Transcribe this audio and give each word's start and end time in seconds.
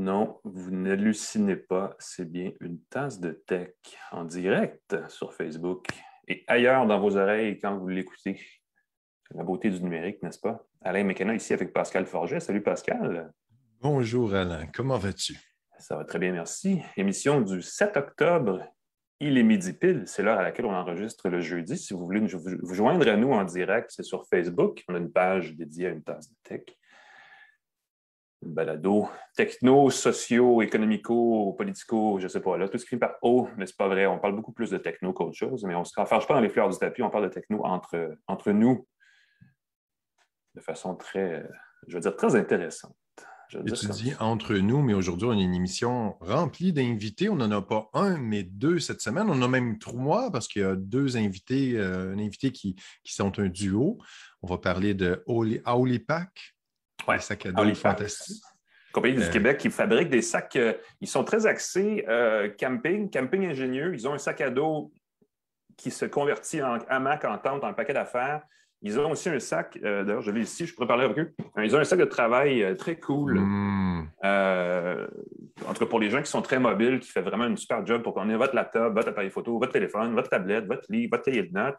Non, 0.00 0.40
vous 0.44 0.70
n'hallucinez 0.70 1.56
pas, 1.56 1.94
c'est 1.98 2.24
bien 2.24 2.52
une 2.62 2.80
tasse 2.84 3.20
de 3.20 3.32
tech 3.32 3.74
en 4.12 4.24
direct 4.24 4.96
sur 5.10 5.34
Facebook 5.34 5.88
et 6.26 6.42
ailleurs 6.46 6.86
dans 6.86 6.98
vos 6.98 7.18
oreilles 7.18 7.58
quand 7.58 7.76
vous 7.76 7.88
l'écoutez. 7.88 8.40
La 9.32 9.44
beauté 9.44 9.68
du 9.68 9.82
numérique, 9.82 10.22
n'est-ce 10.22 10.40
pas? 10.40 10.64
Alain 10.80 11.04
Mécana 11.04 11.34
ici 11.34 11.52
avec 11.52 11.74
Pascal 11.74 12.06
Forget. 12.06 12.40
Salut 12.40 12.62
Pascal. 12.62 13.30
Bonjour 13.82 14.34
Alain, 14.34 14.68
comment 14.72 14.96
vas-tu? 14.96 15.34
Ça 15.78 15.96
va 15.96 16.06
très 16.06 16.18
bien, 16.18 16.32
merci. 16.32 16.80
Émission 16.96 17.42
du 17.42 17.60
7 17.60 17.98
octobre. 17.98 18.64
Il 19.20 19.36
est 19.36 19.42
midi 19.42 19.74
pile, 19.74 20.04
c'est 20.06 20.22
l'heure 20.22 20.38
à 20.38 20.42
laquelle 20.42 20.64
on 20.64 20.74
enregistre 20.74 21.28
le 21.28 21.42
jeudi. 21.42 21.76
Si 21.76 21.92
vous 21.92 22.06
voulez 22.06 22.26
vous 22.62 22.74
joindre 22.74 23.06
à 23.06 23.18
nous 23.18 23.32
en 23.32 23.44
direct, 23.44 23.90
c'est 23.94 24.02
sur 24.02 24.26
Facebook. 24.26 24.82
On 24.88 24.94
a 24.94 24.98
une 24.98 25.12
page 25.12 25.54
dédiée 25.54 25.88
à 25.88 25.90
une 25.90 26.02
tasse 26.02 26.30
de 26.30 26.36
tech 26.42 26.62
balado 28.42 29.08
techno, 29.36 29.90
socio, 29.90 30.62
économico, 30.62 31.54
politico, 31.56 32.18
je 32.18 32.24
ne 32.24 32.28
sais 32.28 32.40
pas, 32.40 32.56
là, 32.56 32.68
tout 32.68 32.78
ce 32.78 32.86
qui 32.86 32.96
par 32.96 33.16
O, 33.22 33.48
mais 33.56 33.66
ce 33.66 33.72
n'est 33.72 33.76
pas 33.76 33.88
vrai. 33.88 34.06
On 34.06 34.18
parle 34.18 34.34
beaucoup 34.34 34.52
plus 34.52 34.70
de 34.70 34.78
techno 34.78 35.12
qu'autre 35.12 35.36
chose, 35.36 35.64
mais 35.64 35.74
on 35.74 35.84
se 35.84 35.92
renferme 35.94 36.24
pas 36.26 36.34
dans 36.34 36.40
les 36.40 36.48
fleurs 36.48 36.68
du 36.68 36.78
tapis, 36.78 37.02
on 37.02 37.10
parle 37.10 37.24
de 37.24 37.34
techno 37.34 37.64
entre, 37.64 38.16
entre 38.26 38.52
nous 38.52 38.86
de 40.54 40.60
façon 40.60 40.94
très, 40.94 41.48
je 41.86 41.94
veux 41.94 42.00
dire, 42.00 42.16
très 42.16 42.34
intéressante. 42.36 42.96
tu 43.48 43.62
dis 43.62 44.14
entre 44.18 44.54
nous, 44.54 44.82
mais 44.82 44.94
aujourd'hui, 44.94 45.28
on 45.28 45.32
a 45.32 45.42
une 45.42 45.54
émission 45.54 46.16
remplie 46.20 46.72
d'invités. 46.72 47.28
On 47.28 47.36
n'en 47.36 47.50
a 47.50 47.62
pas 47.62 47.88
un, 47.94 48.18
mais 48.18 48.42
deux 48.42 48.78
cette 48.78 49.00
semaine. 49.00 49.28
On 49.28 49.34
en 49.34 49.42
a 49.42 49.48
même 49.48 49.78
trois 49.78 50.30
parce 50.30 50.48
qu'il 50.48 50.62
y 50.62 50.64
a 50.64 50.76
deux 50.76 51.16
invités, 51.16 51.76
euh, 51.76 52.14
un 52.14 52.18
invité 52.18 52.52
qui, 52.52 52.76
qui 53.04 53.14
sont 53.14 53.38
un 53.38 53.48
duo. 53.48 53.98
On 54.42 54.48
va 54.48 54.58
parler 54.58 54.94
de 54.94 55.22
Auli 55.26 55.60
Ouais, 57.06 57.18
sacs 57.18 57.46
à 57.46 57.52
dos 57.52 57.74
fantastiques. 57.74 58.42
Compagnie 58.92 59.16
du 59.16 59.22
euh, 59.22 59.30
Québec 59.30 59.58
qui 59.58 59.70
fabrique 59.70 60.10
des 60.10 60.22
sacs. 60.22 60.56
Euh, 60.56 60.74
ils 61.00 61.08
sont 61.08 61.22
très 61.22 61.46
axés 61.46 62.04
euh, 62.08 62.48
camping, 62.58 63.08
camping 63.10 63.46
ingénieux. 63.46 63.94
Ils 63.94 64.08
ont 64.08 64.14
un 64.14 64.18
sac 64.18 64.40
à 64.40 64.50
dos 64.50 64.92
qui 65.76 65.90
se 65.90 66.04
convertit 66.04 66.62
en 66.62 66.78
hamac, 66.88 67.24
en 67.24 67.38
tente, 67.38 67.62
en 67.62 67.72
paquet 67.72 67.92
d'affaires. 67.92 68.42
Ils 68.82 68.98
ont 68.98 69.10
aussi 69.10 69.28
un 69.28 69.38
sac, 69.38 69.78
d'ailleurs, 69.78 70.22
je 70.22 70.30
l'ai 70.30 70.40
ici, 70.40 70.64
je 70.64 70.74
pourrais 70.74 70.86
parler 70.86 71.04
avec 71.04 71.18
eux. 71.18 71.34
Ils 71.58 71.76
ont 71.76 71.78
un 71.78 71.84
sac 71.84 71.98
de 71.98 72.06
travail 72.06 72.74
très 72.78 72.98
cool. 72.98 73.38
Hmm. 73.38 74.08
en 74.22 75.74
tout 75.74 75.80
cas, 75.80 75.86
pour 75.86 76.00
les 76.00 76.08
gens 76.08 76.22
qui 76.22 76.30
sont 76.30 76.40
très 76.40 76.58
mobiles, 76.58 76.98
qui 76.98 77.10
fait 77.10 77.20
vraiment 77.20 77.44
une 77.44 77.58
super 77.58 77.86
job 77.86 78.02
pour 78.02 78.14
qu'on 78.14 78.30
ait 78.30 78.36
votre 78.36 78.54
laptop, 78.54 78.94
votre 78.94 79.08
appareil 79.08 79.28
photo, 79.28 79.58
votre 79.58 79.72
téléphone, 79.72 80.14
votre 80.14 80.30
tablette, 80.30 80.64
votre 80.64 80.86
livre, 80.88 81.10
votre 81.12 81.24
cahier 81.24 81.42
de 81.42 81.52
notes. 81.52 81.76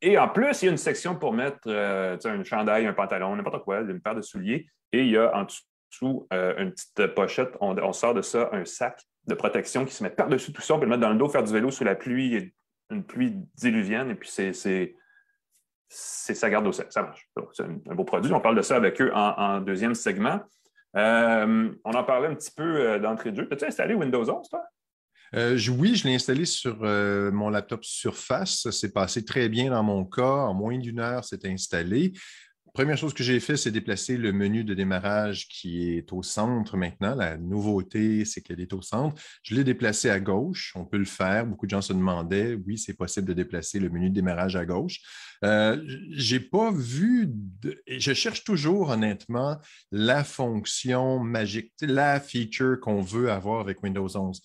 Et 0.00 0.16
en 0.16 0.28
plus, 0.28 0.62
il 0.62 0.66
y 0.66 0.68
a 0.68 0.70
une 0.70 0.78
section 0.78 1.16
pour 1.16 1.32
mettre 1.32 1.58
euh, 1.66 2.16
un 2.24 2.44
chandail, 2.44 2.86
un 2.86 2.92
pantalon, 2.92 3.34
n'importe 3.34 3.64
quoi, 3.64 3.80
une 3.80 4.00
paire 4.00 4.14
de 4.14 4.22
souliers. 4.22 4.68
Et 4.92 5.02
il 5.02 5.10
y 5.10 5.16
a 5.16 5.34
en 5.34 5.44
dessous 5.44 6.26
euh, 6.32 6.54
une 6.58 6.72
petite 6.72 7.14
pochette. 7.14 7.56
On, 7.60 7.92
sort 7.92 8.14
de 8.14 8.22
ça 8.22 8.48
un 8.52 8.64
sac 8.64 9.00
de 9.26 9.34
protection 9.34 9.84
qui 9.84 9.94
se 9.94 10.02
met 10.02 10.10
par-dessus 10.10 10.52
tout 10.52 10.62
ça. 10.62 10.74
On 10.74 10.78
peut 10.78 10.84
le 10.84 10.90
mettre 10.90 11.02
dans 11.02 11.10
le 11.10 11.18
dos, 11.18 11.28
faire 11.28 11.42
du 11.42 11.52
vélo 11.52 11.70
sous 11.70 11.84
la 11.84 11.96
pluie, 11.96 12.54
une 12.90 13.04
pluie 13.04 13.34
diluvienne. 13.56 14.10
Et 14.10 14.14
puis, 14.14 14.30
c'est, 14.30 14.94
ça 15.88 16.50
garde 16.50 16.66
au 16.66 16.72
sec. 16.72 16.86
Ça 16.90 17.02
marche. 17.02 17.28
C'est 17.52 17.64
un, 17.64 17.94
beau 17.94 18.04
produit. 18.04 18.32
On 18.32 18.40
parle 18.40 18.56
de 18.56 18.62
ça 18.62 18.76
avec 18.76 19.00
eux 19.02 19.10
en, 19.12 19.60
deuxième 19.60 19.94
segment. 19.94 20.40
Euh, 20.96 21.70
on 21.84 21.92
en 21.92 22.04
parlait 22.04 22.28
un 22.28 22.34
petit 22.34 22.52
peu 22.52 23.00
d'entrée 23.00 23.32
de 23.32 23.42
jeu. 23.42 23.48
As-tu 23.50 23.64
installé 23.64 23.94
Windows 23.94 24.30
11, 24.30 24.48
toi? 24.48 24.62
Euh, 25.34 25.58
oui, 25.76 25.94
je 25.94 26.06
l'ai 26.06 26.14
installé 26.14 26.44
sur 26.44 26.78
euh, 26.82 27.30
mon 27.30 27.50
laptop 27.50 27.84
Surface. 27.84 28.62
Ça 28.62 28.72
s'est 28.72 28.92
passé 28.92 29.24
très 29.24 29.48
bien 29.48 29.70
dans 29.70 29.82
mon 29.82 30.04
cas. 30.04 30.22
En 30.22 30.54
moins 30.54 30.78
d'une 30.78 31.00
heure, 31.00 31.24
c'est 31.24 31.44
installé. 31.44 32.12
Première 32.74 32.96
chose 32.96 33.12
que 33.12 33.24
j'ai 33.24 33.40
fait, 33.40 33.56
c'est 33.56 33.72
déplacer 33.72 34.16
le 34.16 34.32
menu 34.32 34.62
de 34.62 34.72
démarrage 34.72 35.48
qui 35.48 35.88
est 35.90 36.12
au 36.12 36.22
centre 36.22 36.76
maintenant. 36.76 37.14
La 37.14 37.36
nouveauté, 37.36 38.24
c'est 38.24 38.40
qu'elle 38.40 38.60
est 38.60 38.72
au 38.72 38.82
centre. 38.82 39.20
Je 39.42 39.54
l'ai 39.54 39.64
déplacé 39.64 40.10
à 40.10 40.20
gauche. 40.20 40.72
On 40.76 40.84
peut 40.84 40.98
le 40.98 41.04
faire. 41.04 41.44
Beaucoup 41.44 41.66
de 41.66 41.70
gens 41.70 41.80
se 41.80 41.92
demandaient, 41.92 42.54
oui, 42.66 42.78
c'est 42.78 42.94
possible 42.94 43.26
de 43.26 43.32
déplacer 43.32 43.80
le 43.80 43.88
menu 43.90 44.10
de 44.10 44.14
démarrage 44.14 44.54
à 44.54 44.64
gauche. 44.64 45.00
Euh, 45.44 45.82
j'ai 46.10 46.40
pas 46.40 46.70
vu, 46.70 47.30
je 47.86 48.12
cherche 48.12 48.44
toujours 48.44 48.90
honnêtement 48.90 49.58
la 49.90 50.22
fonction 50.22 51.18
magique, 51.18 51.72
la 51.80 52.20
feature 52.20 52.78
qu'on 52.80 53.02
veut 53.02 53.30
avoir 53.30 53.60
avec 53.60 53.82
Windows 53.82 54.16
11. 54.16 54.40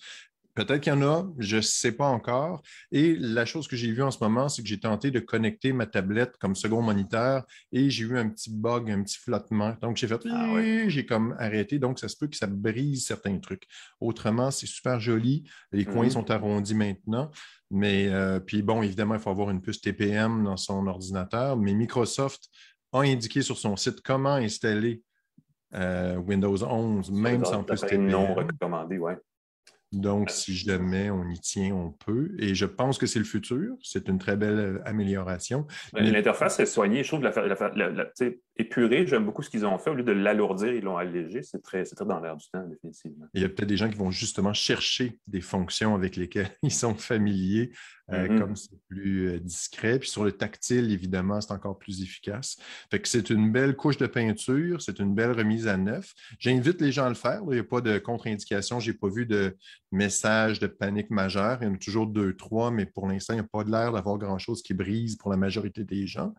Peut-être 0.55 0.81
qu'il 0.81 0.93
y 0.93 0.95
en 0.95 1.01
a, 1.01 1.27
je 1.39 1.57
ne 1.57 1.61
sais 1.61 1.91
pas 1.91 2.07
encore. 2.07 2.61
Et 2.91 3.15
la 3.15 3.43
chose 3.45 3.67
que 3.67 3.75
j'ai 3.75 3.91
vue 3.91 4.03
en 4.03 4.11
ce 4.11 4.23
moment, 4.23 4.49
c'est 4.49 4.61
que 4.61 4.67
j'ai 4.67 4.79
tenté 4.79 5.09
de 5.09 5.19
connecter 5.19 5.73
ma 5.73 5.87
tablette 5.87 6.37
comme 6.37 6.55
second 6.55 6.81
moniteur 6.81 7.43
et 7.71 7.89
j'ai 7.89 8.03
eu 8.03 8.17
un 8.17 8.29
petit 8.29 8.51
bug, 8.51 8.91
un 8.91 9.01
petit 9.01 9.17
flottement. 9.17 9.75
Donc, 9.81 9.97
j'ai 9.97 10.07
fait, 10.07 10.21
ah 10.29 10.53
j'ai 10.87 11.05
comme 11.05 11.35
arrêté. 11.39 11.79
Donc, 11.79 11.97
ça 11.97 12.07
se 12.07 12.15
peut 12.15 12.27
que 12.27 12.37
ça 12.37 12.45
brise 12.45 13.05
certains 13.05 13.39
trucs. 13.39 13.63
Autrement, 13.99 14.51
c'est 14.51 14.67
super 14.67 14.99
joli. 14.99 15.43
Les 15.71 15.85
coins 15.85 16.05
mhm. 16.05 16.11
sont 16.11 16.29
arrondis 16.29 16.75
maintenant. 16.75 17.31
Mais, 17.71 18.07
euh, 18.09 18.39
puis 18.39 18.61
bon, 18.61 18.83
évidemment, 18.83 19.15
il 19.15 19.21
faut 19.21 19.31
avoir 19.31 19.49
une 19.49 19.61
puce 19.61 19.81
TPM 19.81 20.43
dans 20.43 20.57
son 20.57 20.85
ordinateur. 20.85 21.57
Mais 21.57 21.73
Microsoft 21.73 22.49
a 22.91 22.99
indiqué 22.99 23.41
sur 23.41 23.57
son 23.57 23.75
site 23.75 24.01
comment 24.01 24.35
installer 24.35 25.01
euh, 25.73 26.15
Windows 26.17 26.63
11, 26.63 27.09
même 27.09 27.43
sans 27.43 27.63
puce 27.63 27.81
TPM. 27.81 28.05
non 28.07 28.35
recommandé, 28.35 28.99
oui. 28.99 29.13
Donc, 29.93 30.31
si 30.31 30.55
jamais 30.55 31.11
on 31.11 31.29
y 31.29 31.39
tient, 31.39 31.75
on 31.75 31.91
peut. 31.91 32.31
Et 32.39 32.55
je 32.55 32.65
pense 32.65 32.97
que 32.97 33.05
c'est 33.05 33.19
le 33.19 33.25
futur. 33.25 33.75
C'est 33.83 34.07
une 34.07 34.17
très 34.17 34.35
belle 34.35 34.59
euh, 34.59 34.81
amélioration. 34.85 35.67
L'interface 35.93 36.59
est 36.59 36.65
soignée. 36.65 37.03
Je 37.03 37.09
trouve 37.09 37.21
la, 37.21 37.31
épurée. 38.57 39.05
J'aime 39.05 39.25
beaucoup 39.25 39.43
ce 39.43 39.49
qu'ils 39.49 39.65
ont 39.65 39.77
fait. 39.77 39.91
Au 39.91 39.93
lieu 39.93 40.03
de 40.03 40.11
l'alourdir, 40.11 40.73
ils 40.73 40.83
l'ont 40.83 40.97
allégé. 40.97 41.43
C'est 41.43 41.61
très, 41.61 41.83
très 41.83 42.05
dans 42.05 42.19
l'air 42.19 42.35
du 42.35 42.45
temps, 42.51 42.65
définitivement. 42.67 43.25
Il 43.33 43.41
y 43.41 43.45
a 43.45 43.49
peut-être 43.49 43.67
des 43.67 43.77
gens 43.77 43.89
qui 43.89 43.97
vont 43.97 44.11
justement 44.11 44.53
chercher 44.53 45.19
des 45.27 45.41
fonctions 45.41 45.95
avec 45.95 46.15
lesquelles 46.15 46.49
ils 46.63 46.73
sont 46.73 46.95
familiers 46.95 47.71
euh, 48.11 48.27
mm-hmm. 48.27 48.39
comme 48.39 48.55
c'est 48.55 48.77
plus 48.89 49.29
euh, 49.29 49.39
discret. 49.39 49.99
Puis 49.99 50.09
sur 50.09 50.23
le 50.23 50.33
tactile, 50.33 50.91
évidemment, 50.91 51.39
c'est 51.39 51.53
encore 51.53 51.77
plus 51.77 52.01
efficace. 52.03 52.57
Fait 52.91 52.99
que 52.99 53.07
c'est 53.07 53.29
une 53.29 53.51
belle 53.51 53.75
couche 53.75 53.97
de 53.97 54.07
peinture, 54.07 54.81
c'est 54.81 54.99
une 54.99 55.15
belle 55.15 55.31
remise 55.31 55.67
à 55.67 55.77
neuf. 55.77 56.13
J'invite 56.37 56.81
les 56.81 56.91
gens 56.91 57.05
à 57.05 57.09
le 57.09 57.15
faire. 57.15 57.41
Il 57.47 57.53
n'y 57.53 57.59
a 57.59 57.63
pas 57.63 57.79
de 57.81 57.97
contre-indication. 57.99 58.79
Je 58.79 58.91
n'ai 58.91 58.97
pas 58.97 59.07
vu 59.07 59.25
de 59.25 59.55
message 59.93 60.59
de 60.59 60.67
panique 60.67 61.09
majeure. 61.09 61.59
Il 61.61 61.67
y 61.67 61.71
en 61.71 61.75
a 61.75 61.77
toujours 61.77 62.07
deux, 62.07 62.35
trois, 62.35 62.71
mais 62.71 62.85
pour 62.85 63.07
l'instant, 63.07 63.33
il 63.33 63.37
n'y 63.37 63.45
a 63.45 63.47
pas 63.51 63.63
de 63.63 63.71
l'air 63.71 63.91
d'avoir 63.91 64.17
grand-chose 64.17 64.61
qui 64.61 64.73
brise 64.73 65.15
pour 65.15 65.31
la 65.31 65.37
majorité 65.37 65.83
des 65.83 66.07
gens. 66.07 66.33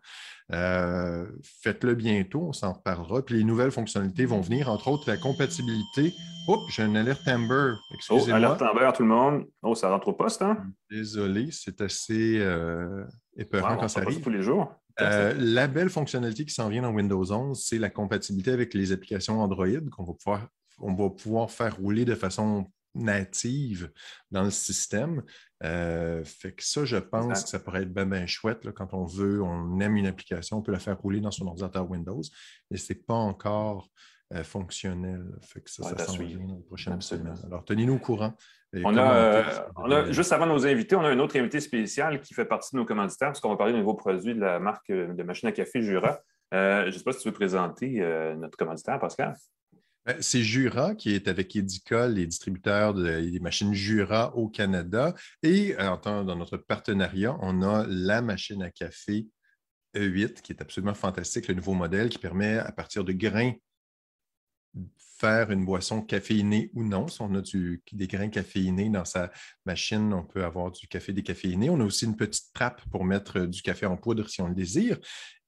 Euh, 0.51 1.25
faites-le 1.63 1.95
bientôt, 1.95 2.43
on 2.49 2.53
s'en 2.53 2.73
reparlera. 2.73 3.23
Puis 3.23 3.37
les 3.37 3.43
nouvelles 3.43 3.71
fonctionnalités 3.71 4.25
vont 4.25 4.41
venir, 4.41 4.69
entre 4.69 4.89
autres 4.89 5.09
la 5.09 5.17
compatibilité. 5.17 6.13
Oh, 6.47 6.59
j'ai 6.69 6.83
un 6.83 6.95
alerte 6.95 7.27
Amber. 7.27 7.73
Excusez-moi. 7.93 8.27
Oh, 8.29 8.33
alerte 8.35 8.61
Amber, 8.61 8.91
tout 8.95 9.03
le 9.03 9.09
monde. 9.09 9.45
Oh, 9.63 9.73
ça 9.73 9.89
rentre 9.89 10.09
au 10.09 10.13
poste, 10.13 10.41
hein? 10.41 10.57
Désolé, 10.91 11.49
c'est 11.51 11.81
assez 11.81 12.37
euh, 12.39 13.03
épeurant 13.35 13.77
quand 13.77 13.87
ça 13.87 14.01
arrive. 14.01 14.21
tous 14.21 14.29
les 14.29 14.43
jours. 14.43 14.71
Euh, 15.01 15.33
la 15.37 15.67
belle 15.67 15.89
fonctionnalité 15.89 16.45
qui 16.45 16.53
s'en 16.53 16.69
vient 16.69 16.83
dans 16.83 16.93
Windows 16.93 17.29
11, 17.29 17.61
c'est 17.61 17.79
la 17.79 17.89
compatibilité 17.89 18.51
avec 18.51 18.73
les 18.73 18.91
applications 18.91 19.41
Android 19.41 19.67
qu'on 19.91 20.03
va 20.03 20.13
pouvoir, 20.13 20.47
on 20.79 20.93
va 20.93 21.09
pouvoir 21.09 21.51
faire 21.51 21.75
rouler 21.75 22.05
de 22.05 22.15
façon 22.15 22.65
native 22.95 23.91
dans 24.31 24.43
le 24.43 24.49
système. 24.49 25.23
Euh, 25.63 26.23
fait 26.23 26.53
que 26.53 26.63
ça, 26.63 26.85
je 26.85 26.97
pense 26.97 27.43
que 27.43 27.49
ça 27.49 27.59
pourrait 27.59 27.83
être 27.83 27.93
bien, 27.93 28.05
bien 28.05 28.25
chouette 28.25 28.71
quand 28.71 28.93
on 28.93 29.05
veut, 29.05 29.41
on 29.41 29.79
aime 29.79 29.97
une 29.97 30.07
application, 30.07 30.57
on 30.57 30.61
peut 30.61 30.71
la 30.71 30.79
faire 30.79 30.99
rouler 30.99 31.21
dans 31.21 31.31
son 31.31 31.47
ordinateur 31.47 31.89
Windows, 31.89 32.21
mais 32.69 32.77
ce 32.77 32.93
n'est 32.93 32.99
pas 32.99 33.13
encore 33.13 33.89
euh, 34.33 34.43
fonctionnel. 34.43 35.23
Fait 35.41 35.61
que 35.61 35.69
ça, 35.69 35.83
ça 35.83 35.97
s'en 36.05 36.17
vient 36.17 36.39
dans 36.39 36.55
les 36.55 36.63
prochaines 36.63 37.01
semaines. 37.01 37.37
Alors, 37.45 37.63
tenez-nous 37.63 37.95
au 37.95 37.99
courant. 37.99 38.33
On 38.83 38.97
a, 38.97 39.15
euh, 39.15 40.11
juste 40.11 40.33
avant 40.33 40.47
nos 40.47 40.65
invités, 40.67 40.97
on 40.97 41.01
a 41.01 41.09
un 41.09 41.19
autre 41.19 41.37
invité 41.37 41.61
spécial 41.61 42.19
qui 42.19 42.33
fait 42.33 42.45
partie 42.45 42.75
de 42.75 42.79
nos 42.81 42.85
commanditaires, 42.85 43.29
parce 43.29 43.39
qu'on 43.39 43.49
va 43.49 43.55
parler 43.55 43.71
d'un 43.71 43.79
nouveau 43.79 43.93
produit 43.93 44.35
de 44.35 44.41
la 44.41 44.59
marque 44.59 44.91
de 44.91 45.23
machine 45.23 45.47
à 45.47 45.53
café 45.53 45.81
Jura. 45.81 46.19
je 46.51 46.85
ne 46.87 46.91
sais 46.91 47.03
pas 47.03 47.13
si 47.13 47.19
tu 47.19 47.29
veux 47.29 47.33
présenter 47.33 48.01
notre 48.37 48.57
commanditaire, 48.57 48.99
Pascal. 48.99 49.35
Ben, 50.05 50.17
c'est 50.21 50.43
Jura 50.43 50.93
qui 50.93 51.15
est 51.15 51.27
avec 51.27 51.55
Edica, 51.55 52.07
les 52.07 52.27
distributeurs 52.27 52.93
des 52.93 53.39
machines 53.39 53.73
Jura 53.73 54.35
au 54.35 54.47
Canada. 54.47 55.15
Et 55.41 55.75
euh, 55.79 55.95
dans 56.03 56.35
notre 56.35 56.57
partenariat, 56.57 57.35
on 57.41 57.63
a 57.63 57.87
la 57.87 58.21
machine 58.21 58.61
à 58.61 58.69
café 58.69 59.27
E8 59.95 60.41
qui 60.41 60.51
est 60.51 60.61
absolument 60.61 60.93
fantastique, 60.93 61.47
le 61.47 61.55
nouveau 61.55 61.73
modèle 61.73 62.09
qui 62.09 62.19
permet 62.19 62.59
à 62.59 62.71
partir 62.71 63.03
de 63.03 63.13
grains 63.13 63.53
faire 65.17 65.51
une 65.51 65.65
boisson 65.65 66.01
caféinée 66.01 66.69
ou 66.73 66.83
non. 66.83 67.07
Si 67.07 67.21
on 67.21 67.33
a 67.35 67.41
des 67.41 68.07
grains 68.07 68.29
caféinés 68.29 68.89
dans 68.89 69.05
sa 69.05 69.31
machine, 69.65 70.13
on 70.13 70.23
peut 70.23 70.43
avoir 70.43 70.71
du 70.71 70.87
café 70.87 71.13
décaféiné. 71.13 71.69
On 71.69 71.79
a 71.79 71.83
aussi 71.83 72.05
une 72.05 72.15
petite 72.15 72.53
trappe 72.53 72.81
pour 72.91 73.05
mettre 73.05 73.41
du 73.41 73.61
café 73.61 73.85
en 73.85 73.97
poudre 73.97 74.29
si 74.29 74.41
on 74.41 74.47
le 74.47 74.55
désire. 74.55 74.97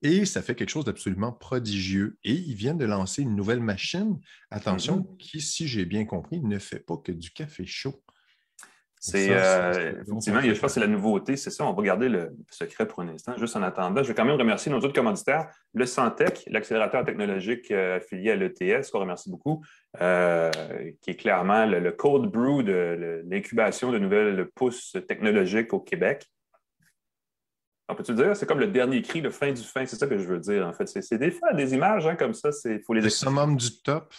Et 0.01 0.25
ça 0.25 0.41
fait 0.41 0.55
quelque 0.55 0.69
chose 0.69 0.85
d'absolument 0.85 1.31
prodigieux. 1.31 2.17
Et 2.23 2.33
ils 2.33 2.55
viennent 2.55 2.77
de 2.77 2.85
lancer 2.85 3.23
une 3.23 3.35
nouvelle 3.35 3.59
machine, 3.59 4.19
attention, 4.51 4.99
mm-hmm. 4.99 5.17
qui, 5.17 5.41
si 5.41 5.67
j'ai 5.67 5.85
bien 5.85 6.05
compris, 6.05 6.39
ne 6.39 6.59
fait 6.59 6.79
pas 6.79 6.97
que 6.97 7.11
du 7.11 7.31
café 7.31 7.65
chaud. 7.65 8.01
C'est 9.09 9.29
euh, 9.31 9.93
effectivement, 10.01 10.41
je 10.41 10.49
pense 10.49 10.59
que 10.59 10.67
c'est 10.67 10.79
la 10.81 10.87
nouveauté, 10.87 11.37
c'est 11.37 11.49
ça. 11.49 11.65
On 11.65 11.71
va 11.71 11.81
garder 11.81 12.09
le 12.09 12.35
secret 12.51 12.85
pour 12.85 12.99
un 12.99 13.07
instant, 13.07 13.37
juste 13.37 13.55
en 13.55 13.63
attendant. 13.63 14.03
Je 14.03 14.09
vais 14.09 14.13
quand 14.13 14.25
même 14.25 14.37
remercier 14.37 14.69
nos 14.69 14.79
autres 14.79 14.93
commanditaires, 14.93 15.47
le 15.73 15.85
Santec, 15.85 16.43
l'accélérateur 16.47 17.05
technologique 17.05 17.71
euh, 17.71 17.97
affilié 17.97 18.31
à 18.31 18.35
l'ETS, 18.35 18.91
qu'on 18.91 18.99
remercie 18.99 19.29
beaucoup, 19.29 19.63
euh, 20.01 20.51
qui 21.01 21.11
est 21.11 21.15
clairement 21.15 21.65
le, 21.65 21.89
cold 21.91 22.29
brew 22.29 22.63
de 22.63 23.23
l'incubation 23.29 23.93
de 23.93 23.97
nouvelles 23.97 24.49
pousses 24.53 24.97
technologiques 25.07 25.73
au 25.73 25.79
Québec. 25.79 26.25
On 27.87 27.95
peut-tu 27.95 28.13
dire, 28.13 28.35
c'est 28.35 28.45
comme 28.45 28.59
le 28.59 28.67
dernier 28.67 29.01
cri, 29.01 29.21
le 29.21 29.29
fin 29.29 29.53
du 29.53 29.63
fin, 29.63 29.85
c'est 29.85 29.95
ça 29.95 30.07
que 30.07 30.17
je 30.17 30.27
veux 30.27 30.39
dire, 30.39 30.67
en 30.67 30.73
fait. 30.73 30.85
C'est 30.87 31.17
des 31.17 31.31
fois 31.31 31.53
des 31.53 31.73
images 31.73 32.05
hein, 32.05 32.17
comme 32.17 32.33
ça, 32.33 32.49
il 32.65 32.81
faut 32.81 32.93
les 32.93 32.99
Le 32.99 33.09
summum 33.09 33.55
du 33.55 33.81
top 33.81 34.13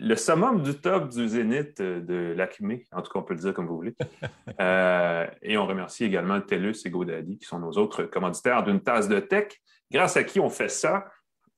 le 0.00 0.16
summum 0.16 0.62
du 0.62 0.74
top 0.74 1.10
du 1.10 1.28
zénith 1.28 1.78
euh, 1.80 2.00
de 2.00 2.32
l'Acmé, 2.34 2.86
en 2.90 3.02
tout 3.02 3.12
cas, 3.12 3.18
on 3.18 3.22
peut 3.22 3.34
le 3.34 3.40
dire 3.40 3.54
comme 3.54 3.66
vous 3.66 3.76
voulez. 3.76 3.94
Euh, 4.60 5.26
et 5.40 5.56
on 5.56 5.66
remercie 5.66 6.04
également 6.04 6.38
TELUS 6.38 6.84
et 6.84 6.90
GoDaddy, 6.90 7.38
qui 7.38 7.46
sont 7.46 7.58
nos 7.58 7.72
autres 7.72 8.02
commanditaires 8.02 8.62
d'une 8.62 8.82
tasse 8.82 9.08
de 9.08 9.18
tech, 9.18 9.46
grâce 9.90 10.18
à 10.18 10.24
qui 10.24 10.38
on 10.38 10.50
fait 10.50 10.68
ça. 10.68 11.06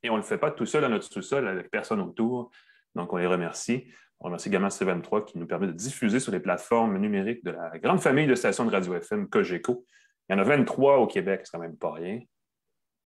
Et 0.04 0.10
on 0.10 0.14
ne 0.14 0.18
le 0.18 0.24
fait 0.24 0.38
pas 0.38 0.52
tout 0.52 0.66
seul 0.66 0.82
dans 0.82 0.88
notre 0.88 1.04
sous-sol 1.04 1.48
avec 1.48 1.68
personne 1.68 2.00
autour. 2.00 2.50
Donc, 2.94 3.12
on 3.12 3.16
les 3.16 3.26
remercie. 3.26 3.88
On 4.20 4.26
remercie 4.26 4.50
également 4.50 4.68
C23 4.68 5.24
qui 5.24 5.38
nous 5.38 5.46
permet 5.46 5.66
de 5.66 5.72
diffuser 5.72 6.20
sur 6.20 6.30
les 6.30 6.38
plateformes 6.38 6.96
numériques 6.98 7.44
de 7.44 7.50
la 7.50 7.76
grande 7.78 8.00
famille 8.00 8.28
de 8.28 8.36
stations 8.36 8.64
de 8.64 8.70
radio 8.70 8.94
FM 8.94 9.28
Cogeco. 9.28 9.84
Il 10.28 10.36
y 10.36 10.36
en 10.36 10.38
a 10.38 10.44
23 10.44 10.98
au 10.98 11.08
Québec, 11.08 11.40
c'est 11.42 11.56
quand 11.56 11.62
même 11.62 11.76
pas 11.76 11.94
rien. 11.94 12.20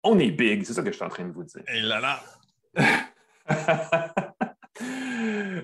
On 0.02 0.18
est 0.18 0.32
big, 0.32 0.64
c'est 0.64 0.72
ça 0.72 0.82
que 0.82 0.90
je 0.90 0.96
suis 0.96 1.04
en 1.04 1.08
train 1.08 1.26
de 1.26 1.32
vous 1.32 1.44
dire. 1.44 1.62
Et 1.68 1.80
là 1.80 2.00
là! 2.00 2.20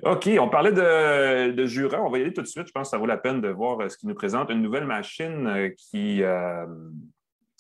OK, 0.03 0.29
on 0.41 0.49
parlait 0.49 0.73
de, 0.73 1.65
Jura. 1.67 2.03
On 2.03 2.11
va 2.11 2.19
y 2.19 2.23
aller 2.23 2.33
tout 2.33 2.43
de 2.43 2.47
suite. 2.49 2.67
Je 2.67 2.73
pense 2.73 2.89
que 2.89 2.91
ça 2.91 2.99
vaut 2.99 3.07
la 3.07 3.19
peine 3.19 3.41
de 3.41 3.49
voir 3.49 3.81
euh, 3.81 3.89
ce 3.89 3.97
qui 3.97 4.09
nous 4.09 4.15
présente. 4.15 4.51
Une 4.51 4.61
nouvelle 4.61 4.85
machine 4.85 5.47
euh, 5.47 5.69
qui, 5.77 6.25
euh, 6.25 6.67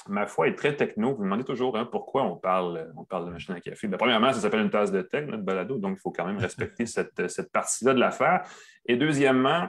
ma 0.08 0.26
foi, 0.26 0.48
est 0.48 0.56
très 0.56 0.74
techno. 0.74 1.14
Vous 1.14 1.20
me 1.20 1.26
demandez 1.26 1.44
toujours 1.44 1.78
hein, 1.78 1.88
pourquoi 1.90 2.24
on 2.24 2.34
parle, 2.36 2.92
on 2.96 3.04
parle 3.04 3.26
de 3.26 3.30
machine 3.30 3.54
à 3.54 3.60
café? 3.60 3.86
Ben, 3.86 3.96
premièrement, 3.96 4.32
ça 4.32 4.40
s'appelle 4.40 4.62
une 4.62 4.70
tasse 4.70 4.90
de 4.90 5.02
tech, 5.02 5.28
notre 5.28 5.44
balado, 5.44 5.78
donc 5.78 5.98
il 5.98 6.00
faut 6.00 6.10
quand 6.10 6.26
même 6.26 6.38
respecter 6.38 6.84
cette, 6.86 7.52
partie-là 7.52 7.94
de 7.94 8.00
l'affaire. 8.00 8.44
Et 8.86 8.96
deuxièmement, 8.96 9.68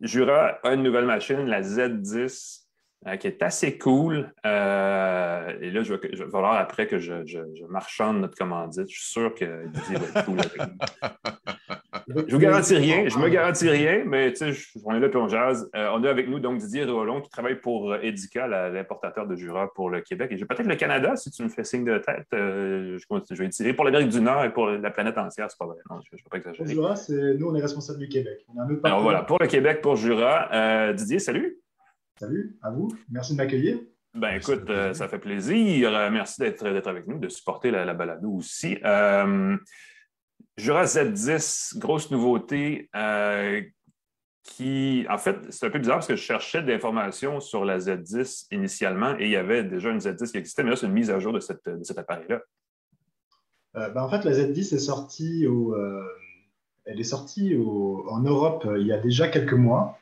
Jura 0.00 0.46
a 0.62 0.72
une 0.72 0.82
nouvelle 0.82 1.06
machine, 1.06 1.44
la 1.44 1.60
Z10 1.60 2.61
euh, 3.04 3.16
qui 3.16 3.26
est 3.26 3.42
assez 3.42 3.78
cool. 3.78 4.32
Euh, 4.46 5.58
et 5.60 5.72
là, 5.72 5.82
je 5.82 5.94
vais, 5.94 6.10
je 6.12 6.22
falloir 6.24 6.54
après 6.54 6.86
que 6.86 7.00
je, 7.00 7.26
je, 7.26 7.40
marchande 7.68 8.20
notre 8.20 8.36
commandite. 8.36 8.88
Je 8.88 8.94
suis 8.94 9.10
sûr 9.10 9.34
que 9.34 9.66
Didier 9.66 9.96
va 9.96 10.20
être 10.20 10.24
cool 10.24 10.38
avec 10.38 10.56
nous. 10.56 12.24
Je 12.28 12.34
vous 12.34 12.40
garantis 12.40 12.76
rien, 12.76 13.08
je 13.08 13.18
me 13.18 13.28
garantis 13.28 13.68
rien, 13.68 14.02
mais 14.04 14.32
tu 14.32 14.54
sais, 14.54 14.78
on 14.84 14.94
est 14.94 15.00
là 15.00 15.08
puis 15.08 15.18
on 15.18 15.26
jase. 15.26 15.68
Euh, 15.74 15.90
on 15.94 16.04
a 16.04 16.10
avec 16.10 16.28
nous 16.28 16.38
donc 16.38 16.58
Didier 16.58 16.84
Rollon 16.84 17.20
qui 17.20 17.30
travaille 17.30 17.60
pour 17.60 17.94
Edica, 17.96 18.46
l'importateur 18.46 19.26
de 19.26 19.34
Jura 19.34 19.72
pour 19.74 19.90
le 19.90 20.00
Québec. 20.00 20.30
Et 20.30 20.36
peut-être 20.36 20.66
le 20.66 20.76
Canada, 20.76 21.16
si 21.16 21.30
tu 21.30 21.42
me 21.42 21.48
fais 21.48 21.64
signe 21.64 21.84
de 21.84 21.98
tête. 21.98 22.26
je, 22.32 22.98
je, 22.98 23.34
vais 23.34 23.48
tirer 23.48 23.72
pour 23.72 23.84
l'Amérique 23.84 24.10
du 24.10 24.20
Nord 24.20 24.44
et 24.44 24.52
pour 24.52 24.66
la 24.66 24.90
planète 24.90 25.18
entière, 25.18 25.50
c'est 25.50 25.58
pas 25.58 25.66
vrai. 25.66 25.78
Non, 25.90 26.00
je 26.04 26.14
ne 26.14 26.18
vais 26.18 26.24
pas 26.30 26.36
exagérer. 26.36 26.74
Pour 26.74 26.94
Jura, 26.94 26.94
nous, 27.38 27.48
on 27.48 27.54
est 27.56 27.62
responsable 27.62 27.98
du 27.98 28.08
Québec. 28.08 28.46
Alors 28.84 29.02
voilà, 29.02 29.22
pour 29.22 29.38
le 29.40 29.48
Québec, 29.48 29.80
pour 29.80 29.96
Jura. 29.96 30.92
Didier, 30.92 31.18
salut. 31.18 31.61
Salut, 32.22 32.56
à 32.62 32.70
vous. 32.70 32.86
Merci 33.10 33.32
de 33.32 33.38
m'accueillir. 33.38 33.80
Ben 34.14 34.36
écoute, 34.36 34.70
euh, 34.70 34.94
ça 34.94 35.08
fait 35.08 35.18
plaisir. 35.18 35.92
Euh, 35.92 36.08
merci 36.08 36.40
d'être 36.40 36.86
avec 36.86 37.08
nous, 37.08 37.18
de 37.18 37.28
supporter 37.28 37.72
la, 37.72 37.84
la 37.84 37.94
balado 37.94 38.30
aussi. 38.30 38.78
Euh, 38.84 39.56
Jura 40.56 40.84
Z10, 40.84 41.78
grosse 41.80 42.12
nouveauté 42.12 42.88
qui, 44.44 45.04
en 45.10 45.18
fait, 45.18 45.36
c'est 45.50 45.66
un 45.66 45.70
peu 45.70 45.80
bizarre 45.80 45.96
parce 45.96 46.06
que 46.06 46.14
je 46.14 46.22
cherchais 46.22 46.62
des 46.62 46.74
informations 46.74 47.40
sur 47.40 47.64
la 47.64 47.78
Z10 47.78 48.46
initialement 48.52 49.18
et 49.18 49.24
il 49.24 49.30
y 49.30 49.36
avait 49.36 49.64
déjà 49.64 49.90
une 49.90 49.98
Z10 49.98 50.30
qui 50.30 50.38
existait, 50.38 50.62
mais 50.62 50.70
là, 50.70 50.76
c'est 50.76 50.86
une 50.86 50.92
mise 50.92 51.10
à 51.10 51.18
jour 51.18 51.32
de, 51.32 51.40
cet 51.40 51.98
appareil-là. 51.98 52.40
Ben, 53.74 54.00
en 54.00 54.08
fait, 54.08 54.22
la 54.22 54.30
Z10 54.30 54.76
est 54.76 54.78
sortie, 54.78 55.48
au, 55.48 55.76
elle 56.84 57.00
est 57.00 57.02
sortie 57.02 57.56
en 57.56 58.20
Europe 58.20 58.64
il 58.78 58.86
y 58.86 58.92
a 58.92 58.98
déjà 58.98 59.26
quelques 59.26 59.54
mois. 59.54 59.98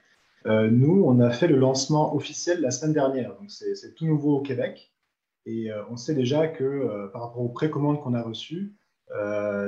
Euh, 0.47 0.71
nous, 0.71 1.05
on 1.05 1.21
a 1.21 1.31
fait 1.31 1.49
le 1.49 1.57
lancement 1.57 2.15
officiel 2.15 2.61
la 2.61 2.71
semaine 2.71 2.95
dernière, 2.95 3.37
donc 3.37 3.51
c'est 3.51 3.95
tout 3.95 4.07
nouveau 4.07 4.39
au 4.39 4.43
Québec. 4.43 4.93
Et 5.47 5.71
euh, 5.71 5.83
on 5.91 5.97
sait 5.97 6.15
déjà 6.15 6.49
que 6.49 6.65
euh, 6.65 7.09
par 7.09 7.23
rapport 7.23 7.43
aux 7.43 7.49
précommandes 7.49 8.01
qu'on 8.01 8.15
a 8.15 8.23
reçues, 8.23 8.75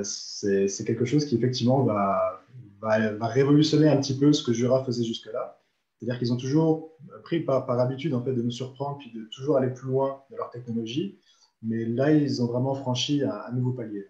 c'est 0.03 0.85
quelque 0.85 1.05
chose 1.05 1.25
qui 1.25 1.35
effectivement 1.35 1.83
va, 1.83 2.41
révolutionner 2.81 3.89
un 3.89 3.97
petit 3.97 4.17
peu 4.17 4.33
ce 4.33 4.43
que 4.43 4.53
Jura 4.53 4.83
faisait 4.83 5.03
jusque-là. 5.03 5.59
C'est-à-dire 5.97 6.17
qu'ils 6.17 6.33
ont 6.33 6.37
toujours 6.37 6.97
pris 7.23 7.41
par, 7.41 7.65
par, 7.65 7.79
habitude 7.79 8.13
en 8.13 8.23
fait, 8.23 8.33
de 8.33 8.41
nous 8.41 8.51
surprendre 8.51 8.97
puis 8.97 9.11
de 9.11 9.25
toujours 9.25 9.57
aller 9.57 9.69
plus 9.69 9.87
loin 9.87 10.21
de 10.31 10.37
leur 10.37 10.49
technologie. 10.49 11.19
Mais 11.61 11.85
là, 11.85 12.11
ils 12.11 12.41
ont 12.41 12.47
vraiment 12.47 12.73
franchi 12.75 13.21
un 13.23 13.51
nouveau 13.53 13.71
palier 13.71 14.07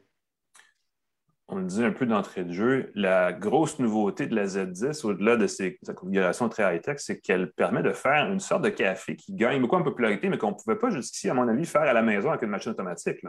on 1.53 1.57
le 1.57 1.65
dit 1.65 1.83
un 1.83 1.91
peu 1.91 2.07
d'entrée 2.07 2.43
de 2.43 2.51
jeu, 2.51 2.91
la 2.95 3.31
grosse 3.31 3.77
nouveauté 3.77 4.25
de 4.25 4.35
la 4.35 4.45
Z10, 4.45 5.05
au-delà 5.05 5.37
de 5.37 5.45
sa 5.45 5.93
configuration 5.93 6.49
très 6.49 6.75
high-tech, 6.75 6.97
c'est 6.97 7.19
qu'elle 7.19 7.51
permet 7.51 7.83
de 7.83 7.91
faire 7.91 8.31
une 8.31 8.39
sorte 8.39 8.63
de 8.63 8.69
café 8.69 9.15
qui 9.15 9.33
gagne 9.33 9.61
beaucoup 9.61 9.75
en 9.75 9.83
popularité, 9.83 10.29
mais 10.29 10.39
qu'on 10.39 10.49
ne 10.49 10.55
pouvait 10.55 10.77
pas 10.77 10.89
jusqu'ici, 10.89 11.29
à 11.29 11.35
mon 11.35 11.47
avis, 11.47 11.65
faire 11.65 11.83
à 11.83 11.93
la 11.93 12.01
maison 12.01 12.31
avec 12.31 12.41
une 12.41 12.49
machine 12.49 12.71
automatique. 12.71 13.19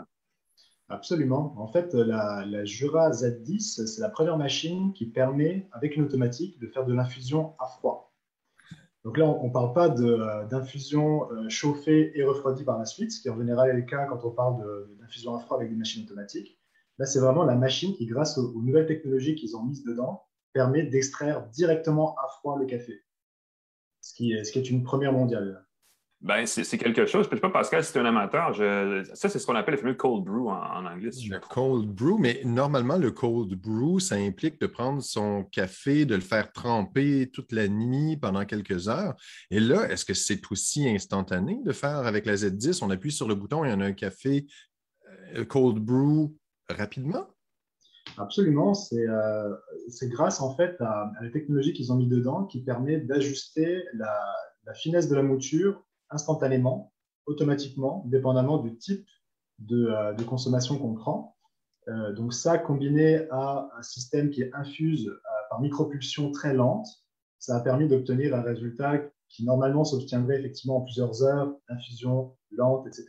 Absolument. 0.88 1.54
En 1.58 1.66
fait, 1.66 1.92
la, 1.92 2.64
Jura 2.64 3.10
Z10, 3.10 3.86
c'est 3.86 4.00
la 4.00 4.08
première 4.08 4.38
machine 4.38 4.94
qui 4.94 5.06
permet, 5.06 5.68
avec 5.72 5.96
une 5.96 6.04
automatique, 6.04 6.58
de 6.60 6.66
faire 6.68 6.86
de 6.86 6.94
l'infusion 6.94 7.54
à 7.58 7.66
froid. 7.66 8.14
Donc 9.04 9.18
là, 9.18 9.26
on 9.26 9.48
ne 9.48 9.52
parle 9.52 9.74
pas 9.74 9.90
d'infusion 9.90 11.30
euh, 11.30 11.48
chauffée 11.50 12.18
et 12.18 12.24
refroidie 12.24 12.64
par 12.64 12.78
la 12.78 12.86
suite, 12.86 13.12
ce 13.12 13.20
qui 13.20 13.28
en 13.28 13.36
général 13.36 13.68
est 13.68 13.74
le 13.74 13.82
cas 13.82 14.06
quand 14.06 14.24
on 14.24 14.30
parle 14.30 14.64
d'infusion 14.98 15.34
à 15.34 15.40
froid 15.40 15.58
avec 15.58 15.68
des 15.68 15.76
machines 15.76 16.04
automatiques. 16.04 16.58
Là, 16.98 17.06
c'est 17.06 17.18
vraiment 17.18 17.44
la 17.44 17.56
machine 17.56 17.94
qui, 17.94 18.06
grâce 18.06 18.38
aux, 18.38 18.52
nouvelles 18.62 18.86
technologies 18.86 19.34
qu'ils 19.34 19.56
ont 19.56 19.64
mises 19.64 19.84
dedans, 19.84 20.24
permet 20.52 20.84
d'extraire 20.84 21.48
directement 21.48 22.14
à 22.16 22.28
froid 22.28 22.56
le 22.58 22.66
café, 22.66 23.02
ce 24.00 24.14
qui 24.14 24.32
est, 24.32 24.44
ce 24.44 24.52
qui 24.52 24.60
est 24.60 24.70
une 24.70 24.84
première 24.84 25.12
mondiale. 25.12 25.66
Ben, 26.20 26.46
c'est 26.46 26.78
quelque 26.78 27.04
chose. 27.04 27.26
Je 27.26 27.30
ne 27.32 27.34
sais 27.34 27.40
pas, 27.40 27.50
Pascal, 27.50 27.84
si 27.84 27.92
tu 27.92 27.98
es 27.98 28.00
un 28.00 28.06
amateur, 28.06 28.56
ça, 29.14 29.28
c'est 29.28 29.38
ce 29.38 29.44
qu'on 29.44 29.56
appelle 29.56 29.74
le 29.74 29.80
fameux 29.80 29.94
cold 29.94 30.24
brew 30.24 30.48
en, 30.48 30.86
anglais. 30.86 31.10
le 31.28 31.38
cold 31.38 31.86
brew, 31.86 32.18
mais 32.18 32.40
normalement, 32.46 32.96
le 32.96 33.10
cold 33.10 33.54
brew, 33.54 34.00
ça 34.00 34.14
implique 34.14 34.58
de 34.58 34.66
prendre 34.66 35.02
son 35.02 35.44
café, 35.44 36.06
de 36.06 36.14
le 36.14 36.22
faire 36.22 36.50
tremper 36.52 37.30
toute 37.30 37.52
la 37.52 37.68
nuit 37.68 38.16
pendant 38.16 38.46
quelques 38.46 38.88
heures. 38.88 39.14
Et 39.50 39.60
là, 39.60 39.86
est-ce 39.90 40.06
que 40.06 40.14
c'est 40.14 40.40
aussi 40.50 40.88
instantané 40.88 41.60
de 41.62 41.72
faire 41.72 42.06
avec 42.06 42.24
la 42.24 42.36
Z10? 42.36 42.82
On 42.82 42.88
appuie 42.88 43.12
sur 43.12 43.28
le 43.28 43.34
bouton 43.34 43.62
et 43.66 43.72
on 43.74 43.80
a 43.80 43.84
un 43.84 43.92
café 43.92 44.46
euh, 45.36 45.44
cold 45.44 45.76
brew 45.76 46.34
rapidement? 46.68 47.26
Absolument. 48.16 48.72
Euh, 48.92 49.56
c'est 49.88 50.08
grâce 50.08 50.40
en 50.40 50.54
fait 50.56 50.80
à, 50.80 51.12
la 51.20 51.30
technologie 51.30 51.72
qu'ils 51.72 51.92
ont 51.92 51.96
mis 51.96 52.06
dedans 52.06 52.44
qui 52.44 52.62
permet 52.62 52.98
d'ajuster 52.98 53.84
la, 53.94 54.74
finesse 54.74 55.08
de 55.08 55.14
la 55.14 55.22
mouture 55.22 55.84
instantanément, 56.10 56.92
automatiquement, 57.26 58.04
dépendamment 58.06 58.58
du 58.58 58.76
type 58.76 59.06
de, 59.58 59.86
euh, 59.86 60.14
consommation 60.24 60.78
qu'on 60.78 60.94
prend. 60.94 61.36
Euh, 61.88 62.12
donc 62.12 62.32
ça, 62.32 62.56
combiné 62.58 63.28
à 63.30 63.68
un 63.76 63.82
système 63.82 64.30
qui 64.30 64.44
infuse 64.52 65.10
par 65.50 65.60
micropulsion 65.60 66.30
très 66.30 66.54
lente, 66.54 66.86
ça 67.38 67.56
a 67.56 67.60
permis 67.60 67.88
d'obtenir 67.88 68.34
un 68.34 68.42
résultat 68.42 69.02
qui 69.28 69.44
normalement 69.44 69.84
s'obtiendrait 69.84 70.38
effectivement 70.38 70.78
en 70.78 70.80
plusieurs 70.82 71.22
heures 71.22 71.52
d'infusion 71.68 72.36
lente, 72.52 72.86
etc. 72.86 73.06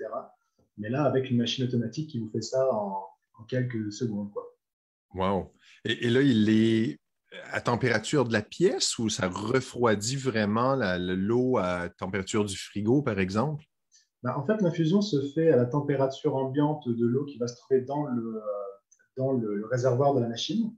Mais 0.78 0.90
là, 0.90 1.04
avec 1.06 1.30
une 1.30 1.38
machine 1.38 1.64
automatique 1.64 2.10
qui 2.10 2.20
vous 2.20 2.30
fait 2.30 2.42
ça 2.42 2.68
en, 2.74 3.06
en 3.40 3.44
quelques 3.44 3.92
secondes. 3.92 4.32
Quoi. 4.32 4.44
Wow. 5.14 5.52
Et, 5.86 6.10
là, 6.10 6.22
il 6.22 6.50
est 6.50 7.00
à 7.52 7.62
température 7.62 8.26
de 8.26 8.34
la 8.34 8.42
pièce 8.42 8.98
ou 8.98 9.10
ça 9.10 9.28
refroidit 9.28 10.16
vraiment 10.16 10.76
l'eau 10.98 11.58
à 11.58 11.90
température 11.90 12.46
du 12.46 12.58
frigo, 12.58 13.02
par 13.02 13.20
exemple? 13.20 13.64
Ben, 14.24 14.34
en 14.36 14.46
fait, 14.46 14.62
l'infusion 14.62 15.02
se 15.02 15.22
fait 15.34 15.52
à 15.52 15.56
la 15.56 15.66
température 15.66 16.36
ambiante 16.36 16.88
de 16.88 17.06
l'eau 17.06 17.26
qui 17.26 17.38
va 17.38 17.48
se 17.48 17.56
trouver 17.58 17.82
dans 17.82 18.06
le, 18.06 18.42
dans 19.18 19.34
le, 19.34 19.66
réservoir 19.68 20.14
de 20.16 20.22
la 20.22 20.28
machine. 20.28 20.74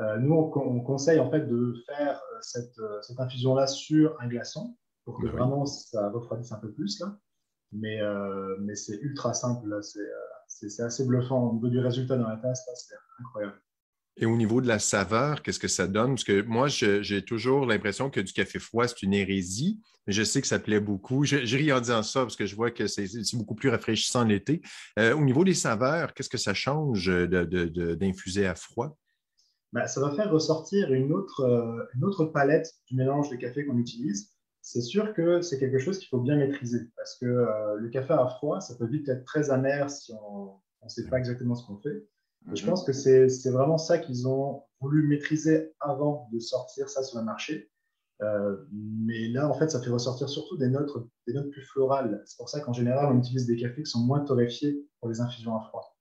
Euh, 0.00 0.18
nous, 0.18 0.34
on, 0.34 0.80
conseille 0.80 1.18
en 1.18 1.30
fait 1.30 1.46
de 1.48 1.74
faire 1.86 2.20
cette, 2.40 2.78
cette 3.02 3.18
infusion-là 3.18 3.66
sur 3.66 4.20
un 4.20 4.28
glaçon 4.28 4.76
pour 5.04 5.18
que 5.18 5.26
vraiment 5.26 5.64
ça 5.64 6.10
refroidisse 6.10 6.52
un 6.52 6.58
peu 6.58 6.70
plus. 6.70 7.00
Là. 7.00 7.18
Mais, 7.72 8.00
euh, 8.00 8.56
mais 8.60 8.74
c'est 8.74 8.98
ultra 9.00 9.32
simple. 9.32 9.82
C'est 9.82 10.00
euh, 10.00 10.27
c'est 10.48 10.82
assez 10.82 11.04
bluffant. 11.04 11.50
Au 11.50 11.54
niveau 11.54 11.68
du 11.68 11.78
résultat 11.78 12.16
dans 12.16 12.28
la 12.28 12.36
tasse, 12.36 12.64
c'est 12.74 12.94
incroyable. 13.20 13.60
Et 14.20 14.26
au 14.26 14.36
niveau 14.36 14.60
de 14.60 14.66
la 14.66 14.80
saveur, 14.80 15.42
qu'est-ce 15.42 15.60
que 15.60 15.68
ça 15.68 15.86
donne? 15.86 16.14
Parce 16.14 16.24
que 16.24 16.42
moi, 16.42 16.66
j'ai 16.66 17.22
toujours 17.22 17.66
l'impression 17.66 18.10
que 18.10 18.18
du 18.18 18.32
café 18.32 18.58
froid, 18.58 18.88
c'est 18.88 19.02
une 19.02 19.14
hérésie, 19.14 19.80
mais 20.06 20.12
je 20.12 20.24
sais 20.24 20.40
que 20.40 20.48
ça 20.48 20.58
plaît 20.58 20.80
beaucoup. 20.80 21.24
Je, 21.24 21.36
ris 21.56 21.72
en 21.72 21.80
disant 21.80 22.02
ça 22.02 22.22
parce 22.22 22.34
que 22.34 22.44
je 22.44 22.56
vois 22.56 22.72
que 22.72 22.88
c'est 22.88 23.06
beaucoup 23.34 23.54
plus 23.54 23.68
rafraîchissant 23.68 24.24
l'été. 24.24 24.60
Euh, 24.98 25.14
au 25.14 25.20
niveau 25.20 25.44
des 25.44 25.54
saveurs, 25.54 26.14
qu'est-ce 26.14 26.28
que 26.28 26.38
ça 26.38 26.52
change 26.52 27.08
d'infuser 27.08 28.46
à 28.46 28.56
froid? 28.56 28.98
bah, 29.72 29.86
ça 29.86 30.00
va 30.00 30.10
faire 30.14 30.30
ressortir 30.30 30.92
une 30.92 31.12
autre, 31.12 31.40
euh, 31.40 31.84
une 31.94 32.04
autre 32.04 32.24
palette 32.26 32.72
du 32.86 32.96
mélange 32.96 33.28
de 33.30 33.36
café 33.36 33.66
qu'on 33.66 33.78
utilise. 33.78 34.30
C'est 34.70 34.82
sûr 34.82 35.14
que 35.14 35.40
c'est 35.40 35.58
quelque 35.58 35.78
chose 35.78 35.98
qu'il 35.98 36.08
faut 36.08 36.20
bien 36.20 36.36
maîtriser 36.36 36.90
parce 36.94 37.16
que 37.16 37.24
euh, 37.24 37.76
le 37.76 37.88
café 37.88 38.12
à 38.12 38.26
froid, 38.26 38.60
ça 38.60 38.74
peut 38.74 38.86
vite 38.86 39.08
être 39.08 39.24
très 39.24 39.50
amer 39.50 39.88
si 39.88 40.12
on 40.12 40.60
ne 40.82 40.88
sait 40.90 41.08
pas 41.08 41.16
exactement 41.16 41.54
ce 41.54 41.66
qu'on 41.66 41.78
fait. 41.78 42.06
Je 42.52 42.62
mhm. 42.62 42.68
pense 42.68 42.84
que 42.84 42.92
c'est 42.92 43.50
vraiment 43.50 43.78
ça 43.78 43.96
qu'ils 43.96 44.28
ont 44.28 44.64
voulu 44.82 45.08
maîtriser 45.08 45.72
avant 45.80 46.28
de 46.34 46.38
sortir 46.38 46.90
ça 46.90 47.02
sur 47.02 47.18
le 47.18 47.24
marché. 47.24 47.70
Euh, 48.20 48.58
mais 48.70 49.28
là, 49.28 49.48
en 49.48 49.54
fait, 49.58 49.70
ça 49.70 49.80
fait 49.80 49.88
ressortir 49.88 50.28
surtout 50.28 50.58
des 50.58 50.68
notes, 50.68 50.90
des 51.26 51.32
notes 51.32 51.50
plus 51.50 51.64
florales. 51.64 52.22
C'est 52.26 52.36
pour 52.36 52.50
ça 52.50 52.60
qu'en 52.60 52.74
général, 52.74 53.10
on 53.10 53.18
utilise 53.18 53.46
des 53.46 53.56
cafés 53.56 53.84
qui 53.84 53.90
sont 53.90 54.04
moins 54.04 54.20
torréfiés 54.20 54.84
pour 55.00 55.08
les 55.08 55.22
infusions 55.22 55.56
à 55.56 55.62
froid 55.62 55.98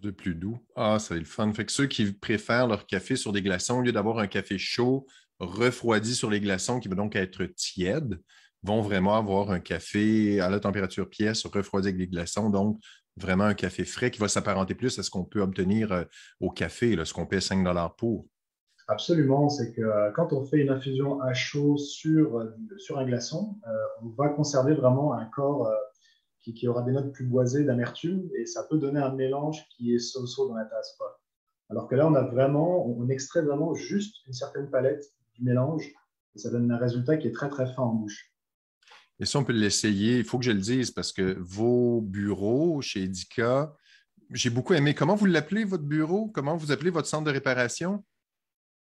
de 0.00 0.10
plus 0.10 0.34
doux. 0.34 0.58
Ah, 0.74 0.98
ça 0.98 1.14
va 1.14 1.18
être 1.18 1.26
le 1.26 1.28
fun. 1.28 1.52
Fait 1.52 1.64
que 1.64 1.72
ceux 1.72 1.86
qui 1.86 2.12
préfèrent 2.12 2.66
leur 2.66 2.86
café 2.86 3.16
sur 3.16 3.32
des 3.32 3.42
glaçons, 3.42 3.78
au 3.78 3.80
lieu 3.80 3.92
d'avoir 3.92 4.18
un 4.18 4.26
café 4.26 4.58
chaud, 4.58 5.06
refroidi 5.40 6.14
sur 6.14 6.30
les 6.30 6.40
glaçons, 6.40 6.80
qui 6.80 6.88
va 6.88 6.94
donc 6.94 7.16
être 7.16 7.44
tiède, 7.44 8.20
vont 8.62 8.80
vraiment 8.80 9.16
avoir 9.16 9.50
un 9.50 9.60
café 9.60 10.40
à 10.40 10.48
la 10.48 10.58
température 10.58 11.08
pièce, 11.08 11.44
refroidi 11.46 11.88
avec 11.88 11.98
des 11.98 12.08
glaçons. 12.08 12.50
Donc, 12.50 12.80
vraiment 13.16 13.44
un 13.44 13.54
café 13.54 13.84
frais 13.84 14.10
qui 14.10 14.20
va 14.20 14.28
s'apparenter 14.28 14.74
plus 14.74 14.98
à 14.98 15.02
ce 15.02 15.10
qu'on 15.10 15.24
peut 15.24 15.40
obtenir 15.40 15.92
euh, 15.92 16.04
au 16.40 16.50
café, 16.50 16.96
ce 17.04 17.12
qu'on 17.12 17.26
paie 17.26 17.40
5 17.40 17.64
pour. 17.96 18.26
Absolument, 18.88 19.48
c'est 19.48 19.72
que 19.72 19.80
euh, 19.80 20.10
quand 20.12 20.32
on 20.32 20.44
fait 20.44 20.58
une 20.58 20.70
infusion 20.70 21.20
à 21.20 21.32
chaud 21.32 21.76
sur, 21.76 22.38
euh, 22.38 22.50
sur 22.78 22.98
un 22.98 23.04
glaçon, 23.04 23.56
on 24.02 24.08
va 24.10 24.28
conserver 24.30 24.74
vraiment 24.74 25.14
un 25.14 25.26
corps 25.26 25.70
qui, 26.40 26.68
aura 26.68 26.82
des 26.82 26.92
notes 26.92 27.12
plus 27.12 27.24
boisées 27.24 27.64
d'amertume 27.64 28.28
et 28.36 28.44
ça 28.44 28.64
peut 28.64 28.76
donner 28.76 29.00
un 29.00 29.14
mélange 29.14 29.64
qui 29.70 29.94
est 29.94 29.98
so-so 29.98 30.48
dans 30.48 30.56
la 30.56 30.66
tasse. 30.66 30.98
Alors 31.70 31.88
que 31.88 31.94
là, 31.94 32.06
on 32.06 32.14
a 32.14 32.22
vraiment, 32.22 32.86
on 32.86 33.08
extrait 33.08 33.40
vraiment 33.40 33.74
juste 33.74 34.16
une 34.26 34.34
certaine 34.34 34.70
palette 34.70 35.06
du 35.34 35.44
mélange 35.44 35.92
et 36.34 36.38
ça 36.38 36.50
donne 36.50 36.70
un 36.70 36.78
résultat 36.78 37.16
qui 37.16 37.28
est 37.28 37.32
très 37.32 37.48
très 37.48 37.66
fin 37.72 37.82
en 37.82 37.94
bouche. 37.94 38.32
Et 39.20 39.26
si 39.26 39.36
on 39.36 39.44
peut 39.44 39.52
l'essayer, 39.52 40.18
il 40.18 40.24
faut 40.24 40.38
que 40.38 40.44
je 40.44 40.50
le 40.50 40.60
dise 40.60 40.90
parce 40.90 41.12
que 41.12 41.36
vos 41.38 42.00
bureaux 42.00 42.80
chez 42.82 43.04
Edica, 43.04 43.72
j'ai 44.30 44.50
beaucoup 44.50 44.74
aimé. 44.74 44.94
Comment 44.94 45.14
vous 45.14 45.26
l'appelez, 45.26 45.64
votre 45.64 45.84
bureau? 45.84 46.28
Comment 46.28 46.56
vous 46.56 46.72
appelez 46.72 46.90
votre 46.90 47.06
centre 47.06 47.24
de 47.24 47.30
réparation? 47.30 48.04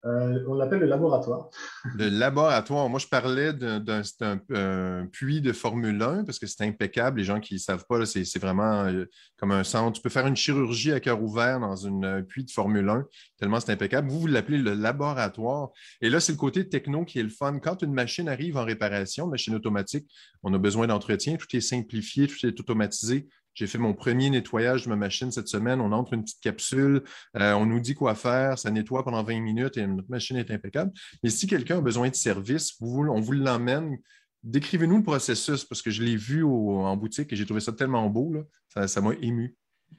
Euh, 0.05 0.45
on 0.47 0.55
l'appelle 0.55 0.79
le 0.81 0.87
laboratoire. 0.87 1.51
Le 1.97 2.09
laboratoire. 2.09 2.89
Moi, 2.89 3.01
je 3.01 3.09
parlais 3.09 3.53
d'un 3.53 5.07
puits 5.11 5.41
de 5.41 5.53
Formule 5.53 6.01
1 6.01 6.25
parce 6.25 6.39
que 6.39 6.47
c'est 6.47 6.63
impeccable. 6.65 7.19
Les 7.19 7.25
gens 7.25 7.41
qui 7.41 7.55
ne 7.55 7.59
savent 7.59 7.85
pas, 7.89 8.07
c'est 8.07 8.39
vraiment 8.39 8.85
euh, 8.85 9.07
comme 9.39 9.51
un 9.51 9.65
centre. 9.65 9.97
Tu 9.97 10.03
peux 10.03 10.09
faire 10.09 10.27
une 10.27 10.37
chirurgie 10.37 10.93
à 10.93 11.01
cœur 11.01 11.21
ouvert 11.21 11.59
dans 11.59 11.87
un 11.87 12.23
puits 12.23 12.45
de 12.45 12.51
Formule 12.51 12.89
1, 12.89 13.05
tellement 13.39 13.59
c'est 13.59 13.73
impeccable. 13.73 14.09
Vous, 14.09 14.21
vous 14.21 14.27
l'appelez 14.29 14.59
le 14.59 14.75
laboratoire. 14.75 15.71
Et 16.01 16.11
là, 16.11 16.21
c'est 16.21 16.33
le 16.33 16.39
côté 16.39 16.69
techno 16.69 17.05
qui 17.05 17.19
est 17.19 17.25
le 17.25 17.29
fun. 17.29 17.59
Quand 17.59 17.83
une 17.83 17.93
machine 17.93 18.29
arrive 18.29 18.57
en 18.57 18.65
réparation, 18.65 19.27
machine 19.27 19.55
automatique, 19.55 20.09
on 20.43 20.55
a 20.55 20.59
besoin 20.59 20.87
d'entretien, 20.87 21.37
tout 21.37 21.57
est 21.57 21.61
simplifié, 21.61 22.29
tout 22.29 22.47
est 22.47 22.59
automatisé. 22.61 23.29
J'ai 23.59 23.67
fait 23.67 23.79
mon 23.79 23.93
premier 23.93 24.31
nettoyage 24.31 24.85
de 24.85 24.89
ma 24.89 24.95
machine 24.95 25.33
cette 25.33 25.49
semaine. 25.49 25.81
On 25.81 25.91
entre 25.91 26.13
une 26.13 26.23
petite 26.23 26.41
capsule, 26.41 27.03
euh, 27.37 27.55
on 27.55 27.67
nous 27.67 27.81
dit 27.81 27.95
quoi 27.95 28.15
faire, 28.15 28.57
ça 28.57 28.71
nettoie 28.71 29.03
pendant 29.03 29.25
20 29.25 29.41
minutes 29.41 29.77
et 29.77 29.85
notre 29.85 30.09
machine 30.09 30.37
est 30.37 30.53
impeccable. 30.53 30.93
Mais 31.25 31.31
si 31.31 31.49
quelqu'un 31.49 31.79
a 31.79 31.81
besoin 31.81 32.09
de 32.09 32.15
service, 32.15 32.77
on 32.81 33.21
vous 33.21 33.33
l'emmène. 33.33 33.99
Décrivez-nous 34.45 34.99
le 34.99 35.03
processus 35.03 35.65
parce 35.65 35.83
que 35.83 35.91
je 35.91 36.05
l'ai 36.05 36.15
vu 36.15 36.45
en 36.45 36.97
boutique 36.97 37.33
et 37.33 37.37
j'ai 37.37 37.47
trouvé 37.47 37.59
ça 37.59 37.73
tellement 37.73 38.09
beau. 38.09 38.33
Ça 38.69 39.01
m'a 39.01 39.15
ému. 39.21 39.57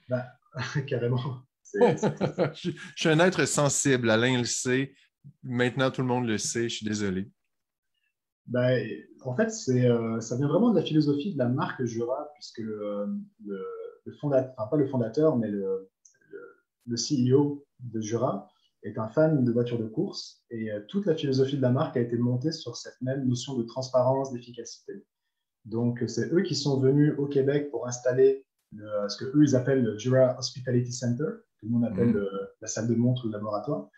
Ben, 0.08 0.24
carrément. 0.88 1.42
je, 1.74 2.72
suis 2.96 3.10
un 3.10 3.20
être 3.20 3.46
sensible. 3.46 4.10
Alain 4.10 4.38
le 4.38 4.46
sait. 4.46 4.94
Maintenant, 5.44 5.92
tout 5.92 6.02
le 6.02 6.08
monde 6.08 6.28
le 6.28 6.38
sait. 6.38 6.70
Je 6.70 6.78
suis 6.78 6.86
désolé. 6.86 7.30
Ben, 8.48 8.84
en 9.24 9.36
fait, 9.36 9.54
euh, 9.70 10.20
ça 10.20 10.36
vient 10.36 10.48
vraiment 10.48 10.72
de 10.72 10.76
la 10.76 10.84
philosophie 10.84 11.34
de 11.34 11.38
la 11.38 11.50
marque 11.50 11.84
Jura, 11.86 12.30
puisque 12.34 12.62
euh, 12.62 13.06
le, 13.46 14.12
fondateur, 14.20 14.54
enfin 14.58 14.70
pas 14.70 14.78
le 14.78 14.88
fondateur, 14.88 15.38
mais 15.38 15.50
le, 15.50 15.90
CEO 16.88 17.64
de 17.82 18.02
Jura 18.02 18.50
est 18.82 18.98
un 18.98 19.08
fan 19.10 19.44
de 19.44 19.52
voitures 19.52 19.78
de 19.78 19.88
course 19.88 20.44
et 20.50 20.72
euh, 20.72 20.80
toute 20.88 21.06
la 21.06 21.14
philosophie 21.14 21.58
de 21.58 21.62
la 21.62 21.70
marque 21.70 21.96
a 21.98 22.00
été 22.00 22.18
montée 22.18 22.52
sur 22.52 22.76
cette 22.76 23.00
même 23.02 23.28
notion 23.28 23.56
de 23.56 23.64
transparence, 23.64 24.32
d'efficacité. 24.34 25.06
Donc, 25.66 26.04
c'est 26.08 26.34
eux 26.34 26.42
qui 26.42 26.56
sont 26.56 26.80
venus 26.80 27.14
au 27.20 27.28
Québec 27.28 27.70
pour 27.70 27.88
installer 27.88 28.46
ce 28.72 29.18
que 29.18 29.26
eux 29.26 29.44
ils 29.44 29.56
appellent 29.56 29.84
le 29.84 29.98
Jura 29.98 30.38
Hospitality 30.40 30.92
Center, 30.92 31.26
que 31.60 31.68
nous 31.68 31.80
on 31.80 31.84
appelle 31.84 32.14
mmh. 32.14 32.28
la 32.62 32.68
salle 32.68 32.88
de 32.88 32.96
montre 32.96 33.26
ou 33.26 33.28
le 33.28 33.34
laboratoire. 33.34 33.90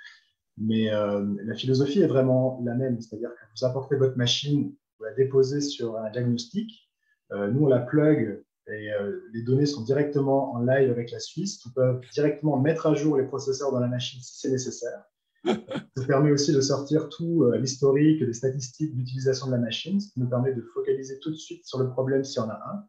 Mais 0.63 0.93
euh, 0.93 1.25
la 1.43 1.55
philosophie 1.55 2.01
est 2.01 2.07
vraiment 2.07 2.61
la 2.63 2.75
même, 2.75 3.01
c'est-à-dire 3.01 3.31
que 3.31 3.41
vous 3.55 3.65
apportez 3.65 3.95
votre 3.95 4.15
machine, 4.15 4.71
vous 4.99 5.05
la 5.05 5.13
déposez 5.13 5.59
sur 5.59 5.97
un 5.97 6.11
diagnostic, 6.11 6.87
euh, 7.31 7.49
nous 7.49 7.65
on 7.65 7.67
la 7.67 7.79
plug 7.79 8.43
et 8.67 8.91
euh, 8.93 9.19
les 9.33 9.41
données 9.41 9.65
sont 9.65 9.83
directement 9.83 10.53
en 10.53 10.59
live 10.59 10.91
avec 10.91 11.09
la 11.09 11.19
Suisse. 11.19 11.65
On 11.65 11.71
peut 11.71 11.99
directement 12.13 12.59
mettre 12.59 12.85
à 12.85 12.93
jour 12.93 13.17
les 13.17 13.25
processeurs 13.25 13.71
dans 13.71 13.79
la 13.79 13.87
machine 13.87 14.21
si 14.21 14.39
c'est 14.39 14.51
nécessaire. 14.51 15.03
Ça 15.45 16.05
permet 16.05 16.31
aussi 16.31 16.53
de 16.53 16.61
sortir 16.61 17.09
tout 17.09 17.51
l'historique, 17.53 18.21
les 18.21 18.33
statistiques 18.33 18.95
d'utilisation 18.95 19.47
de 19.47 19.53
la 19.53 19.57
machine, 19.57 19.99
ce 19.99 20.13
qui 20.13 20.19
nous 20.19 20.29
permet 20.29 20.53
de 20.53 20.61
focaliser 20.75 21.17
tout 21.19 21.31
de 21.31 21.35
suite 21.35 21.65
sur 21.65 21.79
le 21.79 21.89
problème 21.89 22.23
s'il 22.23 22.39
y 22.39 22.45
en 22.45 22.49
a 22.49 22.53
un. 22.53 22.85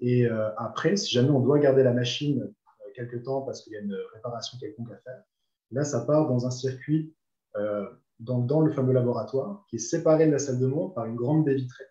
Et 0.00 0.28
après, 0.58 0.96
si 0.96 1.10
jamais 1.10 1.30
on 1.30 1.40
doit 1.40 1.58
garder 1.58 1.82
la 1.82 1.94
machine 1.94 2.52
quelque 2.94 3.16
temps 3.16 3.40
parce 3.42 3.62
qu'il 3.62 3.72
y 3.72 3.76
a 3.76 3.80
une 3.80 3.96
réparation 4.12 4.58
quelconque 4.58 4.92
à 4.92 4.98
faire, 4.98 5.22
Là, 5.70 5.84
ça 5.84 6.00
part 6.00 6.28
dans 6.28 6.46
un 6.46 6.50
circuit 6.50 7.14
euh, 7.56 7.86
dans, 8.18 8.60
le 8.60 8.72
fameux 8.72 8.92
laboratoire 8.92 9.64
qui 9.68 9.76
est 9.76 9.80
séparé 9.80 10.26
de 10.26 10.32
la 10.32 10.38
salle 10.38 10.58
de 10.58 10.66
montre 10.66 10.94
par 10.94 11.06
une 11.06 11.16
grande 11.16 11.44
baie 11.44 11.54
vitrée. 11.54 11.84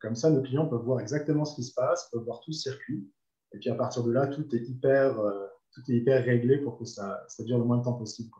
Comme 0.00 0.16
ça, 0.16 0.30
nos 0.30 0.42
clients 0.42 0.66
peuvent 0.66 0.82
voir 0.82 1.00
exactement 1.00 1.44
ce 1.44 1.54
qui 1.54 1.62
se 1.62 1.74
passe, 1.74 2.08
peuvent 2.10 2.24
voir 2.24 2.40
tout 2.40 2.50
le 2.50 2.56
circuit. 2.56 3.08
Et 3.52 3.58
puis 3.58 3.70
à 3.70 3.74
partir 3.74 4.02
de 4.02 4.10
là, 4.10 4.26
tout 4.26 4.46
est 4.54 4.62
hyper, 4.62 5.18
euh, 5.20 5.46
tout 5.72 5.82
hyper 5.88 6.24
réglé 6.24 6.58
pour 6.58 6.78
que 6.78 6.84
ça, 6.84 7.22
ça, 7.28 7.44
dure 7.44 7.58
le 7.58 7.64
moins 7.64 7.78
de 7.78 7.84
temps 7.84 7.92
possible. 7.92 8.30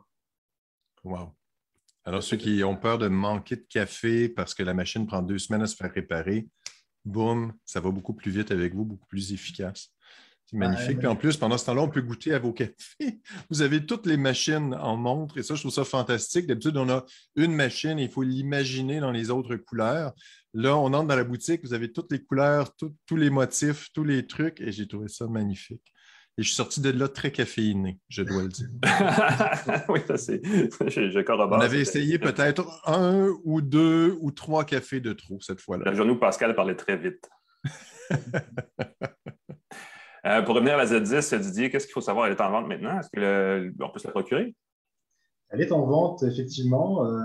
Wow. 1.03 1.29
Alors, 2.05 2.21
ceux 2.21 2.35
qui 2.35 2.63
ont 2.65 2.75
peur 2.75 2.97
de 2.97 3.07
manquer 3.07 3.55
de 3.55 3.65
café 3.69 4.27
parce 4.27 4.53
que 4.53 4.63
la 4.63 4.73
machine 4.73 5.07
prend 5.07 5.21
deux 5.21 5.37
semaines 5.37 5.61
à 5.61 5.67
se 5.67 5.75
faire 5.75 5.91
réparer, 5.91 6.49
boum, 7.05 7.53
ça 7.63 7.79
va 7.79 7.91
beaucoup 7.91 8.13
plus 8.13 8.31
vite 8.31 8.51
avec 8.51 8.73
vous, 8.75 8.83
beaucoup 8.83 9.07
plus 9.07 9.31
efficace. 9.31 9.92
C'est 10.45 10.57
magnifique. 10.57 10.99
Puis 10.99 11.07
en 11.07 11.15
plus, 11.15 11.37
pendant 11.37 11.57
ce 11.57 11.65
temps-là, 11.65 11.81
on 11.81 11.89
peut 11.89 12.01
goûter 12.01 12.33
à 12.33 12.39
vos 12.39 12.53
cafés. 12.53 12.73
Vous 13.49 13.61
avez 13.61 13.85
toutes 13.85 14.05
les 14.05 14.17
machines 14.17 14.73
en 14.75 14.97
montre 14.97 15.37
et 15.37 15.43
ça, 15.43 15.55
je 15.55 15.61
trouve 15.61 15.73
ça 15.73 15.85
fantastique. 15.85 16.47
D'habitude, 16.47 16.77
on 16.77 16.89
a 16.89 17.05
une 17.35 17.53
machine 17.53 17.99
et 17.99 18.03
il 18.03 18.11
faut 18.11 18.23
l'imaginer 18.23 18.99
dans 18.99 19.11
les 19.11 19.29
autres 19.29 19.55
couleurs. 19.55 20.13
Là, 20.53 20.77
on 20.77 20.93
entre 20.93 21.07
dans 21.07 21.15
la 21.15 21.23
boutique, 21.23 21.61
vous 21.63 21.73
avez 21.73 21.91
toutes 21.91 22.11
les 22.11 22.23
couleurs, 22.23 22.69
tous 22.75 23.15
les 23.15 23.29
motifs, 23.29 23.87
tous 23.93 24.03
les 24.03 24.27
trucs 24.27 24.61
et 24.61 24.71
j'ai 24.71 24.87
trouvé 24.87 25.07
ça 25.07 25.27
magnifique. 25.27 25.93
Et 26.37 26.41
je 26.41 26.47
suis 26.47 26.55
sorti 26.55 26.81
de 26.81 26.89
là 26.89 27.07
très 27.07 27.31
caféiné, 27.31 27.99
je 28.09 28.23
dois 28.23 28.41
le 28.41 28.49
dire. 28.49 28.67
oui, 29.89 29.99
ça 30.07 30.17
c'est. 30.17 30.41
Je, 30.43 31.11
je 31.11 31.19
corrobore. 31.19 31.59
On 31.59 31.61
avait 31.61 31.79
essayé 31.79 32.17
peut-être 32.17 32.81
un 32.85 33.29
ou 33.43 33.61
deux 33.61 34.17
ou 34.19 34.31
trois 34.31 34.65
cafés 34.65 34.99
de 34.99 35.13
trop 35.13 35.39
cette 35.41 35.61
fois-là. 35.61 35.91
Le 35.91 35.95
genou 35.95 36.17
Pascal 36.17 36.55
parlait 36.55 36.75
très 36.75 36.97
vite. 36.97 37.29
Euh, 40.25 40.41
pour 40.41 40.55
revenir 40.55 40.75
à 40.75 40.77
la 40.77 40.85
Z10, 40.85 41.37
Didier, 41.37 41.69
qu'est-ce 41.69 41.85
qu'il 41.85 41.93
faut 41.93 42.01
savoir? 42.01 42.27
Elle 42.27 42.33
est 42.33 42.41
en 42.41 42.49
vente 42.49 42.67
maintenant? 42.67 42.99
Est-ce 42.99 43.09
qu'on 43.09 43.89
peut 43.89 43.99
se 43.99 44.07
la 44.07 44.11
procurer? 44.11 44.55
Elle 45.49 45.61
est 45.61 45.71
en 45.71 45.85
vente, 45.85 46.23
effectivement. 46.23 47.05
Euh, 47.05 47.19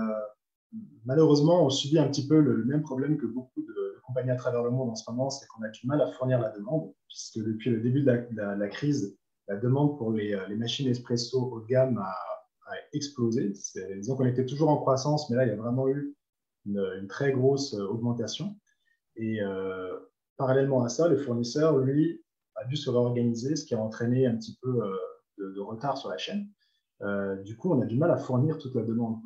malheureusement, 1.05 1.65
on 1.65 1.69
subit 1.69 1.97
un 1.97 2.07
petit 2.09 2.27
peu 2.27 2.39
le, 2.39 2.65
même 2.65 2.81
problème 2.81 3.17
que 3.17 3.25
beaucoup 3.25 3.61
de, 3.61 3.99
compagnies 4.03 4.31
à 4.31 4.35
travers 4.35 4.63
le 4.63 4.71
monde 4.71 4.89
en 4.89 4.95
ce 4.95 5.09
moment, 5.09 5.29
c'est 5.29 5.47
qu'on 5.47 5.63
a 5.63 5.69
du 5.69 5.87
mal 5.87 6.01
à 6.01 6.11
fournir 6.11 6.39
la 6.39 6.49
demande, 6.49 6.91
puisque 7.07 7.37
depuis 7.37 7.69
le 7.69 7.79
début 7.79 8.01
de 8.01 8.41
la, 8.41 8.67
crise, 8.67 9.17
la 9.47 9.55
demande 9.55 9.97
pour 9.97 10.11
les, 10.11 10.35
machines 10.57 10.89
espresso 10.89 11.39
haut 11.39 11.61
de 11.61 11.67
gamme 11.67 11.97
a, 11.99 12.15
explosé. 12.93 13.53
Disons 13.95 14.15
qu'on 14.15 14.25
était 14.25 14.45
toujours 14.45 14.69
en 14.69 14.77
croissance, 14.77 15.29
mais 15.29 15.37
là, 15.37 15.45
il 15.45 15.49
y 15.49 15.51
a 15.51 15.55
vraiment 15.55 15.87
eu 15.87 16.15
une, 16.65 17.07
très 17.07 17.31
grosse 17.31 17.73
augmentation. 17.73 18.55
Et 19.15 19.41
euh, 19.41 19.97
parallèlement 20.37 20.83
à 20.83 20.89
ça, 20.89 21.07
le 21.07 21.17
fournisseur, 21.17 21.77
lui, 21.77 22.23
a 22.59 22.65
dû 22.65 22.75
se 22.75 22.89
réorganiser, 22.89 23.55
ce 23.55 23.65
qui 23.65 23.73
a 23.73 23.79
entraîné 23.79 24.27
un 24.27 24.35
petit 24.35 24.57
peu 24.61 24.83
euh, 24.83 24.95
de, 25.37 25.59
retard 25.59 25.97
sur 25.97 26.09
la 26.09 26.17
chaîne. 26.17 26.47
Euh, 27.01 27.41
du 27.43 27.55
coup, 27.55 27.71
on 27.71 27.81
a 27.81 27.85
du 27.85 27.97
mal 27.97 28.11
à 28.11 28.17
fournir 28.17 28.57
toute 28.57 28.75
la 28.75 28.83
demande. 28.83 29.21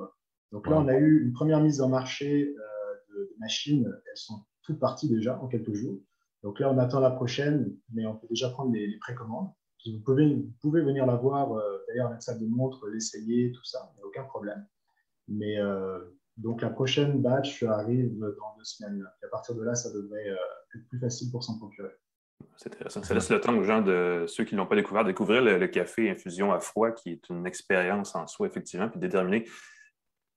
Donc 0.52 0.68
là, 0.68 0.80
on 0.80 0.88
a 0.88 0.96
eu 0.96 1.24
une 1.24 1.34
première 1.34 1.62
mise 1.62 1.82
en 1.82 1.90
marché 1.90 2.56
euh, 2.56 3.16
de, 3.16 3.36
machines. 3.40 3.86
Elles 3.86 4.18
sont 4.18 4.44
toutes 4.62 4.80
parties 4.80 5.10
déjà 5.10 5.40
en 5.40 5.48
quelques 5.48 5.74
jours. 5.74 6.00
Donc 6.44 6.60
là, 6.60 6.72
on 6.72 6.78
attend 6.78 7.00
la 7.00 7.12
prochaine, 7.12 7.75
mais 7.92 8.06
on 8.06 8.16
peut 8.16 8.28
déjà 8.30 8.50
prendre 8.50 8.72
les, 8.72 8.98
précommandes. 9.00 9.50
Vous 9.86 10.00
pouvez, 10.00 10.82
venir 10.82 11.06
la 11.06 11.16
voir, 11.16 11.54
d'ailleurs, 11.88 12.08
avec 12.08 12.22
salle 12.22 12.40
de 12.40 12.46
montre, 12.46 12.88
l'essayer, 12.88 13.52
tout 13.52 13.66
ça, 13.66 13.92
il 13.92 13.98
n'y 13.98 14.04
a 14.04 14.06
aucun 14.06 14.24
problème. 14.24 14.66
Mais 15.28 15.58
donc 16.38 16.62
la 16.62 16.70
prochaine 16.70 17.22
batch 17.22 17.63
arrive 17.63 18.18
dans 18.18 18.56
deux 18.58 18.63
semaines. 18.63 19.06
Et 19.22 19.25
à 19.25 19.30
partir 19.30 19.56
de 19.56 19.62
là, 19.62 19.75
ça 19.75 19.92
devrait 19.92 20.25
être 20.75 20.88
plus 20.88 21.00
facile 21.00 21.32
pour 21.32 21.44
s'en 21.44 21.58
procurer. 21.58 21.92
C'est 22.58 22.74
intéressant. 22.74 23.04
Ça 23.04 23.13
laisse 23.13 23.30
le 23.30 23.42
temps 23.42 23.56
aux 23.56 23.63
gens 23.63 23.82
de 23.82 24.25
ceux 24.28 24.44
qui 24.44 24.56
ne 24.56 24.60
l'ont 24.60 24.68
pas 24.68 24.75
découvert, 24.75 25.04
de 25.04 25.10
découvrir 25.10 25.42
le, 25.42 25.68
café 25.68 26.10
infusion 26.10 26.54
à 26.54 26.60
froid, 26.60 26.92
qui 26.92 27.12
est 27.12 27.30
une 27.30 27.46
expérience 27.46 28.16
en 28.16 28.28
soi, 28.28 28.48
effectivement, 28.48 28.90
puis 28.90 29.00
déterminer. 29.00 29.46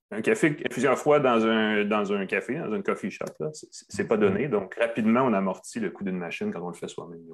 Un 0.09 0.21
café 0.21 0.57
infusion 0.69 0.91
à 0.91 0.95
froid 0.95 1.19
dans 1.19 1.45
un, 1.45 1.83
dans 1.83 2.13
un 2.13 2.25
café, 2.25 2.55
dans 2.55 2.71
un 2.71 2.81
coffee 2.81 3.11
shop, 3.11 3.25
ce 3.53 4.01
n'est 4.01 4.07
pas 4.07 4.17
donné. 4.17 4.47
Donc, 4.47 4.75
rapidement, 4.75 5.21
on 5.21 5.33
amortit 5.33 5.79
le 5.79 5.89
coût 5.89 6.05
d'une 6.05 6.17
machine 6.17 6.51
quand 6.51 6.61
on 6.61 6.69
le 6.69 6.73
fait 6.73 6.87
soi-même. 6.87 7.19
Il 7.19 7.25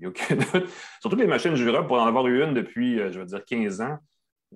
n'y 0.00 0.06
a, 0.06 0.08
aucun 0.08 0.36
doute. 0.36 0.68
Surtout 1.00 1.16
les 1.16 1.26
machines 1.26 1.54
Jura, 1.54 1.86
pour 1.86 2.00
en 2.00 2.06
avoir 2.06 2.26
eu 2.26 2.42
une 2.42 2.52
depuis, 2.52 3.00
euh, 3.00 3.10
je 3.10 3.20
veux 3.20 3.26
dire, 3.26 3.44
15 3.44 3.80
ans, 3.80 3.98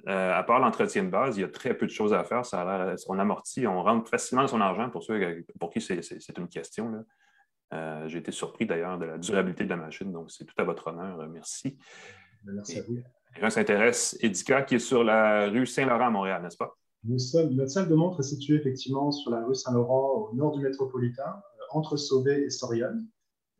euh, 0.09 0.39
à 0.39 0.43
part 0.43 0.59
l'entretien 0.59 1.05
de 1.05 1.11
base, 1.11 1.37
il 1.37 1.43
y 1.43 1.45
a 1.45 1.49
très 1.49 1.75
peu 1.75 1.87
de 1.87 1.91
choses 1.91 2.15
à 2.15 2.25
faire. 2.25 2.47
Ça 2.47 2.95
on 3.09 3.19
amortit, 3.19 3.67
on 3.67 3.83
rentre 3.83 4.09
facilement 4.09 4.47
son 4.47 4.61
argent 4.61 4.89
pour 4.89 5.03
ceux 5.03 5.45
pour 5.61 5.71
qui 5.71 5.81
c'est 5.81 6.39
une 6.39 6.49
question. 6.49 7.05
Euh, 7.73 8.09
j'ai 8.09 8.19
été 8.19 8.33
surpris 8.33 8.67
d'ailleurs 8.67 8.99
de 8.99 9.07
la 9.07 9.19
durabilité 9.19 9.65
de 9.65 9.71
la 9.71 9.77
machine, 9.77 10.13
donc 10.13 10.31
c'est 10.31 10.45
tout 10.45 10.55
à 10.59 10.65
votre 10.65 10.89
honneur. 10.89 11.21
Euh, 11.21 11.29
merci. 11.29 11.79
Merci 12.45 12.81
à 12.81 12.83
vous. 12.83 12.99
Quelqu'un 13.33 13.51
s'intéresse, 13.51 14.17
Edica, 14.21 14.63
qui 14.63 14.75
est 14.75 14.79
sur 14.79 15.05
la 15.05 15.49
rue 15.49 15.67
Saint-Laurent 15.67 16.07
à 16.07 16.11
Montréal, 16.11 16.43
n'est-ce 16.43 16.57
pas? 16.57 16.77
notre 17.05 17.69
salle 17.69 17.89
de 17.89 17.95
montre 17.97 18.21
est 18.21 18.25
située 18.25 18.57
effectivement 18.57 19.11
sur 19.11 19.33
la 19.33 19.45
rue 19.45 19.57
Saint-Laurent, 19.57 20.29
au 20.31 20.35
nord 20.37 20.53
du 20.53 20.63
métropolitain, 20.63 21.43
entre 21.71 21.97
Sauvé 21.97 22.45
et 22.45 22.51
Sorion. 22.51 23.05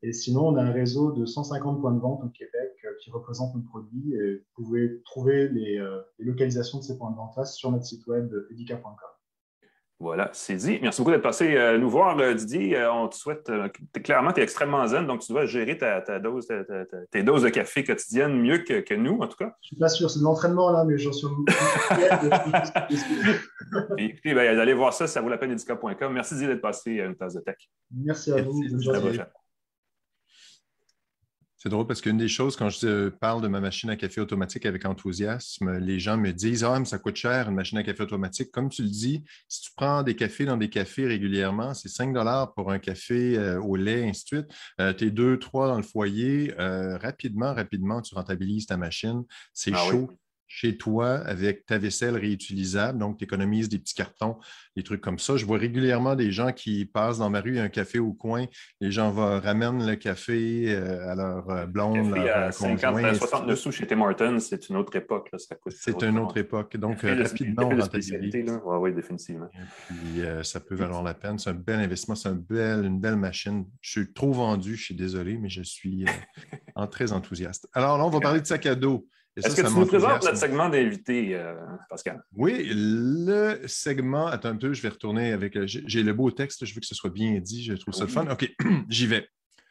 Et 0.03 0.13
sinon, 0.13 0.49
on 0.49 0.57
a 0.57 0.63
un 0.63 0.73
réseau 0.73 1.13
de 1.13 1.25
150 1.25 1.81
points 1.81 1.93
de 1.93 2.01
vente 2.01 2.23
au 2.25 2.29
Québec 2.29 2.73
euh, 2.85 2.91
qui 3.01 3.11
représentent 3.11 3.55
nos 3.55 3.63
produits. 3.63 4.15
Et 4.15 4.37
vous 4.37 4.65
pouvez 4.65 5.01
trouver 5.05 5.49
les, 5.49 5.79
euh, 5.79 6.01
les, 6.19 6.25
localisations 6.25 6.79
de 6.79 6.85
ces 6.85 6.99
points 6.99 7.11
de 7.13 7.17
vente 7.17 7.47
sur 7.47 7.71
notre 7.71 7.85
site 7.85 8.07
web 8.07 8.33
edica.com. 8.51 9.12
Voilà, 10.03 10.31
c'est 10.33 10.57
dit. 10.57 10.81
Merci 10.83 11.01
beaucoup 11.01 11.13
d'être 11.13 11.23
passé 11.23 11.57
euh, 11.57 11.79
nous 11.79 11.89
voir, 11.89 12.17
Didier. 12.35 12.85
on 12.93 13.07
te 13.07 13.15
souhaite, 13.15 13.49
clairement, 14.03 14.33
tu 14.33 14.41
es 14.41 14.43
extrêmement 14.43 14.85
zen, 14.89 15.07
donc 15.07 15.21
tu 15.21 15.31
dois 15.31 15.47
gérer 15.47 15.79
ta, 15.79 16.19
dose, 16.19 16.49
tes 17.13 17.23
doses 17.23 17.45
de 17.45 17.51
café 17.51 17.85
quotidiennes 17.85 18.37
mieux 18.37 18.59
que, 18.59 18.95
nous, 18.95 19.21
en 19.21 19.29
tout 19.29 19.37
cas. 19.37 19.55
Je 19.63 19.69
ne 19.69 19.69
suis 19.69 19.77
pas 19.77 19.89
sûr, 19.89 20.11
c'est 20.11 20.19
de 20.19 20.25
l'entraînement, 20.25 20.73
là, 20.73 20.85
mais 20.85 20.99
j'en 20.99 21.13
suis. 21.13 21.29
écoutez, 23.97 24.35
ben, 24.35 24.59
allez 24.59 24.75
voir 24.75 24.93
ça, 24.93 25.07
ça 25.07 25.21
vaut 25.21 25.29
la 25.29 25.39
peine, 25.39 25.53
edica.com. 25.53 26.13
Merci, 26.13 26.35
Didier, 26.35 26.49
d'être 26.49 26.63
passé 26.63 27.01
à 27.01 27.05
une 27.05 27.15
tasse 27.15 27.35
de 27.35 27.41
tech. 27.41 27.71
Merci 27.95 28.33
à 28.33 28.43
vous. 28.43 28.61
Bonne 28.61 29.25
c'est 31.63 31.69
drôle 31.69 31.87
parce 31.87 32.01
qu'une 32.01 32.17
des 32.17 32.27
choses, 32.27 32.57
quand 32.57 32.71
je 32.71 33.09
parle 33.09 33.41
de 33.41 33.47
ma 33.47 33.61
machine 33.61 33.89
à 33.89 33.95
café 33.95 34.21
automatique 34.21 34.67
avec 34.67 34.85
enthousiasme, 34.85 35.79
les 35.79 36.01
gens 36.01 36.17
me 36.17 36.33
disent 36.33 36.65
Ah, 36.65 36.77
mais 36.77 36.85
ça 36.85 36.99
coûte 36.99 37.15
cher 37.15 37.49
une 37.49 37.55
machine 37.55 37.79
à 37.79 37.85
café 37.85 38.03
automatique. 38.03 38.51
Comme 38.51 38.69
tu 38.69 38.83
le 38.83 38.89
dis, 38.89 39.23
si 39.49 39.61
tu 39.61 39.71
prends 39.77 40.03
des 40.03 40.17
cafés 40.17 40.45
dans 40.45 40.57
des 40.57 40.69
cafés 40.69 41.07
régulièrement, 41.07 41.73
c'est 41.73 41.89
5 41.89 42.17
pour 42.57 42.73
un 42.73 42.81
café 42.81 43.39
euh, 43.39 43.61
au 43.61 43.77
lait, 43.77 44.09
ainsi 44.09 44.25
de 44.25 44.27
suite. 44.27 44.47
Euh, 44.81 44.93
tu 44.93 45.07
es 45.07 45.11
deux, 45.13 45.39
trois 45.39 45.69
dans 45.69 45.77
le 45.77 45.85
foyer. 45.85 46.53
Euh, 46.59 46.99
rapidement, 46.99 47.55
rapidement, 47.55 48.03
tu 48.03 48.17
rentabilises 48.17 48.67
ta 48.67 48.77
machine. 48.77 49.23
C'est 49.53 49.71
ah 49.73 49.89
chaud 49.89 50.11
chez 50.55 50.77
toi 50.77 51.15
avec 51.21 51.65
ta 51.65 51.79
vaisselle 51.79 52.15
réutilisable. 52.15 52.99
Donc, 52.99 53.17
tu 53.17 53.25
économises 53.25 53.71
des 53.71 53.79
petits 53.79 53.95
cartons, 53.95 54.37
des 54.77 54.83
trucs 54.83 55.01
comme 55.01 55.19
ça. 55.19 55.39
Je 55.39 55.47
vois 55.47 55.57
régulièrement 55.57 56.15
des 56.15 56.31
gens 56.31 56.53
qui 56.53 56.85
passent 56.85 57.19
dans 57.19 57.31
ma 57.31 57.41
rue, 57.41 57.59
un 57.59 57.71
café 57.71 57.99
au 57.99 58.13
coin. 58.13 58.45
Les 58.79 58.91
gens 58.91 59.11
vont, 59.11 59.41
ramènent 59.41 59.87
le 59.87 59.97
café 59.97 60.67
euh, 60.69 61.11
à 61.11 61.15
leur 61.15 61.49
euh, 61.49 61.65
blonde. 61.65 62.13
Café 62.13 62.29
à 62.29 62.53
50, 62.53 63.15
69 63.15 63.59
sous 63.59 63.73
chez 63.73 63.87
Tim 63.87 64.03
Hortons, 64.03 64.39
c'est 64.41 64.69
une 64.69 64.77
autre 64.77 64.95
époque. 64.95 65.31
C'est 65.71 66.03
une 66.03 66.19
autre 66.19 66.37
époque. 66.37 66.77
Donc, 66.77 67.01
rapidement, 67.01 67.71
on 67.73 67.81
spécialité. 67.81 68.45
Oui, 68.63 68.93
définitivement. 68.93 69.49
Et 69.55 69.65
puis, 69.87 70.21
euh, 70.21 70.43
ça 70.43 70.61
peut 70.61 70.75
valoir 70.75 71.03
la 71.03 71.15
peine. 71.15 71.39
C'est 71.39 71.49
un 71.49 71.55
bel 71.55 71.81
investissement. 71.81 72.15
C'est 72.15 72.29
une 72.29 73.01
belle 73.01 73.17
machine. 73.17 73.65
Je 73.81 73.91
suis 73.91 74.13
trop 74.13 74.33
vendu, 74.33 74.77
je 74.77 74.85
suis 74.85 74.95
désolé, 74.95 75.39
mais 75.39 75.49
je 75.49 75.63
suis 75.63 76.05
en 76.75 76.87
très 76.87 77.13
enthousiaste. 77.13 77.69
Alors 77.73 77.97
là, 77.97 78.05
on 78.05 78.11
va 78.11 78.21
parler 78.21 78.43
de 78.43 78.47
sac 78.47 78.67
à 78.67 78.75
dos. 78.75 79.09
Est-ce 79.37 79.57
que 79.57 79.67
tu 79.67 79.75
nous 79.75 79.87
présentes 79.87 80.25
notre 80.25 80.37
segment 80.37 80.69
d'invité, 80.69 81.35
euh, 81.35 81.55
Pascal? 81.89 82.23
Oui, 82.37 82.71
le 82.71 83.61
segment. 83.67 84.27
Attends 84.27 84.51
un 84.51 84.57
peu, 84.57 84.75
je 84.75 84.83
vais 84.83 84.91
retourner 84.91 85.33
avec. 85.33 85.57
Euh, 85.57 85.65
j'ai 85.67 86.03
le 86.03 86.13
beau 86.13 86.31
texte, 86.31 86.67
je 86.67 86.75
veux 86.75 86.81
que 86.81 86.87
ce 86.87 86.95
soit 86.95 87.11
bien 87.11 87.41
dit, 87.41 87.65
je 87.65 87.73
trouve 87.73 87.95
ça 87.95 88.05
le 88.05 88.11
fun. 88.11 88.27
OK, 88.31 88.51
j'y 88.89 89.07
vais. 89.07 89.27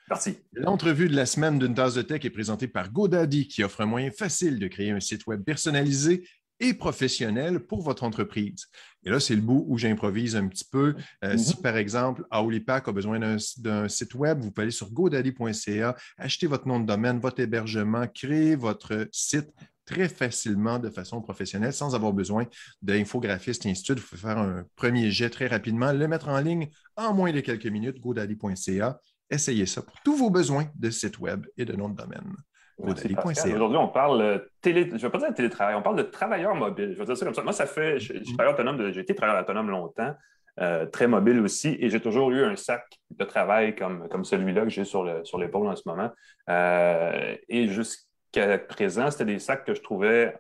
Parti. 0.10 0.38
L'entrevue 0.54 1.08
de 1.08 1.16
la 1.16 1.26
semaine 1.26 1.60
d'une 1.60 1.76
tasse 1.76 1.94
de 1.94 2.02
tech 2.02 2.26
est 2.26 2.32
présentée 2.32 2.68
par 2.68 2.92
GoDaddy, 2.92 3.48
qui 3.48 3.64
offre 3.64 3.82
un 3.82 3.86
moyen 3.86 4.12
facile 4.12 4.60
de 4.60 4.68
créer 4.68 4.92
un 4.92 5.00
site 5.00 5.26
web 5.28 5.44
personnalisé 5.44 6.28
et 6.62 6.74
professionnel 6.74 7.60
pour 7.60 7.82
votre 7.82 8.04
entreprise. 8.04 8.68
Et 9.04 9.10
là, 9.10 9.20
c'est 9.20 9.36
le 9.36 9.42
bout 9.42 9.66
où 9.68 9.78
j'improvise 9.78 10.36
un 10.36 10.48
petit 10.48 10.64
peu. 10.64 10.96
Euh, 11.24 11.36
si, 11.36 11.56
mhm. 11.56 11.62
par 11.62 11.76
exemple, 11.76 12.24
Aolipac 12.30 12.88
a 12.88 12.92
besoin 12.92 13.20
d'un 13.58 13.90
site 13.90 14.14
web, 14.14 14.40
vous 14.40 14.52
pouvez 14.52 14.64
aller 14.64 14.72
sur 14.72 14.92
godaddy.ca, 14.92 15.96
acheter 16.18 16.48
votre 16.48 16.68
nom 16.68 16.80
de 16.80 16.86
domaine, 16.86 17.20
votre 17.20 17.42
hébergement, 17.42 18.08
créer 18.08 18.56
votre 18.56 19.08
site 19.12 19.50
très 19.86 20.08
facilement 20.08 20.78
de 20.78 20.90
façon 20.90 21.20
professionnelle 21.20 21.74
sans 21.74 21.96
avoir 21.96 22.14
besoin 22.14 22.46
d'infographistes 22.84 23.66
et 23.66 23.72
ainsi 23.72 23.82
de 23.82 23.86
suite. 23.86 24.00
Vous 24.00 24.08
pouvez 24.08 24.22
faire 24.22 24.38
un 24.38 24.64
premier 24.76 25.10
jet 25.10 25.32
très 25.32 25.48
rapidement, 25.48 25.92
le 25.92 26.08
mettre 26.08 26.30
en 26.30 26.40
ligne 26.40 26.70
en 26.96 27.14
moins 27.14 27.34
de 27.34 27.40
quelques 27.40 27.66
minutes, 27.66 28.00
godaddy.ca. 28.00 29.00
Essayez 29.32 29.66
ça 29.66 29.82
pour 29.82 30.00
tous 30.06 30.16
vos 30.16 30.30
besoins 30.30 30.68
de 30.76 30.92
site 30.92 31.18
web 31.20 31.48
et 31.58 31.66
de 31.66 31.74
nom 31.74 31.90
de 31.90 31.96
domaine. 31.96 32.36
Aujourd'hui, 32.78 33.78
on 33.78 33.88
parle 33.88 34.22
euh, 34.22 34.40
télé... 34.62 34.86
je 34.86 34.94
ne 34.94 34.98
vais 34.98 35.10
pas 35.10 35.18
dire 35.20 35.34
télétravail, 35.34 35.76
on 35.76 35.82
parle 35.82 35.98
de 35.98 36.04
travailleurs 36.04 36.56
mobiles. 36.56 36.94
Je 36.94 37.00
vais 37.00 37.06
dire 37.06 37.18
ça 37.18 37.26
comme 37.26 37.34
ça. 37.34 37.44
Moi, 37.44 37.54
ça 37.54 37.66
fait. 37.66 38.00
Je, 38.00 38.14
suis 38.14 38.36
travailleur 38.36 38.54
autonome, 38.54 38.92
j'ai 38.92 39.02
été 39.02 39.16
travailleur 39.16 39.44
autonome 39.44 39.70
longtemps, 39.70 40.16
euh, 40.60 40.86
très 40.86 41.08
mobile 41.08 41.40
aussi, 41.40 41.78
et 41.80 41.90
j'ai 41.90 42.00
toujours 42.00 42.32
eu 42.32 42.44
un 42.44 42.56
sac 42.56 42.86
de 43.12 43.24
travail 43.24 43.76
comme, 43.76 44.08
comme 44.10 44.26
celui-là 44.26 44.64
que 44.64 44.70
j'ai 44.70 44.84
sur 44.84 45.04
l'épaule 45.04 45.68
en 45.68 45.76
ce 45.76 45.84
moment. 45.86 46.10
Euh, 46.50 47.36
et 47.50 47.68
jusqu'à 47.68 48.58
présent, 48.58 49.12
c'était 49.12 49.26
des 49.26 49.40
sacs 49.40 49.66
que 49.66 49.74
je 49.74 49.82
trouvais 49.82 50.36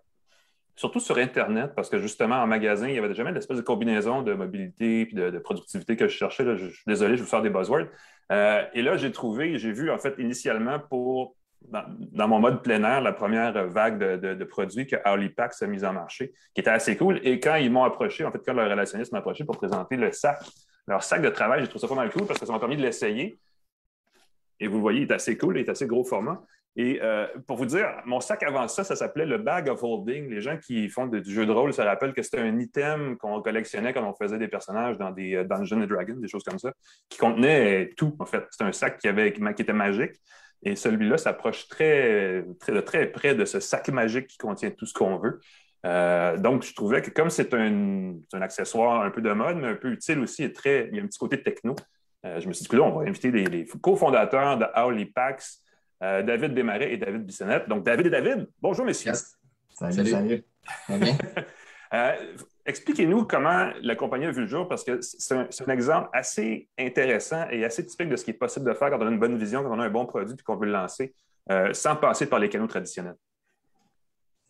surtout 0.75 0.99
sur 0.99 1.17
Internet, 1.17 1.73
parce 1.75 1.89
que 1.89 1.99
justement, 1.99 2.37
en 2.37 2.47
magasin, 2.47 2.87
il 2.87 2.95
y 2.95 2.97
avait 2.97 3.13
jamais 3.13 3.31
l'espèce 3.31 3.57
de 3.57 3.61
combinaison 3.61 4.23
de 4.23 4.33
mobilité 4.33 5.01
et 5.01 5.05
de, 5.05 5.37
productivité 5.37 5.95
que 5.95 6.07
je 6.07 6.17
cherchais. 6.17 6.43
je, 6.57 6.69
suis 6.69 6.83
désolé, 6.87 7.17
je 7.17 7.23
vous 7.23 7.29
sors 7.29 7.43
des 7.43 7.51
buzzwords. 7.51 7.87
et 8.31 8.81
là, 8.81 8.97
j'ai 8.97 9.11
trouvé, 9.11 9.59
j'ai 9.59 9.71
vu, 9.71 9.91
en 9.91 9.99
fait, 9.99 10.15
initialement, 10.17 10.79
pour 10.79 11.35
dans, 11.69 12.27
mon 12.27 12.39
mode 12.39 12.63
plein 12.63 12.83
air, 12.83 13.01
la 13.01 13.13
première 13.13 13.67
vague 13.67 13.97
de, 13.97 14.43
produits 14.43 14.87
que 14.87 15.27
Pack 15.27 15.53
s'est 15.53 15.67
mise 15.67 15.85
en 15.85 15.93
marché, 15.93 16.33
qui 16.53 16.61
était 16.61 16.69
assez 16.69 16.97
cool. 16.97 17.19
Et 17.23 17.39
quand 17.39 17.55
ils 17.55 17.71
m'ont 17.71 17.83
approché, 17.83 18.25
en 18.25 18.31
fait, 18.31 18.41
quand 18.45 18.53
leur 18.53 18.69
relationniste 18.69 19.11
m'a 19.11 19.19
approché 19.19 19.45
pour 19.45 19.57
présenter 19.57 19.95
le 19.95 20.11
sac, 20.11 20.39
leur 20.87 21.03
sac 21.03 21.21
de 21.21 21.29
travail, 21.29 21.61
j'ai 21.61 21.67
trouvé 21.67 21.81
ça 21.81 21.87
pas 21.87 21.95
mal 21.95 22.11
cool 22.11 22.25
parce 22.25 22.39
que 22.39 22.45
ça 22.45 22.51
m'a 22.51 22.59
permis 22.59 22.77
de 22.77 22.81
l'essayer. 22.81 23.39
Et 24.59 24.67
vous 24.67 24.75
le 24.75 24.81
voyez, 24.81 25.01
il 25.01 25.11
est 25.11 25.13
assez 25.13 25.37
cool, 25.37 25.57
il 25.57 25.61
est 25.61 25.69
assez 25.69 25.87
gros 25.87 26.03
format. 26.03 26.43
Et 26.77 26.99
euh, 27.01 27.27
pour 27.47 27.57
vous 27.57 27.65
dire, 27.65 27.89
mon 28.05 28.21
sac 28.21 28.43
avant 28.43 28.67
ça, 28.67 28.83
ça 28.83 28.95
s'appelait 28.95 29.25
le 29.25 29.37
bag 29.37 29.67
of 29.67 29.83
holding. 29.83 30.29
Les 30.29 30.39
gens 30.39 30.57
qui 30.57 30.87
font 30.87 31.05
du 31.05 31.23
jeu 31.31 31.45
de 31.45 31.51
rôle 31.51 31.73
se 31.73 31.81
rappellent 31.81 32.13
que 32.13 32.21
c'était 32.21 32.39
un 32.39 32.59
item 32.59 33.17
qu'on 33.17 33.41
collectionnait 33.41 33.91
quand 33.93 34.07
on 34.07 34.13
faisait 34.13 34.37
des 34.37 34.47
personnages 34.47 34.97
dans 34.97 35.11
des 35.11 35.35
euh, 35.35 35.43
Dungeons 35.43 35.81
and 35.81 35.87
Dragons, 35.87 36.17
des 36.17 36.29
choses 36.29 36.43
comme 36.43 36.59
ça, 36.59 36.71
qui 37.09 37.17
contenait 37.17 37.89
tout, 37.97 38.15
en 38.19 38.25
fait. 38.25 38.45
C'était 38.51 38.63
un 38.63 38.71
sac 38.71 38.99
qui, 38.99 39.07
avait, 39.07 39.33
qui 39.33 39.61
était 39.61 39.73
magique. 39.73 40.13
Et 40.63 40.75
celui-là 40.75 41.17
s'approche 41.17 41.67
très, 41.67 42.45
très, 42.59 42.71
de 42.71 42.81
très 42.81 43.07
près 43.07 43.35
de 43.35 43.45
ce 43.45 43.59
sac 43.59 43.89
magique 43.89 44.27
qui 44.27 44.37
contient 44.37 44.71
tout 44.71 44.85
ce 44.85 44.93
qu'on 44.93 45.17
veut. 45.17 45.39
Euh, 45.85 46.37
donc, 46.37 46.63
je 46.63 46.73
trouvais 46.73 47.01
que 47.01 47.09
comme 47.09 47.29
c'est 47.29 47.53
un, 47.53 48.13
accessoire 48.39 49.03
un 49.03 49.09
peu 49.09 49.21
de 49.21 49.31
mode, 49.31 49.57
mais 49.57 49.69
un 49.69 49.75
peu 49.75 49.91
utile 49.91 50.19
aussi, 50.19 50.43
et 50.43 50.53
très, 50.53 50.89
il 50.91 50.97
y 50.97 50.99
a 50.99 51.03
un 51.03 51.07
petit 51.07 51.17
côté 51.17 51.41
techno, 51.41 51.75
euh, 52.25 52.39
je 52.39 52.47
me 52.47 52.53
suis 52.53 52.63
dit 52.63 52.69
que 52.69 52.75
là, 52.75 52.83
on 52.83 52.99
va 52.99 53.09
inviter 53.09 53.31
les, 53.31 53.65
cofondateurs 53.81 54.57
de 54.57 54.65
Howley 54.75 55.05
Pax, 55.05 55.63
euh, 56.03 56.21
David 56.21 56.53
Desmarais 56.53 56.93
et 56.93 56.97
David 56.97 57.25
Bissonnette. 57.25 57.67
Donc, 57.67 57.83
David 57.83 58.07
et 58.07 58.09
David, 58.11 58.47
bonjour 58.61 58.85
messieurs. 58.85 59.13
Salut, 59.73 60.05
salut. 60.05 60.43
salut. 60.87 61.11
Expliquez-nous 62.65 63.25
comment 63.25 63.71
la 63.81 63.95
compagnie 63.95 64.25
a 64.25 64.31
vu 64.31 64.41
le 64.41 64.47
jour, 64.47 64.67
parce 64.67 64.83
que 64.83 64.99
c'est 65.01 65.33
un, 65.33 65.73
exemple 65.73 66.09
assez 66.13 66.69
intéressant 66.77 67.47
et 67.49 67.65
assez 67.65 67.85
typique 67.85 68.09
de 68.09 68.15
ce 68.15 68.23
qui 68.23 68.31
est 68.31 68.35
possible 68.35 68.67
de 68.67 68.73
faire 68.73 68.91
quand 68.91 68.99
on 68.99 69.07
a 69.07 69.11
une 69.11 69.19
bonne 69.19 69.37
vision, 69.37 69.63
quand 69.63 69.75
on 69.75 69.79
a 69.79 69.85
un 69.85 69.89
bon 69.89 70.05
produit 70.05 70.35
et 70.35 70.43
qu'on 70.43 70.57
veut 70.57 70.67
le 70.67 70.73
lancer, 70.73 71.15
euh, 71.49 71.73
sans 71.73 71.95
passer 71.95 72.27
par 72.27 72.39
les 72.39 72.49
canaux 72.49 72.67
traditionnels. 72.67 73.15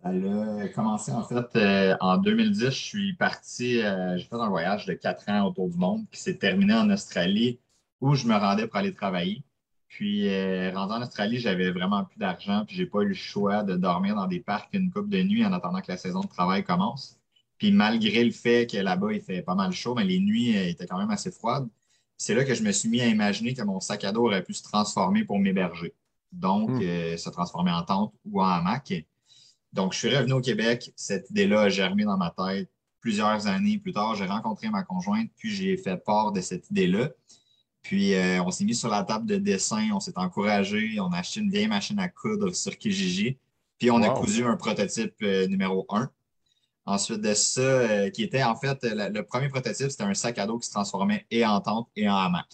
Ça 0.03 0.09
a 0.09 0.67
commencé 0.69 1.11
en 1.11 1.23
fait 1.23 1.55
euh, 1.55 1.95
en 2.01 2.17
2010. 2.17 2.65
Je 2.65 2.69
suis 2.69 3.13
parti, 3.13 3.81
euh, 3.81 4.17
j'ai 4.17 4.25
fait 4.25 4.35
un 4.35 4.49
voyage 4.49 4.85
de 4.87 4.93
quatre 4.93 5.29
ans 5.29 5.47
autour 5.47 5.69
du 5.69 5.77
monde 5.77 6.03
qui 6.11 6.19
s'est 6.19 6.37
terminé 6.37 6.73
en 6.73 6.89
Australie 6.89 7.59
où 8.01 8.15
je 8.15 8.27
me 8.27 8.35
rendais 8.35 8.67
pour 8.67 8.77
aller 8.77 8.93
travailler. 8.93 9.43
Puis, 9.87 10.27
rendu 10.71 10.93
en 10.93 11.01
Australie, 11.01 11.37
j'avais 11.37 11.69
vraiment 11.69 12.05
plus 12.05 12.17
d'argent, 12.17 12.63
puis 12.65 12.77
j'ai 12.77 12.85
pas 12.85 13.01
eu 13.01 13.09
le 13.09 13.13
choix 13.13 13.61
de 13.61 13.75
dormir 13.75 14.15
dans 14.15 14.25
des 14.25 14.39
parcs 14.39 14.69
une 14.73 14.89
coupe 14.89 15.09
de 15.09 15.21
nuit 15.21 15.45
en 15.45 15.51
attendant 15.51 15.81
que 15.81 15.91
la 15.91 15.97
saison 15.97 16.21
de 16.21 16.27
travail 16.27 16.63
commence. 16.63 17.20
Puis 17.61 17.71
malgré 17.71 18.23
le 18.23 18.31
fait 18.31 18.65
que 18.65 18.77
là-bas, 18.77 19.13
il 19.13 19.21
fait 19.21 19.43
pas 19.43 19.53
mal 19.53 19.71
chaud, 19.71 19.93
mais 19.93 20.03
les 20.03 20.19
nuits 20.19 20.57
euh, 20.57 20.67
étaient 20.67 20.87
quand 20.87 20.97
même 20.97 21.11
assez 21.11 21.29
froides, 21.29 21.69
c'est 22.17 22.33
là 22.33 22.43
que 22.43 22.55
je 22.55 22.63
me 22.63 22.71
suis 22.71 22.89
mis 22.89 23.01
à 23.01 23.07
imaginer 23.07 23.53
que 23.53 23.61
mon 23.61 23.79
sac 23.79 24.03
à 24.03 24.11
dos 24.11 24.25
aurait 24.25 24.41
pu 24.41 24.55
se 24.55 24.63
transformer 24.63 25.25
pour 25.25 25.37
m'héberger. 25.37 25.93
Donc, 26.31 26.71
hmm. 26.71 26.81
euh, 26.81 27.17
se 27.17 27.29
transformer 27.29 27.69
en 27.69 27.83
tente 27.83 28.15
ou 28.25 28.41
en 28.41 28.47
hamac. 28.47 28.91
Donc, 29.73 29.93
je 29.93 29.99
suis 29.99 30.09
revenu 30.09 30.33
au 30.33 30.41
Québec. 30.41 30.91
Cette 30.95 31.29
idée-là 31.29 31.61
a 31.61 31.69
germé 31.69 32.03
dans 32.03 32.17
ma 32.17 32.31
tête. 32.31 32.67
Plusieurs 32.99 33.45
années 33.45 33.77
plus 33.77 33.93
tard, 33.93 34.15
j'ai 34.15 34.25
rencontré 34.25 34.67
ma 34.71 34.81
conjointe, 34.81 35.29
puis 35.37 35.51
j'ai 35.51 35.77
fait 35.77 35.97
part 35.97 36.31
de 36.31 36.41
cette 36.41 36.67
idée-là. 36.71 37.11
Puis 37.83 38.15
euh, 38.15 38.41
on 38.41 38.49
s'est 38.49 38.65
mis 38.65 38.73
sur 38.73 38.89
la 38.89 39.03
table 39.03 39.27
de 39.27 39.35
dessin, 39.35 39.87
on 39.93 39.99
s'est 39.99 40.17
encouragé, 40.17 40.99
on 40.99 41.11
a 41.11 41.19
acheté 41.19 41.41
une 41.41 41.51
vieille 41.51 41.67
machine 41.67 41.99
à 41.99 42.09
coudre 42.09 42.55
sur 42.55 42.75
Kijiji, 42.75 43.37
puis 43.77 43.91
on 43.91 44.01
a 44.01 44.09
cousu 44.09 44.45
un 44.45 44.55
prototype 44.55 45.13
euh, 45.21 45.45
numéro 45.45 45.85
1. 45.89 46.09
Ensuite 46.91 47.21
de 47.21 47.33
ça, 47.33 47.61
euh, 47.61 48.09
qui 48.09 48.23
était 48.23 48.43
en 48.43 48.55
fait, 48.55 48.77
le 48.83 49.21
premier 49.21 49.49
prototype, 49.49 49.89
c'était 49.89 50.03
un 50.03 50.13
sac 50.13 50.37
à 50.39 50.45
dos 50.45 50.59
qui 50.59 50.67
se 50.67 50.73
transformait 50.73 51.25
et 51.31 51.45
en 51.45 51.61
tente 51.61 51.89
et 51.95 52.09
en 52.09 52.15
hamac. 52.15 52.47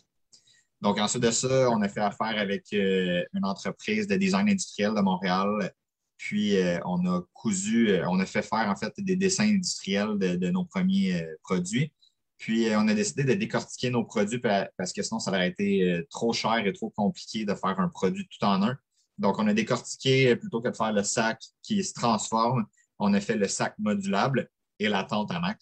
Donc 0.81 0.99
ensuite 0.99 1.23
de 1.23 1.31
ça, 1.31 1.69
on 1.71 1.81
a 1.81 1.89
fait 1.89 2.01
affaire 2.01 2.37
avec 2.37 2.71
une 2.71 3.43
entreprise 3.45 4.05
de 4.05 4.15
design 4.15 4.47
industriel 4.47 4.93
de 4.93 5.01
Montréal. 5.01 5.73
Puis 6.17 6.55
on 6.85 7.03
a 7.07 7.21
cousu, 7.33 7.99
on 8.07 8.19
a 8.19 8.25
fait 8.27 8.43
faire 8.43 8.69
en 8.69 8.75
fait 8.75 8.93
des 8.99 9.15
dessins 9.15 9.47
industriels 9.47 10.19
de 10.19 10.49
nos 10.51 10.65
premiers 10.65 11.25
produits. 11.41 11.91
Puis, 12.37 12.69
euh, 12.69 12.79
on 12.79 12.87
a 12.87 12.93
décidé 12.93 13.23
de 13.23 13.33
décortiquer 13.33 13.89
nos 13.89 14.03
produits 14.03 14.39
parce 14.39 14.93
que 14.93 15.01
sinon, 15.01 15.19
ça 15.19 15.31
aurait 15.31 15.49
été 15.49 15.83
euh, 15.83 16.07
trop 16.09 16.33
cher 16.33 16.65
et 16.65 16.73
trop 16.73 16.89
compliqué 16.91 17.45
de 17.45 17.53
faire 17.55 17.79
un 17.79 17.89
produit 17.89 18.27
tout 18.27 18.45
en 18.45 18.61
un. 18.63 18.77
Donc, 19.17 19.39
on 19.39 19.47
a 19.47 19.53
décortiqué, 19.53 20.31
euh, 20.31 20.35
plutôt 20.35 20.61
que 20.61 20.69
de 20.69 20.75
faire 20.75 20.93
le 20.93 21.03
sac 21.03 21.41
qui 21.63 21.83
se 21.83 21.93
transforme, 21.93 22.65
on 22.99 23.13
a 23.13 23.19
fait 23.19 23.35
le 23.35 23.47
sac 23.47 23.75
modulable 23.79 24.49
et 24.79 24.89
la 24.89 25.03
tente 25.03 25.31
à 25.31 25.39
mac. 25.39 25.59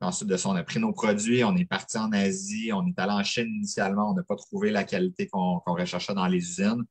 Ensuite 0.00 0.28
de 0.28 0.36
ça, 0.36 0.48
on 0.48 0.56
a 0.56 0.64
pris 0.64 0.80
nos 0.80 0.92
produits, 0.92 1.44
on 1.44 1.56
est 1.56 1.64
parti 1.64 1.96
en 1.96 2.10
Asie, 2.10 2.72
on 2.72 2.84
est 2.86 2.98
allé 2.98 3.12
en 3.12 3.22
Chine 3.22 3.46
initialement, 3.46 4.10
on 4.10 4.14
n'a 4.14 4.24
pas 4.24 4.34
trouvé 4.34 4.70
la 4.70 4.82
qualité 4.82 5.28
qu'on 5.28 5.60
recherchait 5.64 6.14
dans 6.14 6.26
les 6.26 6.38
usines. 6.38 6.84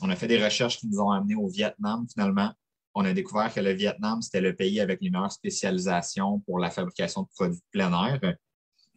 On 0.00 0.08
a 0.08 0.16
fait 0.16 0.28
des 0.28 0.42
recherches 0.42 0.78
qui 0.78 0.88
nous 0.88 0.98
ont 0.98 1.10
amenés 1.10 1.34
au 1.34 1.48
Vietnam 1.48 2.06
finalement. 2.10 2.52
On 2.94 3.04
a 3.04 3.12
découvert 3.12 3.52
que 3.52 3.60
le 3.60 3.72
Vietnam, 3.72 4.22
c'était 4.22 4.40
le 4.40 4.56
pays 4.56 4.80
avec 4.80 5.00
les 5.02 5.10
meilleures 5.10 5.30
spécialisations 5.30 6.40
pour 6.40 6.58
la 6.58 6.70
fabrication 6.70 7.22
de 7.22 7.28
produits 7.34 7.58
de 7.58 7.64
plein 7.70 7.92
air. 8.06 8.34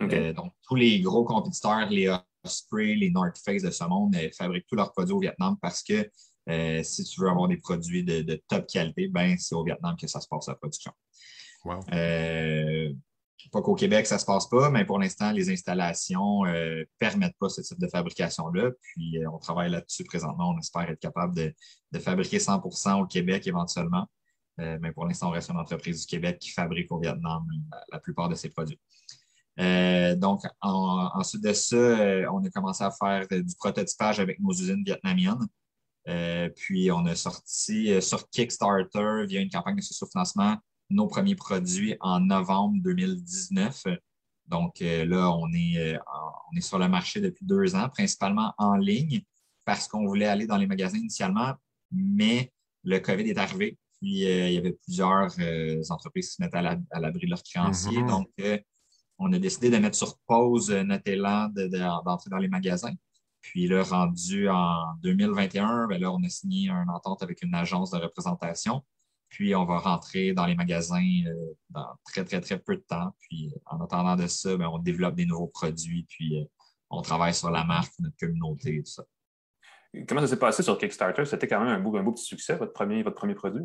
Euh, 0.01 0.33
donc, 0.33 0.53
tous 0.63 0.75
les 0.75 0.99
gros 1.01 1.25
compétiteurs, 1.25 1.87
les 1.89 2.15
Osprey, 2.43 2.95
les 2.95 3.11
North 3.11 3.37
Face 3.37 3.61
de 3.61 3.69
ce 3.69 3.83
monde, 3.83 4.15
euh, 4.15 4.29
fabriquent 4.35 4.65
tous 4.67 4.75
leurs 4.75 4.91
produits 4.91 5.13
au 5.13 5.19
Vietnam 5.19 5.57
parce 5.61 5.83
que 5.83 6.09
euh, 6.49 6.83
si 6.83 7.03
tu 7.03 7.21
veux 7.21 7.29
avoir 7.29 7.47
des 7.47 7.57
produits 7.57 8.03
de, 8.03 8.41
top 8.47 8.67
qualité, 8.67 9.07
ben, 9.07 9.37
c'est 9.37 9.55
au 9.55 9.63
Vietnam 9.63 9.95
que 9.95 10.07
ça 10.07 10.19
se 10.19 10.27
passe 10.27 10.47
la 10.47 10.55
production. 10.55 10.91
Wow. 11.63 11.79
pas 13.51 13.61
qu'au 13.61 13.75
Québec, 13.75 14.07
ça 14.07 14.15
ne 14.15 14.19
se 14.19 14.25
passe 14.25 14.47
pas, 14.47 14.69
mais 14.71 14.85
pour 14.85 14.97
l'instant, 14.97 15.31
les 15.31 15.49
installations 15.51 16.43
ne 16.45 16.83
permettent 16.97 17.37
pas 17.39 17.49
ce 17.49 17.61
type 17.61 17.79
de 17.79 17.87
fabrication-là. 17.87 18.71
Puis, 18.81 19.19
on 19.31 19.37
travaille 19.37 19.69
là-dessus 19.69 20.03
présentement. 20.03 20.53
On 20.55 20.59
espère 20.59 20.89
être 20.89 20.99
capable 20.99 21.35
de, 21.35 21.99
fabriquer 21.99 22.39
100% 22.39 23.01
au 23.01 23.05
Québec 23.05 23.45
éventuellement. 23.45 24.07
mais 24.57 24.91
pour 24.91 25.05
l'instant, 25.05 25.29
on 25.29 25.31
reste 25.31 25.51
une 25.51 25.57
entreprise 25.57 26.01
du 26.01 26.07
Québec 26.07 26.39
qui 26.39 26.49
fabrique 26.49 26.91
au 26.91 26.99
Vietnam 26.99 27.45
la 27.91 27.99
plupart 27.99 28.29
de 28.29 28.35
ses 28.35 28.49
produits. 28.49 28.79
Euh, 29.59 30.15
donc, 30.15 30.41
ensuite 30.61 31.43
de 31.43 31.53
ça, 31.53 31.75
euh, 31.75 32.25
on 32.31 32.43
a 32.43 32.49
commencé 32.49 32.83
à 32.83 32.91
faire 32.91 33.27
du 33.29 33.55
prototypage 33.57 34.19
avec 34.19 34.39
nos 34.39 34.51
usines 34.51 34.83
vietnamiennes. 34.83 35.47
Euh, 36.07 36.49
puis, 36.49 36.91
on 36.91 37.05
a 37.05 37.15
sorti 37.15 38.01
sur 38.01 38.29
Kickstarter, 38.29 39.25
via 39.27 39.41
une 39.41 39.49
campagne 39.49 39.75
de 39.75 39.81
sous-financement, 39.81 40.57
nos 40.89 41.07
premiers 41.07 41.35
produits 41.35 41.95
en 41.99 42.19
novembre 42.19 42.77
2019. 42.81 43.83
Donc, 44.47 44.79
là, 44.81 45.31
on 45.31 45.47
est, 45.53 45.97
on 46.51 46.57
est 46.57 46.61
sur 46.61 46.77
le 46.77 46.89
marché 46.89 47.21
depuis 47.21 47.45
deux 47.45 47.75
ans, 47.75 47.87
principalement 47.87 48.53
en 48.57 48.75
ligne, 48.75 49.21
parce 49.65 49.87
qu'on 49.87 50.05
voulait 50.05 50.25
aller 50.25 50.47
dans 50.47 50.57
les 50.57 50.67
magasins 50.67 50.97
initialement, 50.97 51.53
mais 51.91 52.51
le 52.83 52.99
COVID 52.99 53.23
est 53.23 53.37
arrivé. 53.37 53.77
Puis, 54.01 54.21
il 54.21 54.51
y 54.51 54.57
avait 54.57 54.77
plusieurs 54.83 55.31
entreprises 55.89 56.29
qui 56.29 56.35
se 56.35 56.41
mettaient 56.41 56.57
à 56.57 56.99
l'abri 56.99 57.25
de 57.25 57.29
leurs 57.29 57.43
créanciers. 57.43 58.01
Mm-hmm. 58.01 58.09
Donc, 58.09 58.29
on 59.21 59.31
a 59.33 59.39
décidé 59.39 59.69
de 59.69 59.77
mettre 59.77 59.95
sur 59.95 60.17
pause 60.27 60.71
euh, 60.71 60.83
notre 60.83 61.07
élan 61.09 61.47
d'entrer 61.49 62.29
dans 62.29 62.37
les 62.37 62.47
magasins. 62.47 62.93
Puis 63.41 63.67
là, 63.67 63.83
rendu 63.83 64.49
en 64.49 64.93
2021, 65.01 65.87
bien 65.87 65.97
là, 65.97 66.11
on 66.11 66.23
a 66.23 66.29
signé 66.29 66.69
une 66.69 66.89
entente 66.89 67.23
avec 67.23 67.41
une 67.41 67.53
agence 67.55 67.91
de 67.91 67.97
représentation. 67.97 68.83
Puis 69.29 69.55
on 69.55 69.65
va 69.65 69.79
rentrer 69.79 70.33
dans 70.33 70.45
les 70.45 70.55
magasins 70.55 71.23
euh, 71.25 71.53
dans 71.69 71.87
très, 72.05 72.25
très, 72.25 72.41
très 72.41 72.59
peu 72.59 72.75
de 72.75 72.81
temps. 72.81 73.15
Puis 73.21 73.53
en 73.65 73.81
attendant 73.81 74.15
de 74.15 74.27
ça, 74.27 74.57
bien, 74.57 74.69
on 74.69 74.77
développe 74.77 75.15
des 75.15 75.25
nouveaux 75.25 75.47
produits. 75.47 76.05
Puis 76.09 76.39
euh, 76.39 76.45
on 76.89 77.01
travaille 77.01 77.33
sur 77.33 77.49
la 77.49 77.63
marque, 77.63 77.93
notre 77.99 78.17
communauté 78.17 78.75
et 78.75 78.83
tout 78.83 78.91
ça. 78.91 79.03
Comment 80.07 80.21
ça 80.21 80.27
s'est 80.27 80.39
passé 80.39 80.63
sur 80.63 80.77
Kickstarter? 80.77 81.25
C'était 81.25 81.47
quand 81.47 81.59
même 81.59 81.69
un 81.69 81.79
beau, 81.79 81.95
un 81.97 82.03
beau 82.03 82.13
petit 82.13 82.25
succès, 82.25 82.55
votre 82.55 82.73
premier, 82.73 83.03
votre 83.03 83.17
premier 83.17 83.35
produit? 83.35 83.63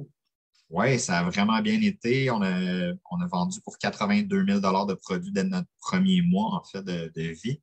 Oui, 0.70 0.98
ça 0.98 1.18
a 1.18 1.22
vraiment 1.22 1.60
bien 1.62 1.80
été. 1.80 2.30
On 2.30 2.42
a, 2.42 2.92
on 3.10 3.20
a 3.20 3.26
vendu 3.26 3.60
pour 3.60 3.78
82 3.78 4.44
000 4.46 4.60
de 4.60 4.94
produits 4.94 5.30
dès 5.30 5.44
notre 5.44 5.68
premier 5.80 6.22
mois, 6.22 6.54
en 6.54 6.64
fait, 6.64 6.82
de, 6.82 7.32
vie. 7.44 7.60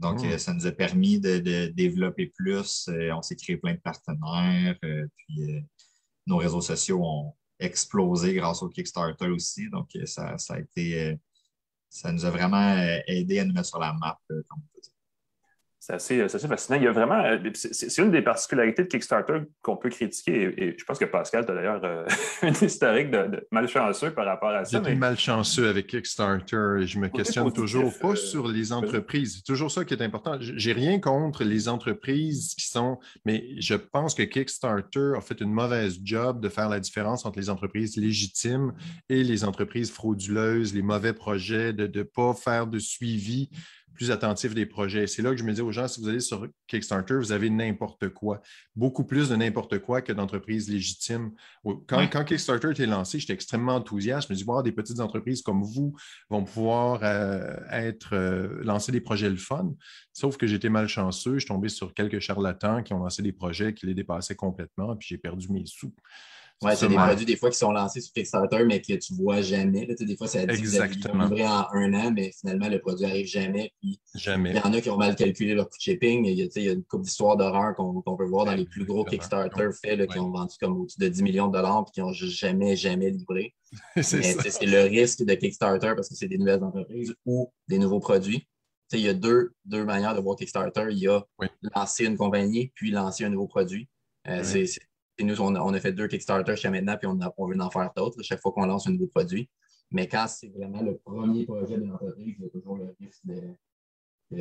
Donc, 0.00 0.22
hmm. 0.22 0.30
euh, 0.30 0.38
ça 0.38 0.54
nous 0.54 0.66
a 0.66 0.72
permis 0.72 1.20
de, 1.20 1.66
développer 1.68 2.26
plus. 2.26 2.88
Euh, 2.88 3.12
on 3.12 3.22
s'est 3.22 3.36
créé 3.36 3.58
plein 3.58 3.74
de 3.74 3.80
partenaires. 3.80 4.76
Euh, 4.84 5.06
puis, 5.16 5.62
nos 6.26 6.38
réseaux 6.38 6.62
sociaux 6.62 7.04
ont 7.04 7.34
explosé 7.58 8.34
grâce 8.34 8.62
au 8.62 8.68
Kickstarter 8.68 9.28
aussi. 9.28 9.68
Donc, 9.68 9.90
ça, 10.06 10.38
ça 10.38 10.54
a 10.54 10.60
été, 10.60 11.18
ça 11.90 12.12
nous 12.12 12.24
a 12.24 12.30
vraiment 12.30 12.76
aidé 13.06 13.40
à 13.40 13.44
nous 13.44 13.52
mettre 13.52 13.68
sur 13.68 13.78
la 13.78 13.92
map, 13.92 14.18
comme 14.28 14.44
on 14.50 14.74
peut 14.74 14.80
dire. 14.80 14.89
C'est 15.82 15.94
assez, 15.94 16.28
fascinant. 16.46 16.76
Il 16.78 16.84
y 16.84 16.88
a 16.88 16.92
vraiment. 16.92 17.24
Euh, 17.24 17.38
c'est 17.54 18.02
une 18.02 18.10
des 18.10 18.20
particularités 18.20 18.82
de 18.82 18.88
Kickstarter 18.88 19.38
qu'on 19.62 19.78
peut 19.78 19.88
critiquer. 19.88 20.52
Et, 20.58 20.76
je 20.78 20.84
pense 20.84 20.98
que 20.98 21.06
Pascal, 21.06 21.46
tu 21.46 21.52
as 21.52 21.54
d'ailleurs 21.54 21.80
euh, 21.82 22.04
une 22.42 22.54
historique 22.60 23.10
de, 23.10 23.48
malchanceux 23.50 24.10
par 24.10 24.26
rapport 24.26 24.50
à 24.50 24.66
ça. 24.66 24.82
J'ai 24.84 24.94
malchanceux 24.94 25.70
avec 25.70 25.86
Kickstarter 25.86 26.80
et 26.82 26.86
je 26.86 26.98
me 26.98 27.08
questionne 27.08 27.50
toujours 27.50 27.98
pas 27.98 28.10
euh, 28.10 28.16
sur 28.16 28.46
les 28.46 28.74
entreprises. 28.74 29.36
C'est 29.36 29.50
toujours 29.50 29.70
ça 29.70 29.86
qui 29.86 29.94
est 29.94 30.02
important. 30.02 30.36
J'ai 30.38 30.72
rien 30.74 31.00
contre 31.00 31.44
les 31.44 31.66
entreprises 31.66 32.54
qui 32.54 32.66
sont. 32.66 32.98
Mais 33.24 33.42
je 33.58 33.74
pense 33.74 34.14
que 34.14 34.22
Kickstarter 34.24 35.12
a 35.16 35.22
fait 35.22 35.40
une 35.40 35.52
mauvaise 35.52 35.98
job 36.04 36.42
de 36.42 36.50
faire 36.50 36.68
la 36.68 36.78
différence 36.78 37.24
entre 37.24 37.38
les 37.38 37.48
entreprises 37.48 37.96
légitimes 37.96 38.74
et 39.08 39.24
les 39.24 39.44
entreprises 39.44 39.90
frauduleuses, 39.90 40.74
les 40.74 40.82
mauvais 40.82 41.14
projets, 41.14 41.72
de 41.72 41.86
ne 41.86 42.02
pas 42.02 42.34
faire 42.34 42.66
de 42.66 42.78
suivi 42.78 43.48
plus 43.94 44.10
attentif 44.10 44.54
des 44.54 44.66
projets. 44.66 45.06
C'est 45.06 45.22
là 45.22 45.30
que 45.30 45.36
je 45.36 45.44
me 45.44 45.52
dis 45.52 45.60
aux 45.60 45.72
gens, 45.72 45.88
si 45.88 46.00
vous 46.00 46.08
allez 46.08 46.20
sur 46.20 46.46
Kickstarter, 46.66 47.14
vous 47.14 47.32
avez 47.32 47.50
n'importe 47.50 48.08
quoi. 48.08 48.40
Beaucoup 48.74 49.04
plus 49.04 49.28
de 49.28 49.36
n'importe 49.36 49.78
quoi 49.80 50.00
que 50.02 50.12
d'entreprises 50.12 50.68
légitimes. 50.68 51.32
Quand, 51.86 52.06
quand 52.08 52.24
Kickstarter 52.24 52.70
été 52.70 52.86
lancé, 52.86 53.18
j'étais 53.18 53.34
extrêmement 53.34 53.76
enthousiaste. 53.76 54.28
Je 54.28 54.32
me 54.32 54.36
dis, 54.36 54.44
voir 54.44 54.62
des 54.62 54.72
petites 54.72 55.00
entreprises 55.00 55.42
comme 55.42 55.62
vous 55.62 55.94
vont 56.28 56.44
pouvoir 56.44 57.00
euh, 57.02 57.56
être 57.70 58.14
euh, 58.14 58.62
lancer 58.62 58.92
des 58.92 59.00
projets 59.00 59.28
le 59.28 59.36
fun. 59.36 59.72
Sauf 60.12 60.36
que 60.36 60.46
j'étais 60.46 60.68
malchanceux. 60.68 61.34
Je 61.34 61.40
suis 61.40 61.48
tombé 61.48 61.68
sur 61.68 61.94
quelques 61.94 62.20
charlatans 62.20 62.82
qui 62.82 62.92
ont 62.92 62.98
lancé 62.98 63.22
des 63.22 63.32
projets 63.32 63.74
qui 63.74 63.86
les 63.86 63.94
dépassaient 63.94 64.36
complètement, 64.36 64.96
puis 64.96 65.08
j'ai 65.08 65.18
perdu 65.18 65.48
mes 65.50 65.66
sous. 65.66 65.94
Ouais, 66.62 66.76
c'est 66.76 66.88
des 66.88 66.94
produits 66.94 67.24
des 67.24 67.36
fois 67.36 67.48
qui 67.48 67.56
sont 67.56 67.72
lancés 67.72 68.02
sur 68.02 68.12
Kickstarter, 68.12 68.64
mais 68.66 68.82
que 68.82 68.92
tu 68.92 69.14
ne 69.14 69.18
vois 69.18 69.40
jamais. 69.40 69.86
des 69.86 70.16
fois, 70.16 70.26
ça 70.26 70.44
dit 70.44 70.58
Exactement. 70.58 71.30
que 71.30 71.40
en 71.40 71.66
un 71.72 71.94
an, 71.94 72.12
mais 72.14 72.32
finalement, 72.38 72.68
le 72.68 72.78
produit 72.78 73.06
n'arrive 73.06 73.26
jamais. 73.26 73.72
Puis, 73.80 73.98
jamais. 74.14 74.50
Il 74.50 74.56
y 74.56 74.60
en 74.60 74.72
a 74.74 74.80
qui 74.82 74.90
ont 74.90 74.98
mal 74.98 75.16
calculé 75.16 75.54
leur 75.54 75.70
coût 75.70 75.78
de 75.78 75.82
shipping. 75.82 76.26
Il 76.26 76.34
y 76.34 76.42
a, 76.42 76.46
il 76.54 76.62
y 76.62 76.68
a 76.68 76.72
une 76.72 76.84
couple 76.84 77.04
d'histoires 77.04 77.38
d'horreur 77.38 77.74
qu'on 77.74 78.16
peut 78.16 78.26
voir 78.26 78.44
dans 78.44 78.54
les 78.54 78.66
plus 78.66 78.84
gros 78.84 79.04
Kickstarter 79.04 79.70
faits, 79.72 80.06
qui 80.10 80.18
ont 80.18 80.30
vendu 80.30 80.54
comme 80.60 80.78
au-dessus 80.78 81.00
de 81.00 81.08
10 81.08 81.22
millions 81.22 81.46
de 81.46 81.52
dollars 81.52 81.86
et 81.88 81.90
qui 81.92 82.00
n'ont 82.00 82.12
jamais, 82.12 82.76
jamais 82.76 83.10
livré. 83.10 83.54
c'est 84.02 84.66
le 84.66 84.82
risque 84.82 85.24
de 85.24 85.32
Kickstarter 85.34 85.92
parce 85.96 86.10
que 86.10 86.14
c'est 86.14 86.28
des 86.28 86.36
nouvelles 86.36 86.62
entreprises 86.62 87.14
ou 87.24 87.50
des 87.68 87.78
nouveaux 87.78 88.00
produits. 88.00 88.46
il 88.92 89.00
y 89.00 89.08
a 89.08 89.14
deux, 89.14 89.52
deux 89.64 89.84
manières 89.84 90.14
de 90.14 90.20
voir 90.20 90.36
Kickstarter. 90.36 90.88
Il 90.90 90.98
y 90.98 91.08
a 91.08 91.24
lancer 91.74 92.04
une 92.04 92.18
compagnie, 92.18 92.70
puis 92.74 92.90
lancer 92.90 93.24
un 93.24 93.30
nouveau 93.30 93.46
produit. 93.46 93.88
Euh, 94.28 94.42
c'est 94.44 94.66
nous, 95.22 95.40
on 95.40 95.54
a, 95.54 95.80
fait 95.80 95.92
deux 95.92 96.08
Kickstarter 96.08 96.52
jusqu'à 96.52 96.70
maintenant, 96.70 96.96
puis 96.96 97.06
on, 97.06 97.20
a, 97.20 97.32
on 97.36 97.46
veut 97.46 97.60
en 97.60 97.70
faire 97.70 97.90
d'autres 97.96 98.22
chaque 98.22 98.40
fois 98.40 98.52
qu'on 98.52 98.66
lance 98.66 98.86
un 98.86 98.92
nouveau 98.92 99.08
produit. 99.08 99.48
Mais 99.90 100.06
quand 100.06 100.26
c'est 100.28 100.48
vraiment 100.48 100.82
le 100.82 100.96
premier 100.98 101.44
projet 101.44 101.76
de 101.76 101.84
l'entreprise, 101.84 102.36
il 102.38 102.44
y 102.44 102.46
a 102.46 102.50
toujours 102.50 102.76
le 102.76 102.94
risque 103.00 103.20
de, 103.24 103.56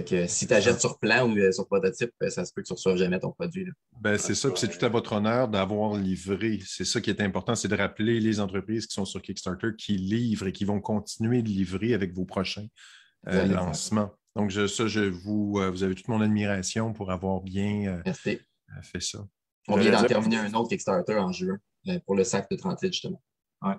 que 0.04 0.28
si 0.28 0.46
tu 0.46 0.54
achètes 0.54 0.80
sur 0.80 1.00
plan 1.00 1.28
ou 1.28 1.36
euh, 1.36 1.52
sur 1.52 1.65
prototype, 1.65 2.12
ben, 2.20 2.30
ça 2.30 2.46
se 2.46 2.54
peut 2.54 2.62
que 2.62 2.68
tu 2.68 2.74
ne 2.74 2.76
reçoives 2.76 2.98
jamais 2.98 3.20
ton 3.20 3.32
produit. 3.32 3.65
Ben, 4.00 4.18
c'est 4.18 4.36
ça, 4.36 4.50
puis 4.50 4.60
c'est 4.60 4.78
tout 4.78 4.86
à 4.86 4.89
votre 4.89 5.13
honneur 5.13 5.48
d'avoir 5.48 5.96
livré. 5.96 6.60
C'est 6.65 6.86
ça 6.86 7.02
qui 7.02 7.10
est 7.10 7.22
important, 7.22 7.56
c'est 7.56 7.68
de 7.68 7.76
rappeler 7.76 8.20
les 8.20 8.39
entreprises 8.39 8.86
qui 8.86 8.94
sont 8.94 9.06
sur 9.06 9.22
Kickstarter 9.22 9.70
qui 9.78 9.98
livrent 9.98 10.48
et 10.48 10.52
qui 10.52 10.65
vont 10.65 10.80
continuer 10.80 11.42
de 11.42 11.50
livrer 11.50 11.94
avec 11.94 12.13
vos 12.13 12.26
prochains 12.26 12.68
euh, 13.28 13.46
lancements. 13.48 14.12
Donc, 14.36 14.52
ça, 14.52 14.88
je 14.88 15.02
vous, 15.02 15.56
euh, 15.58 15.72
vous 15.72 15.84
avez 15.84 15.96
toute 15.96 16.08
mon 16.08 16.22
admiration 16.22 16.94
pour 16.94 17.12
avoir 17.12 17.42
bien 17.42 18.02
fait 18.84 19.02
ça. 19.02 19.26
On 19.70 19.78
vient 19.78 19.92
d'en 19.92 20.04
terminer 20.04 20.38
un 20.38 20.54
autre 20.54 20.70
Kickstarter 20.70 21.18
en 21.18 21.32
juin 21.32 21.58
euh, 21.88 22.00
pour 22.06 22.16
le 22.16 22.24
sac 22.24 22.50
de 22.50 22.56
30 22.56 22.82
litres, 22.82 22.94
justement. 22.94 23.22
Ouais. 23.62 23.76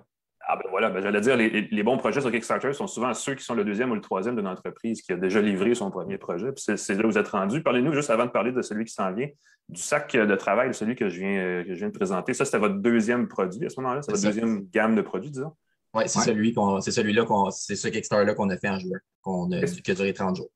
Ah 0.47 0.55
ben 0.55 0.69
voilà, 0.69 0.89
ben 0.89 1.01
j'allais 1.01 1.21
dire, 1.21 1.37
les, 1.37 1.83
bons 1.83 1.97
projets 1.97 2.19
sur 2.19 2.31
Kickstarter 2.31 2.73
sont 2.73 2.87
souvent 2.87 3.13
ceux 3.13 3.35
qui 3.35 3.43
sont 3.43 3.53
le 3.53 3.63
deuxième 3.63 3.91
ou 3.91 3.95
le 3.95 4.01
troisième 4.01 4.35
d'une 4.35 4.47
entreprise 4.47 5.01
qui 5.01 5.11
a 5.11 5.15
déjà 5.15 5.39
livré 5.39 5.75
son 5.75 5.91
premier 5.91 6.17
projet. 6.17 6.51
Puis 6.51 6.77
c'est 6.77 6.95
là 6.95 7.05
où 7.05 7.11
vous 7.11 7.17
êtes 7.17 7.27
rendu. 7.27 7.61
Parlez-nous 7.61 7.93
juste 7.93 8.09
avant 8.09 8.25
de 8.25 8.31
parler 8.31 8.51
de 8.51 8.61
celui 8.61 8.85
qui 8.85 8.93
s'en 8.93 9.13
vient, 9.13 9.27
du 9.69 9.79
sac 9.79 10.15
de 10.15 10.35
travail, 10.35 10.73
celui 10.73 10.95
que 10.95 11.09
je 11.09 11.19
viens, 11.19 11.37
euh, 11.37 11.63
que 11.63 11.73
je 11.73 11.79
viens 11.79 11.89
de 11.89 11.93
présenter. 11.93 12.33
Ça, 12.33 12.45
c'était 12.45 12.57
votre 12.57 12.75
deuxième 12.75 13.27
produit 13.27 13.65
à 13.65 13.69
ce 13.69 13.79
moment-là? 13.79 14.01
C'est 14.01 14.11
votre 14.11 14.23
deuxième 14.23 14.67
gamme 14.69 14.95
de 14.95 15.01
produits, 15.01 15.31
disons? 15.31 15.53
Oui, 15.93 16.03
c'est 16.07 16.19
celui-là, 16.19 17.25
c'est 17.51 17.75
ce 17.75 17.87
Kickstarter-là 17.87 18.33
qu'on 18.33 18.49
a 18.49 18.57
fait 18.57 18.69
en 18.69 18.79
juin, 18.79 18.97
qu'on 19.21 19.51
a, 19.51 19.61
qui 19.61 19.91
a 19.91 19.93
duré 19.93 20.13
30 20.13 20.37
jours. 20.37 20.49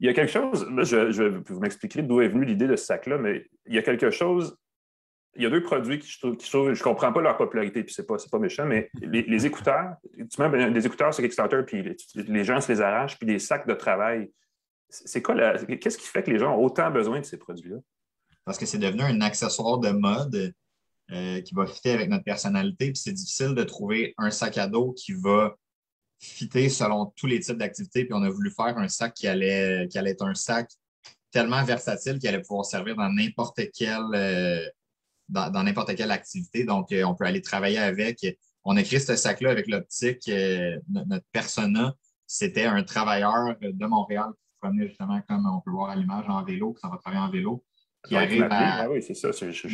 il 0.00 0.06
y 0.06 0.10
a 0.10 0.12
quelque 0.12 0.30
chose, 0.30 0.68
là, 0.70 0.84
je, 0.84 1.10
je 1.10 1.24
vous 1.24 1.60
m'expliquer 1.60 2.02
d'où 2.02 2.20
est 2.20 2.28
venue 2.28 2.44
l'idée 2.44 2.68
de 2.68 2.76
ce 2.76 2.84
sac-là, 2.84 3.18
mais 3.18 3.46
il 3.66 3.74
y 3.74 3.78
a 3.78 3.82
quelque 3.82 4.10
chose 4.10 4.56
il 5.36 5.42
y 5.42 5.46
a 5.46 5.50
deux 5.50 5.62
produits 5.62 5.98
qui 5.98 6.10
je 6.10 6.18
trouve, 6.18 6.36
qui 6.36 6.50
je, 6.50 6.56
ne 6.56 6.82
comprends 6.82 7.12
pas 7.12 7.22
leur 7.22 7.36
popularité, 7.36 7.82
puis 7.82 7.94
c'est 7.94 8.06
pas, 8.06 8.16
pas 8.30 8.38
méchant, 8.38 8.66
mais 8.66 8.90
les, 9.00 9.46
écouteurs, 9.46 9.96
tu 10.14 10.40
mets 10.40 10.48
ben, 10.48 10.72
des 10.72 10.86
écouteurs 10.86 11.14
sur 11.14 11.22
Kickstarter, 11.22 11.62
puis 11.66 11.96
les, 12.14 12.44
gens 12.44 12.60
se 12.60 12.70
les 12.70 12.80
arrachent, 12.80 13.18
puis 13.18 13.26
des 13.26 13.38
sacs 13.38 13.66
de 13.66 13.74
travail. 13.74 14.30
C'est 14.88 15.22
quoi 15.22 15.34
qu'est-ce 15.56 15.96
qui 15.96 16.06
fait 16.06 16.22
que 16.22 16.30
les 16.30 16.38
gens 16.38 16.54
ont 16.54 16.62
autant 16.62 16.90
besoin 16.90 17.20
de 17.20 17.24
ces 17.24 17.38
produits-là? 17.38 17.78
Parce 18.44 18.58
que 18.58 18.66
c'est 18.66 18.78
devenu 18.78 19.02
un 19.02 19.20
accessoire 19.22 19.78
de 19.78 19.90
mode 19.90 20.52
euh, 21.12 21.40
qui 21.40 21.54
va 21.54 21.66
fitter 21.66 21.92
avec 21.92 22.10
notre 22.10 22.24
personnalité, 22.24 22.86
puis 22.86 22.96
c'est 22.96 23.12
difficile 23.12 23.54
de 23.54 23.62
trouver 23.62 24.14
un 24.18 24.30
sac 24.30 24.58
à 24.58 24.66
dos 24.66 24.92
qui 24.92 25.12
va 25.14 25.56
fitter 26.20 26.68
selon 26.68 27.06
tous 27.16 27.26
les 27.26 27.40
types 27.40 27.56
d'activités, 27.56 28.04
puis 28.04 28.12
on 28.14 28.22
a 28.22 28.28
voulu 28.28 28.50
faire 28.50 28.76
un 28.76 28.88
sac 28.88 29.14
qui 29.14 29.26
allait, 29.26 29.88
qui 29.88 29.98
allait 29.98 30.10
être 30.10 30.26
un 30.26 30.34
sac 30.34 30.68
tellement 31.30 31.64
versatile 31.64 32.18
qu'il 32.18 32.28
allait 32.28 32.42
pouvoir 32.42 32.66
servir 32.66 32.94
dans 32.94 33.08
n'importe 33.08 33.60
quel 33.74 34.02
euh, 34.14 34.68
dans 35.32 35.62
n'importe 35.62 35.94
quelle 35.94 36.10
activité. 36.10 36.64
Donc, 36.64 36.92
euh, 36.92 37.04
on 37.04 37.14
peut 37.14 37.24
aller 37.24 37.42
travailler 37.42 37.78
avec. 37.78 38.26
On 38.64 38.76
a 38.76 38.82
créé 38.82 39.00
ce 39.00 39.16
sac-là 39.16 39.50
avec 39.50 39.66
l'optique. 39.66 40.28
Euh, 40.28 40.78
notre 40.88 41.26
persona, 41.32 41.94
c'était 42.26 42.66
un 42.66 42.82
travailleur 42.82 43.56
de 43.60 43.86
Montréal 43.86 44.30
qui 44.36 44.52
se 44.52 44.58
promenait 44.60 44.88
justement, 44.88 45.20
comme 45.28 45.46
on 45.46 45.60
peut 45.60 45.70
voir 45.70 45.90
à 45.90 45.96
l'image, 45.96 46.26
en 46.28 46.44
vélo, 46.44 46.72
qui 46.74 46.80
s'en 46.80 46.90
va 46.90 46.98
travailler 46.98 47.22
en 47.22 47.30
vélo, 47.30 47.64
qui 48.06 48.16
arrive 48.16 48.44
à 48.44 48.82
ah 48.82 48.90
oui, 48.90 49.02
ça, 49.02 49.28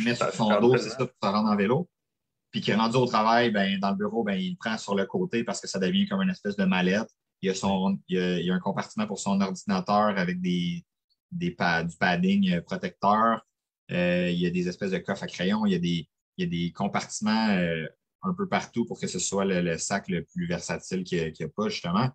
mettre 0.05 0.33
son 0.33 0.59
dos, 0.59 0.77
c'est 0.77 0.89
ça, 0.89 0.97
pour 0.97 1.07
se 1.21 1.29
rendre 1.29 1.49
en 1.49 1.55
vélo. 1.55 1.89
Puis 2.51 2.61
qui 2.61 2.71
est 2.71 2.75
rendu 2.75 2.95
au 2.95 3.05
travail, 3.05 3.51
ben, 3.51 3.79
dans 3.79 3.91
le 3.91 3.95
bureau, 3.95 4.23
ben, 4.23 4.33
il 4.33 4.51
le 4.51 4.57
prend 4.57 4.77
sur 4.77 4.95
le 4.95 5.05
côté 5.05 5.43
parce 5.43 5.61
que 5.61 5.67
ça 5.67 5.77
devient 5.77 6.07
comme 6.07 6.21
une 6.23 6.31
espèce 6.31 6.55
de 6.55 6.65
mallette. 6.65 7.09
Il 7.41 7.47
y 7.47 7.49
a, 7.51 7.55
son, 7.55 7.99
il 8.07 8.17
y 8.17 8.49
a, 8.49 8.53
un 8.55 8.59
compartiment 8.59 9.05
pour 9.05 9.19
son 9.19 9.39
ordinateur 9.39 10.17
avec 10.17 10.41
des, 10.41 10.83
des 11.31 11.51
du 11.51 11.97
padding 11.99 12.61
protecteur. 12.61 13.45
Euh, 13.91 14.29
il 14.29 14.39
y 14.39 14.45
a 14.45 14.49
des 14.49 14.67
espèces 14.67 14.91
de 14.91 14.97
coffres 14.99 15.23
à 15.23 15.27
crayon, 15.27 15.65
il 15.65 15.71
y 15.71 15.75
a 15.75 15.79
des, 15.79 16.07
il 16.37 16.43
y 16.43 16.43
a 16.43 16.47
des 16.47 16.71
compartiments 16.71 17.49
euh, 17.49 17.85
un 18.21 18.33
peu 18.33 18.47
partout 18.47 18.85
pour 18.85 18.99
que 18.99 19.07
ce 19.07 19.19
soit 19.19 19.45
le, 19.45 19.77
sac 19.77 20.07
le 20.09 20.23
plus 20.23 20.47
versatile 20.47 21.03
qu'il 21.03 21.33
n'y 21.39 21.45
a, 21.45 21.49
pas, 21.49 21.69
justement. 21.69 22.09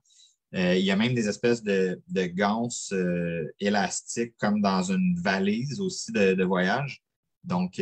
Euh, 0.55 0.77
il 0.77 0.85
y 0.85 0.91
a 0.91 0.97
même 0.97 1.15
des 1.15 1.29
espèces 1.29 1.63
de, 1.63 2.01
de 2.09 3.55
élastiques 3.59 4.35
comme 4.39 4.61
dans 4.61 4.83
une 4.83 5.19
valise 5.21 5.81
aussi 5.81 6.13
de, 6.13 6.45
voyage. 6.45 7.03
Donc, 7.43 7.81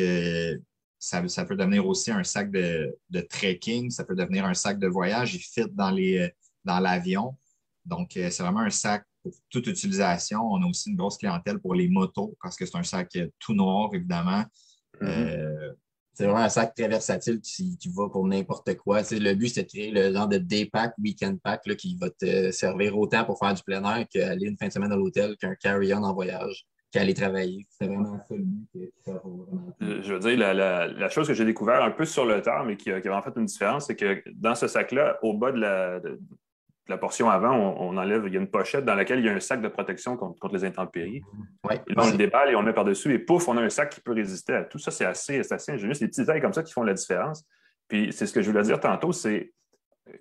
ça, 0.99 1.29
ça, 1.29 1.45
peut 1.45 1.57
devenir 1.57 1.87
aussi 1.87 2.11
un 2.11 2.25
sac 2.25 2.51
de, 2.51 2.97
de, 3.11 3.21
trekking, 3.21 3.91
ça 3.91 4.05
peut 4.05 4.15
devenir 4.15 4.47
un 4.47 4.55
sac 4.55 4.79
de 4.79 4.89
voyage. 4.89 5.35
Il 5.35 5.41
fit 5.41 5.71
dans 5.71 5.91
les 5.91 6.31
dans 6.65 6.81
l'avion. 6.81 7.37
Donc, 7.85 8.13
c'est 8.15 8.39
vraiment 8.39 8.61
un 8.61 8.71
sac 8.71 9.05
pour 9.23 9.33
toute 9.51 9.67
utilisation. 9.67 10.41
On 10.43 10.63
a 10.63 10.67
aussi 10.67 10.91
une 10.91 10.97
grosse 10.97 11.19
clientèle 11.19 11.59
pour 11.59 11.75
les 11.75 11.89
motos 11.89 12.37
parce 12.43 12.57
que 12.57 12.67
c'est 12.67 12.77
un 12.77 12.83
sac 12.83 13.17
tout 13.39 13.55
noir, 13.55 13.91
évidemment. 13.93 14.45
Mm-hmm. 15.01 15.07
Euh, 15.09 15.73
c'est 16.15 16.25
vraiment 16.25 16.41
un 16.41 16.49
sac 16.49 16.75
très 16.75 16.89
versatile 16.89 17.41
qui, 17.41 17.79
va 17.97 18.09
pour 18.09 18.27
n'importe 18.27 18.77
quoi. 18.77 19.01
le 19.01 19.35
but, 19.35 19.49
c'est 19.49 19.63
de 19.63 19.69
créer 19.69 19.91
le 19.91 20.13
genre 20.13 20.29
de 20.29 20.37
day 20.37 20.69
pack, 20.71 20.93
weekend 20.99 21.41
pack 21.41 21.63
qui 21.77 21.97
va 21.99 22.11
te 22.11 22.51
servir 22.51 22.99
autant 22.99 23.25
pour 23.25 23.39
faire 23.39 23.55
du 23.55 23.63
plein 23.63 23.83
air 23.83 24.07
qu'aller 24.13 24.47
une 24.47 24.59
fin 24.59 24.69
de 24.69 24.73
semaine 24.73 24.93
à 24.93 24.97
l'hôtel, 24.97 25.37
qu'un 25.39 25.55
carry-on 25.55 26.03
en 26.03 26.13
voyage, 26.13 26.67
qu'aller 26.93 27.15
travailler. 27.15 27.67
C'est 27.71 27.87
vraiment 27.87 28.19
ça 28.29 28.35
le 28.37 28.45
but. 28.45 28.93
Euh, 29.09 30.03
je 30.03 30.13
veux 30.13 30.21
dire, 30.21 30.55
la, 30.55 31.09
chose 31.09 31.29
que 31.29 31.35
j'ai 31.35 31.47
découvert 31.47 31.83
un 31.83 31.91
peu 31.91 32.05
sur 32.05 32.27
le 32.27 32.43
tard, 32.43 32.67
mais 32.67 32.77
qui 32.77 32.91
a, 32.91 33.01
vraiment 33.01 33.23
fait 33.23 33.33
une 33.37 33.47
différence, 33.47 33.87
c'est 33.87 33.97
que 33.97 34.23
dans 34.35 34.55
ce 34.55 34.69
sac-là, 34.69 35.19
au 35.23 35.33
bas 35.33 35.51
de 35.51 35.59
la, 35.59 35.99
la 36.89 36.99
portion 36.99 37.31
avant, 37.31 37.55
on, 37.79 37.97
enlève, 37.97 38.25
il 38.27 38.35
y 38.35 38.37
a 38.37 38.41
une 38.41 38.51
pochette 38.51 38.85
dans 38.85 38.95
laquelle 38.95 39.21
il 39.21 39.27
y 39.27 39.29
a 39.29 39.33
un 39.33 39.41
sac 39.41 39.63
de 39.63 39.69
protection 39.69 40.17
contre, 40.17 40.53
les 40.53 40.65
intempéries. 40.65 41.23
Ouais. 41.65 41.81
on 41.97 42.11
le 42.11 42.17
déballe 42.17 42.51
et 42.51 42.57
on 42.57 42.61
le 42.61 42.67
met 42.67 42.73
par-dessus 42.73 43.15
et 43.15 43.19
pouf, 43.19 43.47
on 43.49 43.57
a 43.57 43.63
un 43.63 43.71
sac 43.71 43.91
qui 43.91 44.01
peut 44.01 44.13
résister 44.13 44.53
à 44.53 44.65
tout 44.65 44.79
ça. 44.79 44.91
C'est 44.91 45.05
assez, 45.05 45.41
assez 45.53 45.73
ingénieux. 45.73 45.95
C'est 45.95 46.07
des 46.07 46.11
petits 46.11 46.23
détails 46.23 46.41
comme 46.41 46.53
ça 46.53 46.63
qui 46.63 46.73
font 46.73 46.83
la 46.83 46.95
différence. 46.95 47.45
Puis 47.89 48.13
c'est 48.13 48.27
ce 48.27 48.33
que 48.33 48.43
je 48.43 48.51
voulais 48.51 48.65
dire 48.65 48.81
tantôt, 48.81 49.13
c'est 49.13 49.53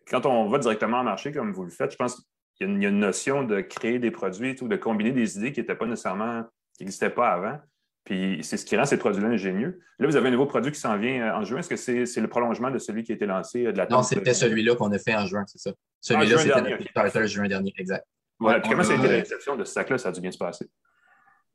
quand 0.09 0.25
on 0.25 0.49
va 0.49 0.59
directement 0.59 0.97
en 0.97 1.03
marché 1.03 1.31
comme 1.31 1.51
vous 1.51 1.63
le 1.63 1.71
faites, 1.71 1.91
je 1.91 1.97
pense 1.97 2.27
qu'il 2.55 2.81
y, 2.81 2.85
a 2.85 2.89
une 2.89 2.99
notion 2.99 3.43
de 3.43 3.61
créer 3.61 3.97
des 3.97 4.11
produits 4.11 4.55
ou 4.61 4.67
de 4.67 4.75
combiner 4.75 5.11
des 5.11 5.37
idées 5.37 5.51
qui 5.51 5.61
n'étaient 5.61 5.75
pas 5.75 5.87
nécessairement, 5.87 6.43
qui 6.77 6.83
n'existaient 6.83 7.09
pas 7.09 7.29
avant. 7.29 7.59
Puis 8.03 8.39
c'est 8.43 8.57
ce 8.57 8.65
qui 8.65 8.75
rend 8.75 8.85
ces 8.85 8.97
produits-là 8.97 9.29
ingénieux. 9.29 9.79
Là, 9.99 10.07
vous 10.07 10.15
avez 10.15 10.29
un 10.29 10.31
nouveau 10.31 10.47
produit 10.47 10.71
qui 10.71 10.79
s'en 10.79 10.97
vient 10.97 11.21
euh, 11.21 11.37
en 11.37 11.43
juin. 11.43 11.59
Est-ce 11.59 11.69
que 11.69 12.05
c'est 12.05 12.21
le 12.21 12.27
prolongement 12.27 12.71
de 12.71 12.79
celui 12.79 13.03
qui 13.03 13.11
a 13.11 13.15
été 13.15 13.25
lancé 13.25 13.67
euh, 13.67 13.71
de 13.71 13.77
la 13.77 13.85
Non, 13.87 14.01
c'était 14.01 14.33
celui-là 14.33 14.75
qu'on 14.75 14.91
a 14.91 14.97
fait 14.97 15.15
en 15.15 15.27
juin, 15.27 15.43
c'est 15.45 15.59
ça. 15.59 15.71
Celui-là, 15.99 16.37
c'était 16.39 16.77
Kickstarter 16.77 17.27
juin 17.27 17.47
dernier, 17.47 17.73
exact. 17.77 18.05
Ouais, 18.39 18.59
puis 18.59 18.71
comment 18.71 18.83
ça 18.83 18.93
a 18.93 18.95
été 18.95 19.07
la 19.07 19.17
réception 19.17 19.55
de 19.55 19.63
ce 19.63 19.73
sac-là? 19.73 19.99
Ça 19.99 20.09
a 20.09 20.11
dû 20.11 20.19
bien 20.19 20.31
se 20.31 20.37
passer. 20.37 20.67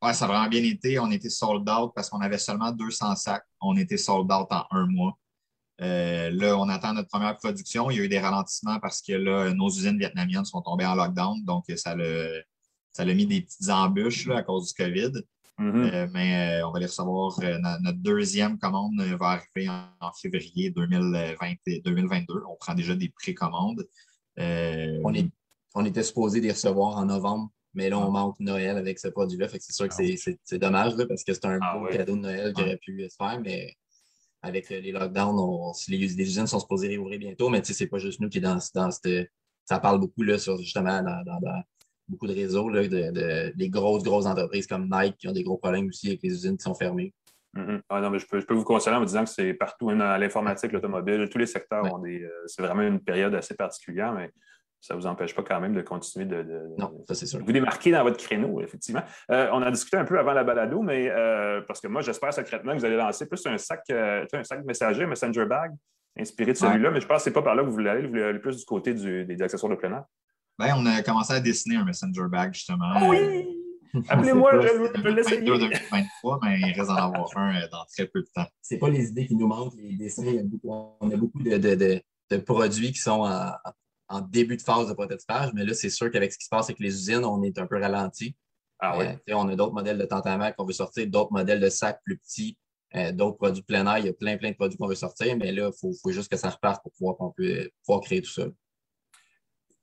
Oui, 0.03 0.15
ça 0.15 0.27
a 0.27 0.29
vraiment 0.29 0.49
bien 0.49 0.63
été. 0.63 1.01
On 1.01 1.11
était 1.11 1.31
sold 1.31 1.69
out 1.69 1.93
parce 1.95 2.09
qu'on 2.09 2.21
avait 2.21 2.39
seulement 2.39 2.71
200 2.71 3.17
sacs. 3.17 3.45
On 3.61 3.77
était 3.77 3.97
sold 3.97 4.31
out 4.31 4.47
en 4.51 4.65
un 4.71 4.87
mois. 4.87 5.19
Euh, 5.81 6.31
là, 6.31 6.57
on 6.57 6.69
attend 6.69 6.93
notre 6.93 7.09
première 7.09 7.37
production. 7.37 7.91
Il 7.91 7.97
y 7.97 8.01
a 8.01 8.05
eu 8.05 8.09
des 8.09 8.21
ralentissements 8.21 8.79
parce 8.79 9.03
que 9.03 9.15
là, 9.15 9.53
nos 9.53 9.69
usines 9.69 9.99
vietnamiennes 9.99 10.45
sont 10.45 10.63
tombées 10.63 10.87
en 10.87 10.95
lockdown. 10.95 11.45
Donc, 11.45 11.65
ça 11.77 11.97
a, 11.99 12.41
ça 12.93 13.05
mis 13.05 13.27
des 13.27 13.43
petites 13.43 13.69
embûches 13.69 14.27
là, 14.27 14.39
à 14.39 14.43
cause 14.43 14.73
du 14.73 14.85
COVID. 14.85 15.13
Mm-hmm. 15.59 15.95
Euh, 15.95 16.07
mais 16.13 16.61
euh, 16.61 16.69
on 16.69 16.73
va 16.73 16.81
les 16.81 16.87
recevoir. 16.87 17.39
Euh, 17.43 17.59
notre 17.81 17.99
deuxième 17.99 18.59
commande 18.59 19.01
va 19.01 19.27
arriver 19.27 19.69
en, 20.01 20.13
février 20.13 20.71
2022. 20.71 22.43
On 22.49 22.57
prend 22.57 22.75
déjà 22.75 22.95
des 22.95 23.09
précommandes. 23.09 23.87
on, 24.37 25.15
est, 25.15 25.31
on 25.75 25.85
était 25.85 26.03
supposé 26.03 26.41
les 26.41 26.53
recevoir 26.53 26.97
en 26.99 27.07
novembre, 27.07 27.51
mais 27.73 27.89
là, 27.89 27.99
on 27.99 28.11
manque 28.11 28.39
Noël 28.39 28.77
avec 28.77 28.99
ce 28.99 29.09
produit-là. 29.09 29.49
c'est 29.49 29.73
sûr 29.73 29.89
que 29.89 29.95
ah, 29.99 30.35
c'est 30.45 30.59
dommage 30.59 30.93
parce 31.09 31.25
que 31.25 31.33
c'est 31.33 31.47
un 31.47 31.59
ah, 31.63 31.79
beau 31.79 31.87
cadeau 31.87 32.17
de 32.17 32.21
Noël 32.21 32.53
qui 32.53 32.63
aurait 32.63 32.77
pu 32.77 33.09
se 33.09 33.17
faire, 33.17 33.41
mais 33.43 33.75
avec 34.43 34.69
les 34.69 34.93
lockdowns, 34.93 35.73
les, 35.89 36.21
usines 36.21 36.47
sont 36.47 36.61
supposées 36.61 36.89
réouvrir 36.89 37.19
bientôt, 37.19 37.49
mais 37.49 37.63
c'est 37.65 37.87
pas 37.87 37.99
juste 37.99 38.21
nous 38.21 38.29
qui 38.29 38.39
est 38.39 38.43
dans, 38.43 38.59
dans 38.75 38.91
cette. 38.91 39.31
Ça 39.65 39.81
parle 39.81 39.99
beaucoup 39.99 40.23
là, 40.23 40.39
sur 40.39 40.59
justement 40.59 41.03
dans, 41.03 41.41
beaucoup 42.09 42.27
de 42.27 42.35
réseaux, 42.35 42.69
là, 42.69 42.87
de, 42.87 43.53
des 43.57 43.69
grosses, 43.69 44.03
grosses 44.03 44.27
entreprises 44.27 44.67
comme 44.67 44.89
Nike 44.91 45.17
qui 45.19 45.29
ont 45.29 45.33
des 45.33 45.43
gros 45.43 45.59
problèmes 45.59 45.89
aussi 45.89 46.09
avec 46.09 46.23
les 46.23 46.31
usines 46.31 46.57
qui 46.57 46.63
sont 46.63 46.75
fermées. 46.75 47.13
Mm-hmm. 47.57 47.81
ah 47.89 48.01
non, 48.01 48.11
mais 48.11 48.19
je, 48.19 48.27
peux, 48.27 48.39
je 48.39 48.47
peux 48.47 48.55
vous 48.55 48.65
conseiller 48.65 48.97
en 48.97 49.01
vous 49.01 49.07
disant 49.07 49.25
que 49.25 49.31
c'est 49.31 49.55
partout, 49.55 49.87
dans 49.87 50.17
l'informatique, 50.21 50.73
l'automobile, 50.73 51.29
tous 51.31 51.39
les 51.39 51.47
secteurs 51.47 51.93
ont 51.93 51.99
des. 51.99 52.23
Euh, 52.23 52.31
c'est 52.47 52.63
vraiment 52.63 52.83
une 52.83 53.01
période 53.01 53.35
assez 53.35 53.55
particulière, 53.55 54.13
mais 54.13 54.31
ça 54.81 54.95
ne 54.95 55.01
vous 55.01 55.07
empêche 55.07 55.35
pas 55.35 55.43
quand 55.43 55.61
même 55.61 55.75
de 55.75 55.81
continuer 55.81 56.27
de, 56.27 56.45
non, 56.77 56.93
ça, 57.09 57.15
sûr. 57.15 57.41
vous 57.43 57.53
démarquer 57.53 57.93
dans 57.93 58.03
votre 58.03 58.19
créneau, 58.19 58.61
effectivement. 58.61 59.03
Euh, 59.31 59.49
on 59.53 59.63
a 59.63 59.71
discuté 59.71 59.97
un 59.97 60.05
peu 60.05 60.19
avant 60.19 60.35
la 60.35 60.45
balado, 60.45 60.83
mais 60.83 61.09
euh, 61.09 61.63
parce 61.63 61.81
que 61.81 61.89
moi, 61.89 62.03
j'espère 62.03 62.33
secrètement 62.33 62.73
que 62.73 62.79
vous 62.79 62.85
allez 62.85 62.97
lancer 62.97 63.27
plus 63.27 63.45
un 63.47 63.57
sac, 63.57 63.81
un 63.91 64.45
sac 64.45 64.65
messager, 64.65 65.05
un 65.05 65.09
messenger 65.09 65.47
bag, 65.47 65.73
inspiré 66.19 66.53
de 66.53 66.59
celui-là, 66.59 66.91
mais 66.91 67.01
je 67.01 67.07
pense 67.07 67.19
que 67.19 67.25
ce 67.25 67.29
n'est 67.31 67.35
pas 67.35 67.43
par 67.43 67.55
là 67.55 67.63
que 67.63 67.69
vous 67.69 67.73
voulez 67.73 67.91
aller, 67.91 68.03
vous 68.03 68.11
voulez 68.11 68.23
aller 68.23 68.39
plus 68.39 68.57
du 68.59 68.65
côté 68.65 68.93
des 68.93 69.43
accessoires 69.43 69.71
de 69.71 69.77
plein 69.77 69.93
air. 69.93 70.05
Ben, 70.59 70.75
on 70.77 70.87
a 70.87 71.03
commencé 71.03 71.35
à 71.35 71.41
dessiner 71.41 71.77
un 71.77 71.85
Messenger 71.85 72.29
Bag, 72.31 72.55
justement. 72.55 72.87
Ah 72.95 73.09
oui! 73.09 73.47
Appelez-moi, 74.09 74.61
je 74.61 75.03
vais 75.03 75.13
l'essayer. 75.13 75.43
2023, 75.43 76.41
mais 76.43 76.61
il 76.61 76.73
reste 76.73 76.89
d'en 76.89 76.97
avoir 76.97 77.37
un 77.37 77.57
euh, 77.57 77.69
dans 77.71 77.85
très 77.85 78.07
peu 78.07 78.21
de 78.21 78.29
temps. 78.35 78.47
C'est 78.63 78.79
pas 78.79 78.89
les 78.89 79.09
idées 79.09 79.27
qui 79.27 79.37
nous 79.37 79.47
manquent, 79.47 79.75
les 79.77 79.97
dessins. 79.97 80.25
on 80.65 81.11
a 81.11 81.17
beaucoup 81.17 81.43
de, 81.43 81.57
de, 81.57 82.03
de, 82.31 82.37
produits 82.39 82.93
qui 82.93 82.99
sont 82.99 83.29
en, 84.09 84.21
début 84.21 84.57
de 84.57 84.63
phase 84.63 84.89
de 84.89 84.95
prototypage, 84.95 85.53
mais 85.55 85.65
là, 85.65 85.75
c'est 85.75 85.91
sûr 85.91 86.11
qu'avec 86.11 86.33
ce 86.33 86.39
qui 86.39 86.45
se 86.45 86.51
passe 86.51 86.67
avec 86.67 86.79
les 86.79 86.89
usines, 86.89 87.25
on 87.25 87.43
est 87.43 87.59
un 87.59 87.67
peu 87.67 87.81
ralenti. 87.81 88.37
Ah. 88.79 88.99
Euh, 88.99 89.15
on 89.33 89.49
a 89.49 89.57
d'autres 89.57 89.73
modèles 89.73 89.99
de 89.99 90.05
tentamac 90.05 90.57
qu'on 90.57 90.67
veut 90.67 90.73
sortir, 90.73 91.07
d'autres 91.07 91.33
modèles 91.33 91.61
de 91.61 91.71
sacs 91.71 92.01
plus 92.05 92.19
petits, 92.19 92.59
euh, 92.95 93.13
d'autres 93.13 93.39
produits 93.39 93.63
plein 93.63 93.87
air. 93.87 93.99
Il 93.99 94.07
y 94.07 94.09
a 94.09 94.13
plein, 94.13 94.37
plein 94.37 94.51
de 94.51 94.57
produits 94.57 94.77
qu'on 94.77 94.89
veut 94.89 94.95
sortir, 94.95 95.37
mais 95.37 95.53
là, 95.53 95.71
il 95.73 95.79
faut, 95.79 95.93
faut, 96.03 96.13
juste 96.13 96.31
que 96.31 96.37
ça 96.37 96.51
reparte 96.51 96.83
pour 96.83 96.93
pouvoir, 96.93 97.17
qu'on 97.17 97.31
peut, 97.31 97.71
pouvoir 97.85 98.03
créer 98.03 98.21
tout 98.21 98.31
ça 98.31 98.45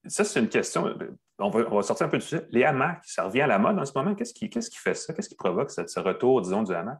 ça, 0.05 0.23
c'est 0.23 0.39
une 0.39 0.49
question. 0.49 0.97
On 1.39 1.49
va, 1.49 1.81
sortir 1.81 2.07
un 2.07 2.09
peu 2.09 2.17
du 2.17 2.25
sujet. 2.25 2.45
Les 2.51 2.63
hamacs, 2.63 3.03
ça 3.05 3.23
revient 3.23 3.41
à 3.41 3.47
la 3.47 3.59
mode 3.59 3.79
en 3.79 3.85
ce 3.85 3.93
moment. 3.95 4.15
Qu'est-ce 4.15 4.33
qui, 4.33 4.49
fait 4.49 4.93
ça? 4.93 5.13
Qu'est-ce 5.13 5.29
qui 5.29 5.35
provoque 5.35 5.71
ce, 5.71 5.99
retour, 5.99 6.41
disons, 6.41 6.63
du 6.63 6.73
hamac? 6.73 6.99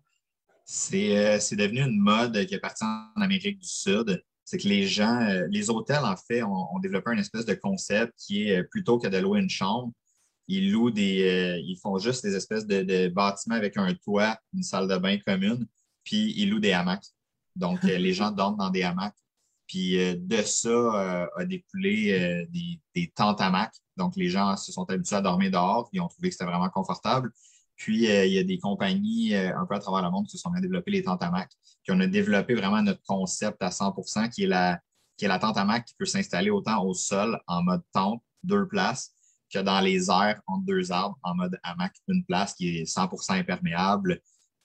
Euh, 0.93 1.39
c'est 1.39 1.55
devenu 1.55 1.81
une 1.81 1.99
mode 1.99 2.45
qui 2.45 2.55
est 2.55 2.59
partie 2.59 2.85
en 2.85 3.21
Amérique 3.21 3.59
du 3.59 3.67
Sud. 3.67 4.23
C'est 4.45 4.57
que 4.57 4.67
les 4.67 4.87
gens, 4.87 5.21
euh, 5.21 5.47
les 5.49 5.69
hôtels, 5.69 6.03
en 6.03 6.15
fait, 6.15 6.43
ont, 6.43 6.79
développé 6.81 7.11
un 7.11 7.17
espèce 7.17 7.45
de 7.45 7.53
concept 7.53 8.13
qui 8.17 8.49
est 8.49 8.59
euh, 8.59 8.63
plutôt 8.63 8.97
que 8.97 9.07
de 9.07 9.17
louer 9.17 9.39
une 9.39 9.49
chambre, 9.49 9.91
ils 10.47 10.71
louent 10.71 10.91
des. 10.91 11.61
ils 11.65 11.77
font 11.77 11.97
juste 11.97 12.23
des 12.23 12.35
espèces 12.35 12.65
de, 12.65 13.07
bâtiments 13.07 13.55
avec 13.55 13.77
un 13.77 13.93
toit, 13.93 14.37
une 14.53 14.63
salle 14.63 14.89
de 14.89 14.97
bain 14.97 15.17
commune, 15.25 15.65
puis 16.03 16.33
ils 16.37 16.49
louent 16.49 16.59
des 16.59 16.73
hamacs. 16.73 17.05
Donc, 17.55 17.81
les 17.83 18.13
gens 18.13 18.31
dorment 18.31 18.57
dans 18.57 18.69
des 18.69 18.83
hamacs. 18.83 19.15
Puis 19.67 19.99
euh, 19.99 20.15
de 20.17 20.41
ça 20.41 20.69
euh, 20.69 21.28
a 21.38 21.45
découlé 21.45 22.12
euh, 22.12 22.45
des, 22.52 22.82
des 22.95 23.13
à 23.17 23.71
Donc, 23.97 24.15
les 24.15 24.30
gens 24.30 24.56
se 24.58 24.71
sont 24.71 24.89
habitués 24.89 25.15
à 25.15 25.21
dormir 25.21 25.52
dehors. 25.52 25.89
Ils 25.93 26.02
ont 26.02 26.08
trouvé 26.08 26.30
que 26.30 26.34
c'était 26.36 26.49
vraiment 26.49 26.69
confortable. 26.69 27.32
Puis, 27.76 28.04
il 28.04 28.34
y 28.34 28.38
a 28.38 28.43
des 28.43 28.60
compagnies 28.60 29.36
un 29.36 29.65
peu 29.65 29.76
à 29.76 29.80
travers 29.80 30.04
le 30.04 30.12
monde 30.12 30.28
qui 30.28 30.38
se 30.38 30.43
sont 30.43 30.52
mis 30.52 30.60
à 30.60 30.62
développer 30.62 30.91
les 30.91 31.04
Mac. 31.04 31.49
Puis, 31.84 31.91
on 31.91 31.99
a 31.99 32.08
développé 32.08 32.54
vraiment 32.54 32.82
notre 32.84 33.02
concept 33.08 33.62
à 33.63 33.71
100 33.71 33.95
qui 34.32 34.43
est 34.43 34.47
la, 34.47 34.80
qui 35.17 35.26
est 35.26 35.28
la 35.28 35.39
tente 35.39 35.58
à 35.58 35.65
Mac 35.65 35.84
qui 35.86 35.95
peut 35.97 36.06
s'installer 36.06 36.52
autant 36.52 36.86
au 36.86 36.93
sol 36.93 37.39
en 37.47 37.63
mode 37.63 37.82
tente, 37.91 38.21
deux 38.43 38.67
places, 38.67 39.12
que 39.54 39.60
dans 39.60 39.80
les 39.80 40.10
airs 40.10 40.41
entre 40.47 40.65
deux 40.65 40.91
arbres 40.91 41.17
en 41.23 41.36
mode 41.36 41.60
hamac, 41.63 41.93
une 42.08 42.26
place 42.26 42.54
qui 42.56 42.80
est 42.80 42.84
100% 42.84 43.34
imperméable. 43.39 44.19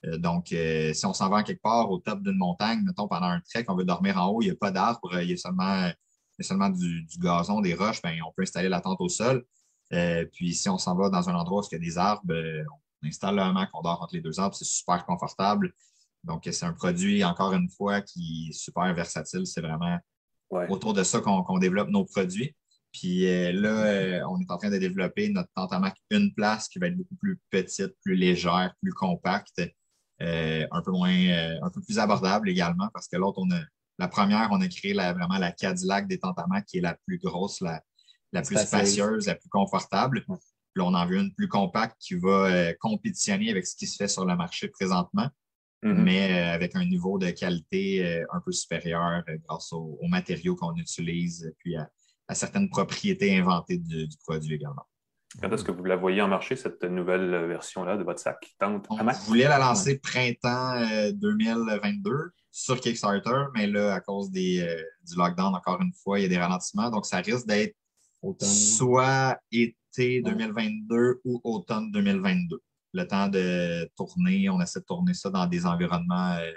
Euh, 0.05 0.17
donc, 0.17 0.51
euh, 0.51 0.93
si 0.93 1.05
on 1.05 1.13
s'en 1.13 1.29
va 1.29 1.43
quelque 1.43 1.61
part 1.61 1.89
au 1.91 1.99
top 1.99 2.21
d'une 2.21 2.37
montagne, 2.37 2.81
mettons 2.83 3.07
pendant 3.07 3.27
un 3.27 3.41
trek, 3.41 3.65
on 3.67 3.75
veut 3.75 3.85
dormir 3.85 4.17
en 4.17 4.27
haut, 4.27 4.41
il 4.41 4.45
n'y 4.45 4.51
a 4.51 4.55
pas 4.55 4.71
d'arbres, 4.71 5.21
il 5.21 5.29
y 5.29 5.33
a 5.33 5.37
seulement, 5.37 5.91
seulement 6.39 6.69
du, 6.69 7.05
gazon, 7.19 7.61
des 7.61 7.73
roches, 7.73 8.01
ben, 8.01 8.17
on 8.25 8.31
peut 8.31 8.43
installer 8.43 8.69
la 8.69 8.81
tente 8.81 9.01
au 9.01 9.09
sol. 9.09 9.45
puis 10.31 10.53
si 10.53 10.69
on 10.69 10.77
s'en 10.77 10.95
va 10.95 11.09
dans 11.09 11.29
un 11.29 11.35
endroit 11.35 11.61
où 11.61 11.65
il 11.71 11.73
y 11.73 11.75
a 11.75 11.79
des 11.79 11.97
arbres, 11.97 12.33
on 13.01 13.07
installe 13.07 13.35
le 13.35 13.41
hamac, 13.41 13.69
on 13.73 13.81
dort 13.81 14.01
entre 14.01 14.15
les 14.15 14.21
deux 14.21 14.39
arbres, 14.39 14.55
c'est 14.55 14.65
super 14.65 15.05
confortable. 15.05 15.73
Donc, 16.23 16.47
c'est 16.51 16.65
un 16.65 16.73
produit, 16.73 17.23
encore 17.23 17.53
une 17.53 17.69
fois, 17.69 18.01
qui 18.01 18.49
est 18.49 18.53
super 18.53 18.93
versatile. 18.93 19.45
C'est 19.45 19.61
vraiment 19.61 19.97
autour 20.69 20.93
de 20.93 21.03
ça 21.03 21.21
qu'on 21.21 21.59
développe 21.59 21.89
nos 21.89 22.05
produits. 22.05 22.55
Puis 22.91 23.27
euh, 23.27 23.51
là, 23.51 23.85
euh, 23.85 24.21
on 24.29 24.39
est 24.39 24.49
en 24.51 24.57
train 24.57 24.71
de 24.71 24.77
développer 24.77 25.29
notre 25.29 25.49
tente 25.55 25.71
à 25.73 25.93
une 26.09 26.33
place 26.33 26.67
qui 26.67 26.79
va 26.79 26.87
être 26.87 26.97
beaucoup 26.97 27.15
plus 27.15 27.39
petite, 27.49 27.95
plus 28.03 28.15
légère, 28.15 28.73
plus 28.81 28.93
compacte, 28.93 29.59
euh, 29.59 29.67
un 30.19 30.81
peu 30.81 30.91
moins, 30.91 31.11
un 31.61 31.69
peu 31.69 31.81
plus 31.81 31.99
abordable 31.99 32.49
également, 32.49 32.89
parce 32.93 33.07
que 33.07 33.17
l'autre, 33.17 33.39
on 33.41 33.51
a 33.51 33.59
la 33.97 34.07
première, 34.07 34.47
on 34.51 34.61
a 34.61 34.67
créé 34.67 34.93
vraiment 34.93 35.37
la 35.37 35.51
Cadillac 35.51 36.07
des 36.07 36.19
tentes 36.19 36.39
à 36.39 36.61
qui 36.61 36.77
est 36.77 36.81
la 36.81 36.95
plus 37.05 37.19
grosse, 37.19 37.61
la, 37.61 37.81
plus 38.41 38.57
spacieuse, 38.57 39.27
la 39.27 39.35
plus 39.35 39.49
confortable. 39.49 40.23
Puis 40.25 40.81
on 40.81 40.93
en 40.93 41.05
veut 41.05 41.17
une 41.17 41.33
plus 41.33 41.47
compacte 41.47 41.97
qui 41.99 42.15
va 42.15 42.73
compétitionner 42.75 43.49
avec 43.49 43.67
ce 43.67 43.75
qui 43.75 43.87
se 43.87 43.97
fait 43.97 44.07
sur 44.07 44.25
le 44.25 44.35
marché 44.35 44.69
présentement. 44.69 45.29
Mm-hmm. 45.83 45.93
mais 45.93 46.33
euh, 46.33 46.53
avec 46.53 46.75
un 46.75 46.83
niveau 46.83 47.17
de 47.17 47.29
qualité 47.29 48.05
euh, 48.05 48.25
un 48.33 48.41
peu 48.41 48.51
supérieur 48.51 49.23
euh, 49.29 49.37
grâce 49.47 49.71
aux, 49.71 49.97
matériaux 50.09 50.53
qu'on 50.57 50.75
utilise, 50.75 51.53
puis 51.59 51.77
à, 51.77 51.89
certaines 52.35 52.69
propriétés 52.69 53.37
inventées 53.37 53.77
du, 53.77 54.09
produit 54.25 54.55
également. 54.55 54.85
Quand 55.41 55.51
est-ce 55.51 55.63
que 55.63 55.71
vous 55.71 55.83
la 55.83 55.95
voyez 55.95 56.21
en 56.21 56.27
marché, 56.27 56.55
cette 56.55 56.83
nouvelle 56.83 57.45
version-là 57.47 57.97
de 57.97 58.03
votre 58.03 58.19
sac 58.19 58.55
tente 58.59 58.87
On 58.89 59.03
voulait 59.27 59.47
la 59.47 59.59
lancer 59.59 59.99
printemps 59.99 60.81
2022 61.13 62.31
sur 62.51 62.79
Kickstarter, 62.79 63.45
mais 63.53 63.67
là, 63.67 63.93
à 63.93 63.99
cause 64.01 64.31
des, 64.31 64.67
du 65.07 65.15
lockdown, 65.15 65.53
encore 65.53 65.79
une 65.81 65.93
fois, 65.93 66.19
il 66.19 66.23
y 66.23 66.25
a 66.25 66.29
des 66.29 66.39
ralentissements. 66.39 66.89
Donc, 66.89 67.05
ça 67.05 67.17
risque 67.17 67.45
d'être 67.45 67.75
soit 68.41 69.39
été 69.51 70.21
2022 70.21 71.21
ou 71.23 71.41
automne 71.43 71.91
2022 71.91 72.59
le 72.93 73.07
temps 73.07 73.27
de 73.27 73.89
tourner. 73.95 74.49
On 74.49 74.61
essaie 74.61 74.79
de 74.79 74.85
tourner 74.85 75.13
ça 75.13 75.29
dans 75.29 75.45
des 75.45 75.65
environnements 75.65 76.33
euh, 76.33 76.41
euh, 76.41 76.53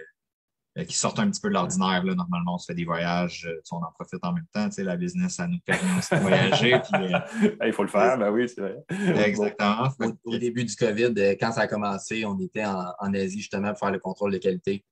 qui 0.86 0.96
sortent 0.96 1.18
un 1.18 1.30
petit 1.30 1.40
peu 1.40 1.48
de 1.48 1.54
l'ordinaire. 1.54 2.02
Normalement, 2.04 2.54
on 2.54 2.58
se 2.58 2.66
fait 2.66 2.74
des 2.74 2.84
voyages, 2.84 3.46
euh, 3.46 3.60
on 3.72 3.76
en 3.76 3.92
profite 3.92 4.24
en 4.24 4.32
même 4.32 4.46
temps. 4.52 4.68
La 4.78 4.96
business, 4.96 5.34
ça 5.34 5.46
nous 5.46 5.58
permet 5.64 5.98
aussi 5.98 6.14
de 6.14 6.20
voyager. 6.20 6.80
Il 7.66 7.72
faut 7.72 7.82
le 7.82 7.88
faire, 7.88 8.18
ben 8.18 8.30
oui, 8.30 8.48
c'est 8.48 8.60
vrai. 8.60 8.78
Exactement. 9.26 9.88
Au, 10.24 10.38
début 10.38 10.64
du 10.64 10.74
COVID, 10.74 11.14
quand 11.38 11.52
ça 11.52 11.62
a 11.62 11.66
commencé, 11.66 12.24
on 12.24 12.38
était 12.40 12.64
en, 12.64 13.14
Asie 13.14 13.38
justement 13.38 13.68
pour 13.70 13.80
faire 13.80 13.90
le 13.90 13.98
contrôle 13.98 14.32
de 14.32 14.38
qualité 14.38 14.84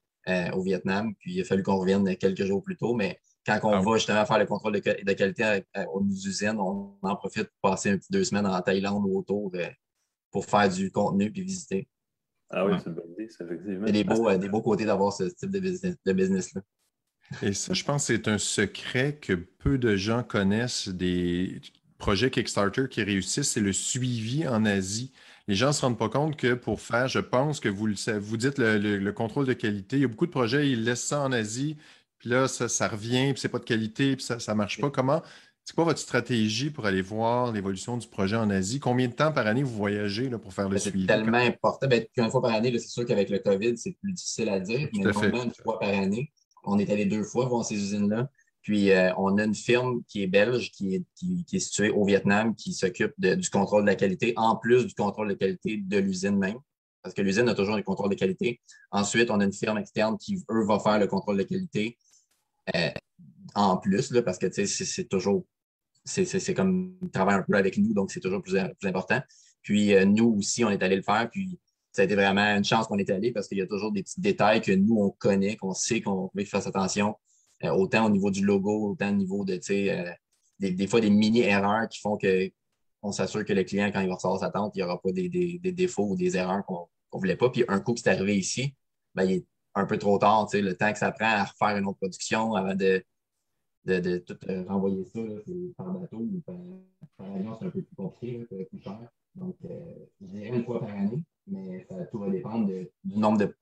au 0.53 0.62
Vietnam. 0.62 1.14
Puis 1.19 1.35
il 1.35 1.40
a 1.40 1.45
fallu 1.45 1.62
qu'on 1.62 1.79
revienne 1.79 2.16
quelques 2.16 2.45
jours 2.45 2.62
plus 2.62 2.77
tôt, 2.77 2.95
mais 2.95 3.19
quand 3.47 3.59
on 3.62 3.73
ah 3.73 3.81
va 3.81 3.97
justement 3.97 4.27
faire 4.27 4.38
le 4.38 4.47
contrôle 4.47 4.75
de, 4.75 5.12
qualité 5.12 5.64
aux 5.93 6.05
usines, 6.05 6.59
on 6.59 6.99
en 7.03 7.16
profite 7.16 7.49
pour 7.49 7.71
passer 7.71 7.90
un 7.90 7.97
petit 7.97 8.12
deux 8.12 8.25
semaines 8.25 8.47
en 8.47 8.61
Thaïlande 8.61 9.05
ou 9.07 9.19
autour 9.19 9.51
pour 10.31 10.45
faire 10.45 10.69
du 10.69 10.93
contenu 10.93 11.33
puis 11.33 11.43
visiter. 11.43 11.88
Ah 12.51 12.67
oui, 12.67 12.73
c'est 12.79 12.91
une 12.91 12.97
bonne 12.97 13.13
idée, 13.13 13.25
effectivement. 13.25 13.87
Il 13.87 13.97
y 13.97 14.01
a 14.01 14.03
des 14.03 14.05
beaux, 14.05 14.29
euh, 14.29 14.39
des 14.39 14.49
beaux 14.49 14.63
côtés 14.63 14.85
d'avoir 14.85 15.13
ce 15.13 15.25
type 15.25 15.51
de 15.51 16.13
business-là. 16.13 16.63
Et 17.43 17.53
ça, 17.53 17.75
je 17.75 17.85
pense 17.85 18.09
que 18.09 18.15
c'est 18.15 18.29
un 18.29 18.39
secret 18.39 19.19
que 19.21 19.35
peu 19.35 19.79
de 19.79 19.95
gens 19.95 20.23
connaissent 20.23 20.89
des 20.89 21.61
projets 21.99 22.31
Kickstarter 22.31 22.89
qui 22.89 23.03
réussissent, 23.05 23.53
c'est 23.53 23.61
le 23.61 23.73
suivi 23.73 24.49
en 24.49 24.65
Asie. 24.65 25.13
Les 25.47 25.55
gens 25.55 25.69
ne 25.69 25.73
se 25.73 25.83
rendent 25.83 25.99
pas 25.99 26.09
compte 26.09 26.37
que 26.37 26.55
pour 26.55 26.81
faire, 26.81 27.07
je 27.07 27.21
pense 27.21 27.61
que 27.61 27.69
vous, 27.69 27.89
vous 28.21 28.37
dites 28.37 28.59
le, 28.59 29.11
contrôle 29.11 29.47
de 29.47 29.53
qualité, 29.53 29.97
il 29.97 30.03
y 30.03 30.05
a 30.05 30.09
beaucoup 30.09 30.27
de 30.27 30.31
projets, 30.31 30.69
ils 30.69 30.85
laissent 30.85 31.05
ça 31.05 31.21
en 31.21 31.31
Asie, 31.31 31.77
puis 32.19 32.31
là, 32.31 32.49
ça, 32.49 32.69
ça 32.69 32.89
revient, 32.89 33.33
puis 33.33 33.41
c'est 33.41 33.49
pas 33.49 33.59
de 33.59 33.65
qualité, 33.65 34.17
puis 34.17 34.25
ça 34.25 34.37
ne 34.37 34.55
marche 34.55 34.81
pas. 34.81 34.91
Comment 34.91 35.23
c'est 35.70 35.76
quoi 35.76 35.85
votre 35.85 36.00
stratégie 36.00 36.68
pour 36.68 36.85
aller 36.85 37.00
voir 37.00 37.52
l'évolution 37.52 37.96
du 37.96 38.09
projet 38.09 38.35
en 38.35 38.50
Asie? 38.50 38.80
Combien 38.80 39.06
de 39.06 39.12
temps 39.12 39.30
par 39.30 39.46
année 39.46 39.62
vous 39.62 39.76
voyagez 39.76 40.28
là, 40.28 40.37
pour 40.37 40.52
faire 40.52 40.68
le 40.68 40.74
ben, 40.74 40.80
suivi? 40.80 41.02
C'est 41.02 41.06
tellement 41.06 41.38
important. 41.38 41.87
Ben, 41.87 42.04
une 42.16 42.28
fois 42.28 42.42
par 42.42 42.50
année, 42.50 42.76
c'est 42.76 42.88
sûr 42.88 43.06
qu'avec 43.06 43.30
le 43.30 43.38
COVID, 43.38 43.78
c'est 43.78 43.92
plus 43.92 44.12
difficile 44.12 44.48
à 44.48 44.59
dire, 44.59 44.88
mais 44.92 45.04
normalement, 45.04 45.44
une 45.44 45.54
fois 45.54 45.78
par 45.78 45.90
année, 45.90 46.33
on 46.64 46.76
est 46.80 46.90
allé 46.90 47.04
deux 47.04 47.22
fois 47.22 47.46
voir 47.46 47.64
ces 47.64 47.76
usines-là. 47.76 48.28
Puis, 48.62 48.90
euh, 48.90 49.12
on 49.16 49.38
a 49.38 49.44
une 49.44 49.54
firme 49.54 50.02
qui 50.09 50.24
est 50.24 50.26
belge, 50.26 50.72
qui 50.72 50.96
est, 50.96 51.04
qui, 51.14 51.44
est 51.52 51.61
située 51.61 51.90
au 51.90 52.04
Vietnam, 52.04 52.56
qui 52.56 52.72
s'occupe 52.72 53.14
du 53.16 53.48
contrôle 53.48 53.83
de 53.83 53.87
la 53.90 53.94
qualité, 53.94 54.33
en 54.35 54.56
plus 54.56 54.88
du 54.88 54.94
contrôle 54.94 55.28
de 55.28 55.35
qualité 55.35 55.76
de 55.76 55.98
l'usine 55.98 56.37
même, 56.37 56.59
parce 57.04 57.14
que 57.14 57.22
l'usine 57.22 57.48
a 57.48 57.54
toujours 57.54 57.76
un 57.76 57.83
contrôle 57.83 58.11
de 58.11 58.16
qualité. 58.16 58.61
Ensuite, 58.90 59.30
on 59.30 59.38
a 59.38 59.44
une 59.44 59.52
firme 59.52 59.78
externe 59.78 60.18
qui, 60.18 60.44
eux, 60.50 60.64
va 60.64 60.80
faire 60.80 60.98
le 60.98 61.06
contrôle 61.06 61.37
de 61.37 61.44
qualité. 61.44 61.96
Euh, 62.74 62.90
en 63.54 63.76
plus, 63.76 64.11
là, 64.11 64.22
parce 64.22 64.38
que 64.38 64.50
c'est 64.50 65.09
toujours 65.09 65.44
c'est 66.05 66.55
comme 66.55 66.97
travailler 67.13 67.39
un 67.39 67.43
peu 67.43 67.57
avec 67.57 67.77
nous, 67.79 67.93
donc 67.95 68.11
c'est 68.11 68.21
toujours 68.21 68.43
plus, 68.43 68.57
plus, 68.79 68.89
important. 68.89 69.21
Puis 69.63 69.95
euh, 69.95 70.05
nous 70.05 70.37
aussi, 70.39 70.65
on 70.65 70.71
est 70.71 70.83
allé 70.83 70.97
le 70.97 71.03
faire, 71.03 71.29
puis 71.31 71.59
ça 71.93 72.03
a 72.03 72.05
été 72.05 72.15
vraiment 72.15 72.57
une 72.57 72.65
chance 72.65 72.87
qu'on 72.87 72.99
est 72.99 73.11
allé 73.11 73.33
parce 73.33 73.49
qu'il 73.49 73.59
y 73.59 73.63
a 73.63 73.67
toujours 73.67 73.93
des 73.93 74.03
petits 74.03 74.21
détails 74.21 74.61
que 74.61 74.73
nous, 74.73 74.97
on 75.01 75.11
connaît, 75.11 75.57
qu'on 75.57 75.75
sait 75.75 76.01
qu'on 76.01 76.31
veut 76.35 76.45
faire 76.45 76.67
attention, 76.67 77.17
euh, 77.65 77.71
autant 77.71 78.07
au 78.07 78.11
niveau 78.11 78.31
du 78.31 78.45
logo, 78.45 78.93
autant 78.93 79.11
au 79.11 79.17
niveau 79.17 79.45
de, 79.45 79.57
tu 79.57 79.63
sais, 79.63 79.91
euh, 79.91 80.11
des, 80.61 80.87
fois 80.87 81.01
des 81.01 81.11
mini-erreurs 81.11 81.89
qui 81.89 82.01
font 82.01 82.17
que 82.17 82.51
on 83.03 83.13
s'assure 83.13 83.45
que 83.45 83.53
le 83.53 83.65
client, 83.65 83.91
quand 83.93 84.01
il 84.01 84.09
va 84.09 84.15
recevoir 84.15 84.41
sa 84.41 84.51
tente, 84.51 84.77
il 84.77 84.79
n'y 84.79 84.83
aura 84.85 85.01
pas 85.01 85.11
des, 85.13 85.29
défauts 85.73 86.11
ou 86.11 86.17
des 86.17 86.37
erreurs 86.37 86.65
qu'on 86.67 86.87
ne 87.15 87.19
voulait 87.19 87.37
pas. 87.37 87.49
Puis 87.49 87.65
un 87.69 87.81
coup 87.81 87.95
qui 87.95 88.07
est 88.07 88.13
arrivé 88.13 88.37
ici, 88.37 88.75
ben, 89.15 89.25
il 89.25 89.33
est 89.37 89.47
un 89.75 89.87
peu 89.87 89.97
trop 89.97 90.19
tard, 90.19 90.47
tu 90.51 90.59
sais, 90.59 90.63
le 90.63 90.77
temps 90.77 90.93
que 90.93 90.99
ça 90.99 91.11
prend 91.13 91.27
à 91.27 91.45
refaire 91.45 91.79
une 91.79 91.87
autre 91.87 91.99
production 91.99 92.55
avant 92.55 92.75
de 92.75 93.03
de, 93.85 93.99
de 94.01 94.19
tout 94.19 94.37
euh, 94.49 94.64
renvoyer 94.64 95.05
ça 95.05 95.21
là, 95.21 95.35
par 95.77 95.93
bateau 95.93 96.19
ou 96.19 96.43
par, 96.47 96.57
avion, 97.27 97.57
c'est 97.59 97.66
un 97.66 97.71
peu 97.71 97.83
plus 97.83 97.97
compliqué, 97.97 98.38
là, 98.38 98.64
plus 98.64 98.81
cher. 98.81 98.99
Donc, 99.35 99.57
euh, 99.64 99.95
je 100.21 100.27
dirais 100.27 100.49
une 100.49 100.64
fois 100.64 100.81
par 100.81 100.90
année, 100.90 101.23
mais 101.47 101.87
ça 101.88 101.95
tout 102.07 102.19
va 102.19 102.31
dépendre 102.31 102.66
du 102.66 103.19
nombre 103.19 103.38
de. 103.38 103.57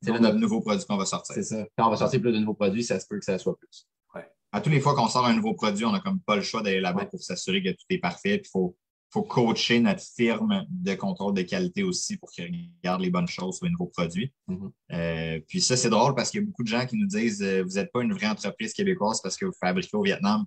C'est 0.00 0.10
le 0.10 0.32
nouveau 0.32 0.60
produit 0.60 0.84
qu'on 0.84 0.96
va 0.96 1.04
sortir. 1.04 1.34
C'est 1.34 1.44
ça. 1.44 1.64
Quand 1.76 1.86
on 1.86 1.90
va 1.90 1.96
sortir 1.96 2.20
plus 2.20 2.32
de 2.32 2.38
nouveaux 2.38 2.54
produits, 2.54 2.82
ça 2.82 2.98
se 2.98 3.06
peut 3.06 3.18
que 3.18 3.24
ça 3.24 3.38
soit 3.38 3.56
plus. 3.56 3.88
Ouais. 4.14 4.26
À 4.50 4.60
tous 4.60 4.70
les 4.70 4.80
fois 4.80 4.96
qu'on 4.96 5.06
sort 5.06 5.26
un 5.26 5.34
nouveau 5.34 5.54
produit, 5.54 5.84
on 5.84 5.92
n'a 5.92 6.00
comme 6.00 6.20
pas 6.20 6.34
le 6.34 6.42
choix 6.42 6.60
d'aller 6.60 6.80
là-bas 6.80 7.06
pour 7.06 7.22
s'assurer 7.22 7.62
que 7.62 7.70
tout 7.70 7.84
est 7.90 7.98
parfait. 7.98 8.40
Il 8.42 8.48
faut 8.48 8.76
faut 9.12 9.22
coacher 9.22 9.78
notre 9.78 10.02
firme 10.02 10.64
de 10.70 10.94
contrôle 10.94 11.34
de 11.34 11.42
qualité 11.42 11.82
aussi 11.82 12.16
pour 12.16 12.30
qu'ils 12.30 12.70
regardent 12.78 13.02
les 13.02 13.10
bonnes 13.10 13.28
choses 13.28 13.58
sur 13.58 13.66
les 13.66 13.72
nouveaux 13.72 13.92
produits. 13.94 14.32
Mm-hmm. 14.48 14.70
Euh, 14.92 15.40
puis 15.46 15.60
ça, 15.60 15.76
c'est 15.76 15.90
drôle 15.90 16.14
parce 16.14 16.30
qu'il 16.30 16.40
y 16.40 16.42
a 16.42 16.46
beaucoup 16.46 16.62
de 16.62 16.68
gens 16.68 16.86
qui 16.86 16.96
nous 16.96 17.06
disent 17.06 17.42
euh, 17.42 17.62
Vous 17.62 17.74
n'êtes 17.74 17.92
pas 17.92 18.02
une 18.02 18.14
vraie 18.14 18.28
entreprise 18.28 18.72
québécoise 18.72 19.20
parce 19.20 19.36
que 19.36 19.44
vous 19.44 19.52
fabriquez 19.60 19.96
au 19.96 20.02
Vietnam. 20.02 20.44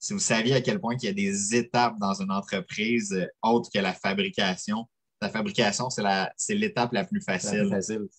Si 0.00 0.12
vous 0.12 0.18
saviez 0.18 0.54
à 0.54 0.60
quel 0.60 0.80
point 0.80 0.96
il 1.00 1.04
y 1.04 1.08
a 1.08 1.12
des 1.12 1.54
étapes 1.54 1.94
dans 2.00 2.20
une 2.20 2.32
entreprise 2.32 3.12
euh, 3.12 3.26
autres 3.42 3.70
que 3.72 3.78
la 3.78 3.92
fabrication, 3.92 4.88
la 5.22 5.28
fabrication, 5.28 5.88
c'est 5.88 6.54
l'étape 6.54 6.92
la, 6.92 7.04
plus 7.04 7.22
facile. 7.22 7.70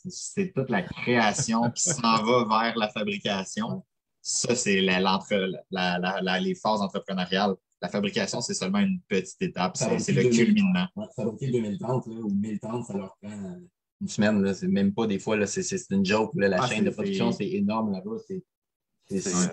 C'est 0.08 0.54
toute 0.56 0.70
la 0.70 0.82
création 0.84 1.70
qui 1.72 1.84
s'en 1.84 2.24
va 2.24 2.46
vers 2.46 2.78
la 2.78 2.88
fabrication. 2.90 3.86
Ça, 4.22 4.56
c'est 4.56 4.82
les 4.82 6.56
phases 6.56 6.82
entrepreneuriales 6.82 7.56
la 7.82 7.90
fabrication, 7.90 8.42
c'est 8.42 8.54
seulement 8.54 8.80
une 8.80 9.00
petite 9.08 9.42
étape. 9.42 9.78
C'est 9.78 10.12
le 10.12 10.30
culminant. 10.30 10.88
fabriquer 11.16 11.52
2030 11.52 12.08
ou 12.08 12.30
1030, 12.30 12.86
ça 12.86 12.94
leur 12.94 13.18
prend 13.22 13.32
euh, 13.32 13.60
une 14.02 14.08
semaine. 14.08 14.54
C'est 14.54 14.68
même 14.68 14.94
pas 14.94 15.08
des 15.08 15.20
fois, 15.20 15.46
c'est 15.46 15.92
une 15.92 16.06
joke. 16.06 16.32
la 16.36 16.62
ah, 16.62 16.68
chaîne 16.68 16.86
de 16.86 16.90
production, 16.90 17.32
c'est 17.32 17.48
énorme 17.48 17.92
là-bas. 17.92 18.18
C'est 18.28 18.44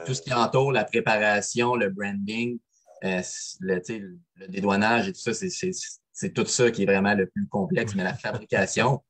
tout 0.06 0.14
ce 0.14 0.22
qui 0.22 0.32
entoure 0.32 0.72
la 0.72 0.84
préparation, 0.84 1.74
le 1.74 1.90
branding, 1.90 2.58
euh, 3.04 3.22
le, 3.60 4.48
dédouanage 4.48 5.08
et 5.08 5.12
tout 5.12 5.20
ça. 5.20 5.32
C'est 5.34 6.32
tout 6.32 6.46
ça 6.46 6.70
qui 6.70 6.82
est 6.82 6.86
vraiment 6.86 7.14
le 7.14 7.26
plus 7.26 7.46
complexe. 7.48 7.94
Mais 7.94 8.04
la 8.04 8.14
fabrication, 8.14 9.02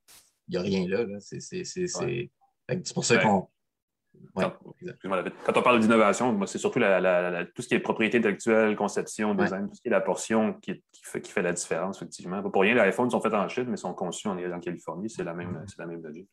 il 0.48 0.53
n'y 0.53 0.57
a 0.57 0.62
rien 0.62 0.88
là. 0.88 1.07
C'est 1.20 2.94
pour 2.94 3.05
ça 3.05 3.18
qu'on 3.18 3.48
quand, 4.34 5.56
on 5.56 5.62
parle 5.62 5.80
d'innovation, 5.80 6.46
c'est 6.46 6.58
surtout 6.58 6.80
tout 6.80 7.62
ce 7.62 7.68
qui 7.68 7.74
est 7.74 7.80
propriété 7.80 8.18
intellectuelle, 8.18 8.76
conception, 8.76 9.34
design, 9.34 9.68
tout 9.68 9.74
ce 9.74 9.82
qui 9.82 9.88
est 9.88 9.92
la 9.92 10.00
portion 10.00 10.54
qui, 10.54 10.82
fait, 11.02 11.42
la 11.42 11.52
différence, 11.52 11.98
effectivement. 11.98 12.42
pour 12.50 12.62
rien, 12.62 12.74
les 12.74 12.90
iPhones 12.90 13.10
sont 13.10 13.20
faits 13.20 13.34
en 13.34 13.48
Chine, 13.48 13.66
mais 13.68 13.76
sont 13.76 13.94
conçus 13.94 14.28
en, 14.28 14.38
en 14.38 14.60
Californie. 14.60 15.10
C'est 15.10 15.24
la 15.24 15.34
même, 15.34 15.64
la 15.78 15.86
même 15.86 16.02
logique. 16.02 16.28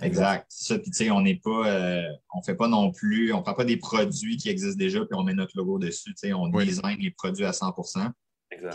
Exact. 0.00 0.46
Ça, 0.48 0.76
on 1.12 1.20
n'est 1.20 1.40
pas, 1.42 1.68
euh, 1.68 2.02
on 2.34 2.42
fait 2.42 2.56
pas 2.56 2.68
non 2.68 2.90
plus, 2.90 3.32
on 3.32 3.42
prend 3.42 3.54
pas 3.54 3.64
des 3.64 3.76
produits 3.76 4.36
qui 4.36 4.48
existent 4.48 4.78
déjà 4.78 5.00
puis 5.00 5.14
on 5.14 5.22
met 5.22 5.34
notre 5.34 5.56
logo 5.56 5.78
dessus. 5.78 6.14
On 6.34 6.48
design 6.48 6.98
les 6.98 7.10
produits 7.10 7.44
à 7.44 7.52
100% 7.52 8.10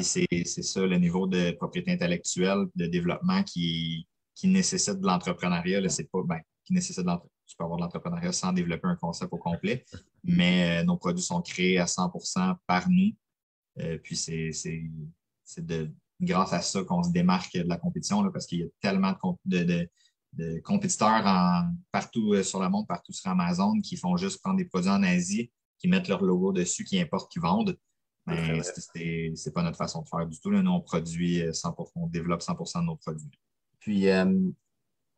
c'est 0.01 0.63
ça 0.63 0.85
le 0.85 0.97
niveau 0.97 1.27
de 1.27 1.51
propriété 1.51 1.91
intellectuelle, 1.91 2.65
de 2.75 2.85
développement 2.85 3.43
qui, 3.43 4.07
qui 4.35 4.47
nécessite 4.47 4.99
de 4.99 5.05
l'entrepreneuriat. 5.05 5.87
C'est 5.89 6.09
pas, 6.09 6.19
ben, 6.25 6.39
qui 6.65 6.73
nécessite 6.73 7.05
de 7.05 7.11
tu 7.49 7.55
peux 7.57 7.63
avoir 7.63 7.77
de 7.77 7.83
l'entrepreneuriat 7.83 8.31
sans 8.31 8.53
développer 8.53 8.87
un 8.87 8.95
concept 8.95 9.33
au 9.33 9.37
complet, 9.37 9.83
mais 10.23 10.81
euh, 10.81 10.83
nos 10.83 10.97
produits 10.97 11.23
sont 11.23 11.41
créés 11.41 11.79
à 11.79 11.85
100% 11.85 12.55
par 12.67 12.87
nous. 12.89 13.11
Euh, 13.79 13.97
puis 13.97 14.15
c'est 14.15 14.51
c'est 14.53 14.83
grâce 16.21 16.53
à 16.53 16.61
ça 16.61 16.83
qu'on 16.83 17.01
se 17.01 17.11
démarque 17.11 17.55
de 17.55 17.67
la 17.67 17.77
compétition 17.77 18.29
parce 18.31 18.45
qu'il 18.45 18.59
y 18.59 18.63
a 18.63 18.67
tellement 18.81 19.15
de, 19.45 19.89
compétiteurs 20.63 21.23
partout 21.91 22.33
euh, 22.33 22.43
sur 22.43 22.61
le 22.61 22.69
monde, 22.69 22.87
partout 22.87 23.13
sur 23.13 23.31
Amazon, 23.31 23.81
qui 23.81 23.97
font 23.97 24.15
juste 24.15 24.41
prendre 24.41 24.57
des 24.57 24.65
produits 24.65 24.91
en 24.91 25.01
Asie, 25.01 25.51
qui 25.79 25.87
mettent 25.87 26.07
leur 26.07 26.21
logo 26.23 26.53
dessus, 26.53 26.83
qui 26.83 26.99
importent, 27.01 27.31
qui 27.31 27.39
vendent. 27.39 27.75
Mais 28.27 28.61
ce 28.61 29.49
n'est 29.49 29.53
pas 29.53 29.63
notre 29.63 29.77
façon 29.77 30.03
de 30.03 30.07
faire 30.07 30.27
du 30.27 30.39
tout. 30.39 30.51
Nous, 30.51 30.69
on 30.69 30.81
produit 30.81 31.39
100%, 31.39 31.79
euh, 31.79 31.83
on 31.95 32.05
développe 32.05 32.43
100 32.43 32.81
de 32.81 32.85
nos 32.85 32.95
produits. 32.95 33.31
Puis 33.79 34.05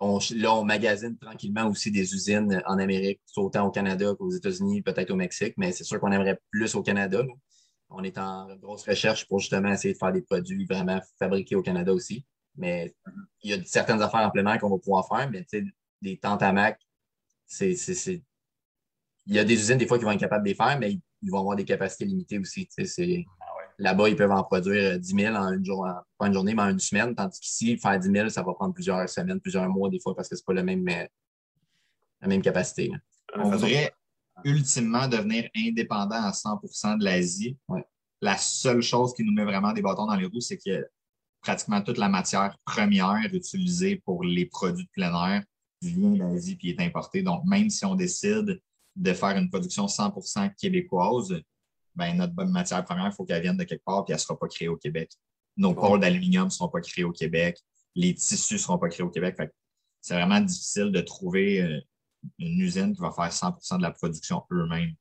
on, 0.01 0.19
là, 0.35 0.55
on 0.55 0.63
magasine 0.63 1.15
tranquillement 1.17 1.67
aussi 1.67 1.91
des 1.91 2.13
usines 2.13 2.61
en 2.65 2.79
Amérique, 2.79 3.21
autant 3.37 3.67
au 3.67 3.71
Canada 3.71 4.15
qu'aux 4.17 4.31
États-Unis, 4.31 4.81
peut-être 4.81 5.11
au 5.11 5.15
Mexique, 5.15 5.53
mais 5.57 5.71
c'est 5.71 5.83
sûr 5.83 5.99
qu'on 5.99 6.11
aimerait 6.11 6.39
plus 6.49 6.73
au 6.73 6.81
Canada. 6.81 7.23
On 7.89 8.03
est 8.03 8.17
en 8.17 8.55
grosse 8.55 8.83
recherche 8.87 9.27
pour 9.27 9.39
justement 9.39 9.71
essayer 9.71 9.93
de 9.93 9.99
faire 9.99 10.11
des 10.11 10.23
produits 10.23 10.65
vraiment 10.65 10.99
fabriqués 11.19 11.55
au 11.55 11.61
Canada 11.61 11.93
aussi. 11.93 12.25
Mais 12.55 12.95
il 13.43 13.51
y 13.51 13.53
a 13.53 13.63
certaines 13.63 14.01
affaires 14.01 14.21
en 14.21 14.31
plein 14.31 14.45
air 14.51 14.59
qu'on 14.59 14.71
va 14.71 14.79
pouvoir 14.79 15.07
faire, 15.07 15.29
mais 15.29 15.43
tu 15.43 15.59
sais, 15.59 15.65
des 16.01 16.17
tentes 16.17 16.41
à 16.41 16.51
Mac, 16.51 16.81
c'est. 17.45 17.75
Il 19.27 19.35
y 19.35 19.39
a 19.39 19.43
des 19.43 19.53
usines, 19.53 19.77
des 19.77 19.85
fois, 19.85 19.99
qui 19.99 20.03
vont 20.03 20.11
être 20.11 20.19
capables 20.19 20.43
de 20.43 20.49
les 20.49 20.55
faire, 20.55 20.79
mais 20.79 20.93
ils 21.21 21.29
vont 21.29 21.39
avoir 21.39 21.55
des 21.55 21.63
capacités 21.63 22.05
limitées 22.05 22.39
aussi. 22.39 22.67
Là-bas, 23.81 24.09
ils 24.09 24.15
peuvent 24.15 24.31
en 24.31 24.43
produire 24.43 24.99
10 24.99 25.15
000 25.15 25.35
en 25.35 25.53
une, 25.53 25.65
journée, 25.65 25.91
pas 26.19 26.27
une 26.27 26.33
journée, 26.33 26.53
mais 26.53 26.61
en 26.61 26.69
une 26.69 26.79
semaine, 26.79 27.15
tandis 27.15 27.39
qu'ici, 27.39 27.77
faire 27.77 27.99
10 27.99 28.11
000, 28.11 28.29
ça 28.29 28.43
va 28.43 28.53
prendre 28.53 28.75
plusieurs 28.75 29.09
semaines, 29.09 29.39
plusieurs 29.39 29.67
mois 29.69 29.89
des 29.89 29.99
fois 29.99 30.15
parce 30.15 30.29
que 30.29 30.35
ce 30.35 30.41
n'est 30.41 30.45
pas 30.45 30.53
le 30.53 30.63
même, 30.63 30.87
euh, 30.87 31.07
la 32.21 32.27
même 32.27 32.43
capacité. 32.43 32.91
On 33.35 33.49
voudrait 33.49 33.91
ultimement 34.43 35.07
devenir 35.07 35.49
indépendant 35.55 36.21
à 36.23 36.31
100% 36.31 36.99
de 36.99 37.03
l'Asie. 37.03 37.57
La 38.21 38.37
seule 38.37 38.83
chose 38.83 39.15
qui 39.15 39.23
nous 39.23 39.33
met 39.33 39.45
vraiment 39.45 39.73
des 39.73 39.81
bâtons 39.81 40.05
dans 40.05 40.15
les 40.15 40.27
roues, 40.27 40.41
c'est 40.41 40.59
que 40.59 40.87
pratiquement 41.41 41.81
toute 41.81 41.97
la 41.97 42.07
matière 42.07 42.55
première 42.63 43.33
utilisée 43.33 43.95
pour 44.05 44.23
les 44.23 44.45
produits 44.45 44.85
de 44.85 44.89
plein 44.91 45.11
air 45.27 45.43
vient 45.81 46.11
d'Asie 46.11 46.55
et 46.61 46.69
est 46.69 46.81
importée. 46.81 47.23
Donc, 47.23 47.45
même 47.45 47.71
si 47.71 47.83
on 47.83 47.95
décide 47.95 48.61
de 48.95 49.13
faire 49.13 49.35
une 49.37 49.49
production 49.49 49.87
100% 49.87 50.53
québécoise, 50.55 51.33
ben, 51.95 52.15
notre 52.15 52.33
bonne 52.33 52.51
matière 52.51 52.83
première, 52.83 53.07
il 53.07 53.13
faut 53.13 53.25
qu'elle 53.25 53.41
vienne 53.41 53.57
de 53.57 53.63
quelque 53.63 53.83
part, 53.83 54.05
puis 54.05 54.13
elle 54.13 54.17
ne 54.17 54.21
sera 54.21 54.37
pas 54.37 54.47
créée 54.47 54.67
au 54.67 54.77
Québec. 54.77 55.11
Nos 55.57 55.73
pôles 55.73 55.99
d'aluminium 55.99 56.45
ne 56.45 56.49
seront 56.49 56.69
pas 56.69 56.81
créés 56.81 57.03
au 57.03 57.11
Québec. 57.11 57.59
Les 57.95 58.13
tissus 58.13 58.53
ne 58.53 58.59
seront 58.59 58.77
pas 58.77 58.87
créés 58.87 59.03
au 59.03 59.09
Québec. 59.09 59.37
C'est 59.99 60.13
vraiment 60.13 60.39
difficile 60.39 60.91
de 60.91 61.01
trouver 61.01 61.61
euh, 61.61 61.79
une 62.39 62.59
usine 62.59 62.93
qui 62.93 63.01
va 63.01 63.11
faire 63.11 63.31
100 63.31 63.77
de 63.77 63.81
la 63.81 63.91
production 63.91 64.43
eux-mêmes 64.51 64.93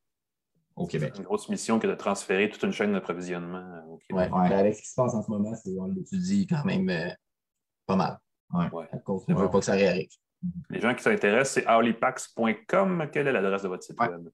au 0.77 0.87
Québec. 0.87 1.13
C'est 1.15 1.21
une 1.21 1.27
grosse 1.27 1.49
mission 1.49 1.79
que 1.79 1.87
de 1.87 1.95
transférer 1.95 2.51
toute 2.51 2.63
une 2.63 2.73
chaîne 2.73 2.93
d'approvisionnement 2.93 3.59
euh, 3.59 3.83
au 3.93 3.99
Québec. 3.99 4.35
Ouais, 4.35 4.53
Avec 4.53 4.75
ce 4.75 4.83
qui 4.83 4.89
se 4.89 4.95
passe 4.95 5.15
en 5.15 5.23
ce 5.23 5.31
moment, 5.31 5.53
on 5.79 5.87
l'étudie 5.87 6.47
quand 6.47 6.65
même 6.65 6.89
euh, 6.89 7.11
pas 7.87 7.97
mal. 7.97 8.19
Ouais. 8.53 8.67
ne 9.29 9.35
veut 9.35 9.51
pas 9.51 9.61
que 9.61 9.65
ça 9.65 9.73
réarrive. 9.73 10.11
Les 10.71 10.81
gens 10.81 10.95
qui 10.95 11.03
s'intéressent, 11.03 11.55
c'est 11.55 11.67
howlypacks.com. 11.67 13.09
Quelle 13.13 13.29
est 13.29 13.33
l'adresse 13.33 13.63
de 13.63 13.69
votre 13.69 13.85
site 13.85 13.99
web? 14.01 14.29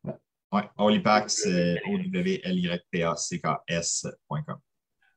Oui, 0.53 0.62
Olipac, 0.78 1.30
c'est 1.30 1.80
O-W-L-Y-P-A-C-K-S.com. 1.88 4.57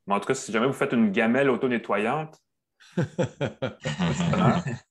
en 0.07 0.19
tout 0.19 0.25
cas, 0.25 0.34
si 0.34 0.51
jamais 0.51 0.67
vous 0.67 0.73
faites 0.73 0.93
une 0.93 1.11
gamelle 1.11 1.49
auto-nettoyante, 1.49 2.39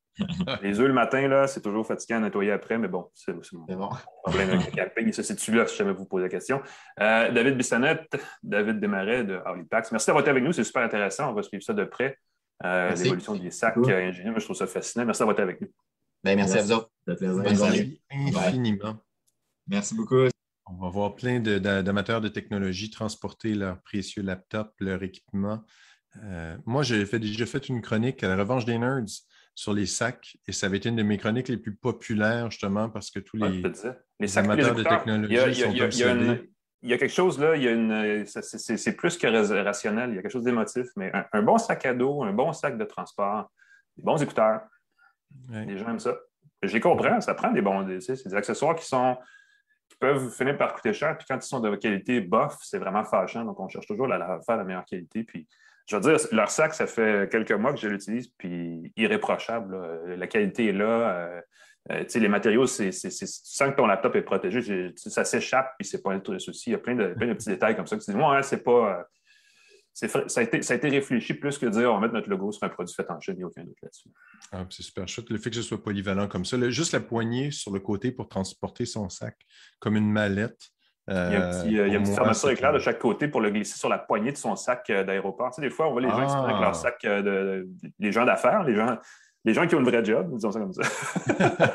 les 0.63 0.81
œufs 0.81 0.87
le 0.87 0.93
matin, 0.93 1.27
là, 1.29 1.47
c'est 1.47 1.61
toujours 1.61 1.87
fatigant 1.87 2.17
à 2.17 2.21
nettoyer 2.21 2.53
après, 2.53 2.79
mais 2.79 2.89
bon, 2.89 3.11
c'est 3.15 3.33
mon 3.53 3.67
bon. 3.67 3.91
problème 4.23 4.51
avec 4.51 4.75
le 4.75 4.83
camping. 4.83 5.07
Il 5.07 5.15
se 5.15 5.23
situe 5.23 5.53
là 5.53 5.67
si 5.67 5.77
jamais 5.77 5.93
vous 5.93 6.07
posez 6.07 6.25
la 6.25 6.29
question. 6.29 6.61
Euh, 7.01 7.31
David 7.31 7.57
Bissonnette, 7.57 8.17
David 8.43 8.81
Desmarais 8.81 9.25
de 9.25 9.41
Howlipax. 9.45 9.93
Merci 9.93 10.07
d'avoir 10.07 10.23
été 10.23 10.31
avec 10.31 10.45
nous, 10.45 10.53
c'est 10.53 10.65
super 10.65 10.83
intéressant. 10.83 11.31
On 11.31 11.35
va 11.35 11.43
suivre 11.43 11.63
ça 11.63 11.73
de 11.73 11.85
près. 11.85 12.17
Euh, 12.65 12.95
l'évolution 12.95 13.37
des 13.37 13.51
sacs 13.51 13.75
cool. 13.75 13.91
Euh, 13.91 14.09
ingénieurs, 14.09 14.39
je 14.39 14.45
trouve 14.45 14.57
ça 14.57 14.67
fascinant. 14.67 15.05
Merci 15.05 15.21
d'avoir 15.21 15.35
été 15.35 15.43
avec 15.43 15.61
nous. 15.61 15.69
Ben, 16.25 16.37
merci, 16.37 16.59
à 16.59 16.63
vous 16.63 16.73
autres. 16.73 16.91
Bonne 17.07 17.55
journée. 17.55 18.01
Infiniment. 18.11 18.99
Merci 19.69 19.95
beaucoup. 19.95 20.29
On 20.67 20.77
va 20.77 20.89
voir 20.89 21.15
plein 21.15 21.41
d'amateurs 21.41 22.21
de, 22.21 22.29
technologie 22.29 22.91
transporter 22.91 23.55
leurs 23.55 23.81
précieux 23.83 24.23
laptops, 24.23 24.73
leur 24.81 25.03
équipement. 25.03 25.63
Euh, 26.25 26.57
moi, 26.67 26.83
j'ai 26.83 27.05
fait, 27.07 27.19
déjà 27.19 27.47
fait 27.47 27.69
une 27.69 27.81
chronique 27.81 28.23
à 28.23 28.29
la 28.29 28.37
revanche 28.37 28.65
des 28.65 28.79
nerds 28.79 29.05
sur 29.55 29.73
les 29.73 29.87
sacs 29.87 30.37
et 30.47 30.53
ça 30.53 30.67
avait 30.67 30.79
été 30.79 30.89
une 30.89 30.97
de 30.97 31.03
mes 31.03 31.19
chroniques 31.19 31.49
les 31.49 31.57
plus 31.57 31.75
populaires 31.75 32.51
justement 32.51 32.89
parce 32.89 33.11
que 33.11 33.19
tous 33.19 33.37
les, 33.37 34.39
amateurs 34.39 34.75
de 34.75 34.83
technologie 34.83 35.55
sont 35.55 35.81
obsédés. 35.81 36.51
Il 36.83 36.91
y 36.91 36.93
a 36.93 36.99
quelque 36.99 37.13
chose 37.13 37.41
là, 37.41 37.55
c'est 38.25 38.97
plus 38.97 39.19
que 39.19 39.27
rationnel, 39.65 40.11
il 40.11 40.17
y 40.17 40.19
a 40.19 40.23
quelque 40.23 40.31
chose 40.31 40.45
d'émotif, 40.45 40.87
mais 40.97 41.11
un, 41.33 41.43
bon 41.43 41.59
sac 41.59 41.85
à 41.87 41.95
dos, 41.95 42.23
un 42.23 42.33
bon 42.33 42.53
sac 42.53 42.79
de 42.79 42.85
transport, 42.85 43.51
des 43.97 44.05
bons 44.05 44.23
écouteurs, 44.23 44.61
les 45.51 45.77
gens 45.77 45.89
aiment 45.89 45.99
ça. 45.99 46.17
J'ai 46.63 46.79
compris, 46.79 47.11
ça 47.21 47.35
prend 47.35 47.51
des 47.51 47.63
bons, 47.63 47.85
c'est 48.01 48.25
des 48.25 48.35
accessoires 48.35 48.77
qui 48.77 48.87
sont 48.87 49.17
peuvent 49.99 50.31
finir 50.31 50.57
par 50.57 50.75
coûter 50.75 50.93
cher. 50.93 51.17
Puis 51.19 51.27
quand 51.29 51.37
ils 51.37 51.49
sont 51.49 51.61
de 51.61 51.75
qualité 51.77 52.21
bof, 52.21 52.57
c'est 52.63 52.79
vraiment 52.79 53.05
fâchant. 53.05 53.45
Donc, 53.45 53.59
on 53.61 53.69
cherche 53.69 53.87
toujours 53.87 54.13
à 54.13 54.41
faire 54.43 54.57
la 54.57 54.65
meilleure 54.65 54.85
qualité. 54.85 55.25
Puis, 55.25 55.47
je 55.87 55.97
veux 55.97 56.03
dire, 56.03 56.17
leur 56.33 56.51
sac, 56.51 56.75
ça 56.75 56.87
fait 56.87 57.31
quelques 57.31 57.53
mois 57.53 57.73
que 57.73 57.79
je 57.79 57.89
l'utilise, 57.89 58.29
puis 58.29 58.93
irréprochable. 58.97 59.77
La 60.17 60.27
qualité 60.27 60.69
est 60.69 60.73
là. 60.73 60.85
Euh, 60.85 61.41
euh, 61.91 62.05
les 62.15 62.29
matériaux, 62.29 62.67
c'est, 62.67 62.91
tu 62.91 63.27
sens 63.27 63.71
que 63.71 63.77
ton 63.77 63.87
laptop 63.87 64.15
est 64.17 64.23
protégé. 64.23 64.93
Ça 64.97 65.25
s'échappe, 65.25 65.75
puis 65.79 65.89
c'est 65.89 66.03
pas 66.03 66.13
un 66.13 66.39
souci. 66.39 66.71
Il 66.71 66.73
y 66.73 66.77
a 66.77 66.79
plein 66.79 66.95
de, 66.95 67.15
petits 67.15 67.49
détails 67.49 67.77
comme 67.77 67.87
ça 67.87 67.97
que 67.97 68.05
tu 68.05 68.11
dis, 68.11 68.17
moi, 68.17 68.43
c'est 68.43 68.63
pas. 68.63 69.09
Euh, 70.03 70.29
ça, 70.29 70.41
a 70.41 70.43
été, 70.43 70.63
ça, 70.63 70.75
a 70.75 70.77
été, 70.77 70.89
réfléchi 70.89 71.35
plus 71.35 71.59
que 71.59 71.67
de 71.67 71.71
dire 71.71 71.91
on 71.91 71.95
va 71.95 72.01
mettre 72.01 72.15
notre 72.15 72.31
logo 72.31 72.53
sur 72.53 72.65
un 72.65 72.69
produit 72.69 72.95
fait 72.95 73.11
en 73.11 73.21
Chine, 73.21 73.35
il 73.35 73.39
n'y 73.39 73.45
a 73.45 73.47
aucun 73.47 73.65
doute 73.65 73.77
là-dessus. 73.83 74.09
Ah, 74.53 74.65
c'est 74.71 74.83
super 74.83 75.09
chouette. 75.09 75.31
Le 75.31 75.39
fait 75.39 75.51
que 75.51 75.57
ce 75.57 75.63
soit 75.63 75.83
polyvalent 75.83 76.29
comme 76.29 76.45
ça, 76.45 76.57
juste 76.71 76.93
la 76.93 77.01
poignée 77.01 77.51
sur 77.51 77.73
le 77.73 77.81
côté 77.81 78.13
pour 78.13 78.29
transporter 78.29 78.87
son 78.87 79.09
sac 79.09 79.37
comme 79.79 79.97
une 79.97 80.11
mallette. 80.11 80.71
il 81.09 81.15
y 81.15 81.17
a 81.17 81.49
un 81.49 81.51
petit, 81.51 81.79
euh, 81.79 81.89
il 81.89 82.07
fermeture 82.07 82.51
éclair 82.51 82.73
de 82.73 82.79
chaque 82.79 82.99
côté 82.99 83.29
pour 83.29 83.41
le 83.41 83.51
glisser 83.51 83.79
sur 83.79 83.89
la 83.89 83.99
poignée 83.99 84.33
de 84.33 84.37
son 84.37 84.57
sac 84.57 84.89
euh, 84.91 85.05
d'aéroport. 85.05 85.51
Tu 85.51 85.57
sais, 85.57 85.63
des 85.63 85.71
fois, 85.71 85.89
on 85.89 85.93
voit 85.93 86.01
les 86.01 86.11
gens 86.11 86.25
qui 86.25 86.33
sont 86.33 86.45
avec 86.45 86.61
leur 86.61 86.71
ah. 86.71 86.75
sac, 86.75 87.05
euh, 87.05 87.23
de, 87.23 87.69
les 87.99 88.13
gens 88.13 88.25
d'affaires, 88.25 88.63
les 88.63 88.75
gens, 88.75 88.99
les 89.45 89.55
gens 89.55 89.67
qui 89.67 89.75
ont 89.75 89.81
une 89.81 89.89
vraie 89.89 90.05
job, 90.05 90.31
disons 90.35 90.53
ça 90.53 90.61
comme 90.61 90.73
ça. 90.73 90.83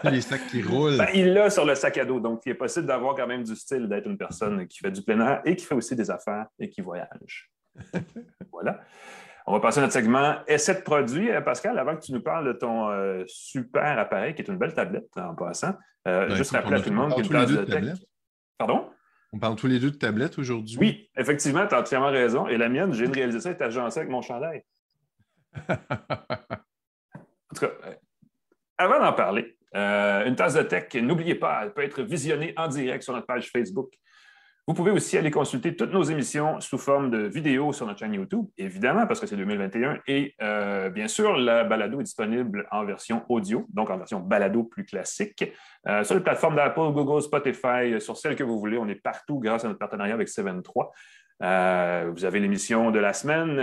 les 0.11 0.21
sacs 0.21 0.47
qui 0.47 0.61
roulent. 0.61 0.97
Ben, 0.97 1.07
il 1.13 1.33
l'a 1.33 1.49
sur 1.49 1.65
le 1.65 1.75
sac 1.75 1.97
à 1.97 2.05
dos. 2.05 2.19
Donc, 2.19 2.41
il 2.45 2.51
est 2.51 2.55
possible 2.55 2.85
d'avoir 2.85 3.15
quand 3.15 3.27
même 3.27 3.43
du 3.43 3.55
style, 3.55 3.87
d'être 3.89 4.07
une 4.07 4.17
personne 4.17 4.67
qui 4.67 4.79
fait 4.79 4.91
du 4.91 5.01
plein 5.01 5.19
air 5.19 5.41
et 5.45 5.55
qui 5.55 5.65
fait 5.65 5.75
aussi 5.75 5.95
des 5.95 6.09
affaires 6.11 6.45
et 6.59 6.69
qui 6.69 6.81
voyage. 6.81 7.49
voilà. 8.51 8.81
On 9.45 9.53
va 9.53 9.59
passer 9.59 9.79
à 9.79 9.81
notre 9.81 9.93
segment 9.93 10.37
essai 10.47 10.75
de 10.75 10.81
produit. 10.81 11.29
Euh, 11.29 11.41
Pascal, 11.41 11.77
avant 11.77 11.95
que 11.95 12.01
tu 12.01 12.13
nous 12.13 12.21
parles 12.21 12.47
de 12.47 12.53
ton 12.53 12.89
euh, 12.89 13.23
super 13.27 13.99
appareil, 13.99 14.35
qui 14.35 14.41
est 14.41 14.47
une 14.47 14.57
belle 14.57 14.73
tablette 14.73 15.09
en 15.17 15.35
passant, 15.35 15.75
euh, 16.07 16.27
ben, 16.27 16.35
juste 16.35 16.51
rappeler 16.51 16.77
à 16.77 16.81
tout 16.81 16.89
le 16.89 16.95
monde 16.95 17.13
qu'il 17.15 17.25
y 17.25 17.29
de 17.29 17.65
tech. 17.65 17.97
Pardon? 18.57 18.89
On 19.33 19.39
parle 19.39 19.55
tous 19.55 19.67
les 19.67 19.79
deux 19.79 19.91
de 19.91 19.97
tablettes 19.97 20.37
aujourd'hui. 20.37 20.77
Oui, 20.79 21.09
effectivement, 21.17 21.67
tu 21.67 21.75
as 21.75 21.79
entièrement 21.79 22.11
raison. 22.11 22.47
Et 22.47 22.57
la 22.57 22.69
mienne, 22.69 22.93
j'ai 22.93 23.07
réalisé 23.07 23.39
ça, 23.39 23.49
est 23.49 23.61
agencée 23.61 23.99
avec 23.99 24.11
mon 24.11 24.21
chandail. 24.21 24.63
en 25.69 25.75
tout 27.55 27.65
cas, 27.65 27.71
avant 28.77 28.99
d'en 28.99 29.13
parler, 29.13 29.57
une 29.73 30.35
tasse 30.35 30.53
de 30.53 30.61
tech, 30.61 30.93
n'oubliez 30.95 31.35
pas, 31.35 31.61
elle 31.63 31.73
peut 31.73 31.83
être 31.83 32.03
visionnée 32.03 32.53
en 32.57 32.67
direct 32.67 33.03
sur 33.03 33.13
notre 33.13 33.25
page 33.25 33.49
Facebook 33.49 33.91
vous 34.65 34.73
pouvez 34.73 34.91
aussi 34.91 35.17
aller 35.17 35.29
consulter 35.29 35.75
toutes 35.75 35.91
nos 35.91 36.03
émissions 36.03 36.61
sous 36.61 36.77
forme 36.77 37.11
de 37.11 37.17
vidéos 37.17 37.73
sur 37.73 37.85
notre 37.85 37.99
chaîne 37.99 38.13
YouTube, 38.13 38.45
évidemment, 38.57 39.05
parce 39.05 39.19
que 39.19 39.27
c'est 39.27 39.35
2021. 39.35 39.99
Et 40.07 40.35
euh, 40.41 40.89
bien 40.89 41.09
sûr, 41.09 41.35
la 41.35 41.65
balado 41.65 41.99
est 41.99 42.03
disponible 42.03 42.65
en 42.71 42.85
version 42.85 43.25
audio, 43.27 43.65
donc 43.73 43.89
en 43.89 43.97
version 43.97 44.21
balado 44.21 44.63
plus 44.63 44.85
classique, 44.85 45.51
euh, 45.89 46.05
sur 46.05 46.15
les 46.15 46.21
plateformes 46.21 46.55
d'Apple, 46.55 46.93
Google, 46.93 47.21
Spotify, 47.21 47.99
sur 47.99 48.15
celles 48.15 48.37
que 48.37 48.43
vous 48.43 48.57
voulez. 48.57 48.77
On 48.77 48.87
est 48.87 48.95
partout 48.95 49.37
grâce 49.37 49.65
à 49.65 49.67
notre 49.67 49.79
partenariat 49.79 50.13
avec 50.13 50.29
73. 50.29 50.85
Euh, 51.41 52.11
vous 52.15 52.23
avez 52.23 52.39
l'émission 52.39 52.89
de 52.89 52.99
la 52.99 53.11
semaine. 53.11 53.59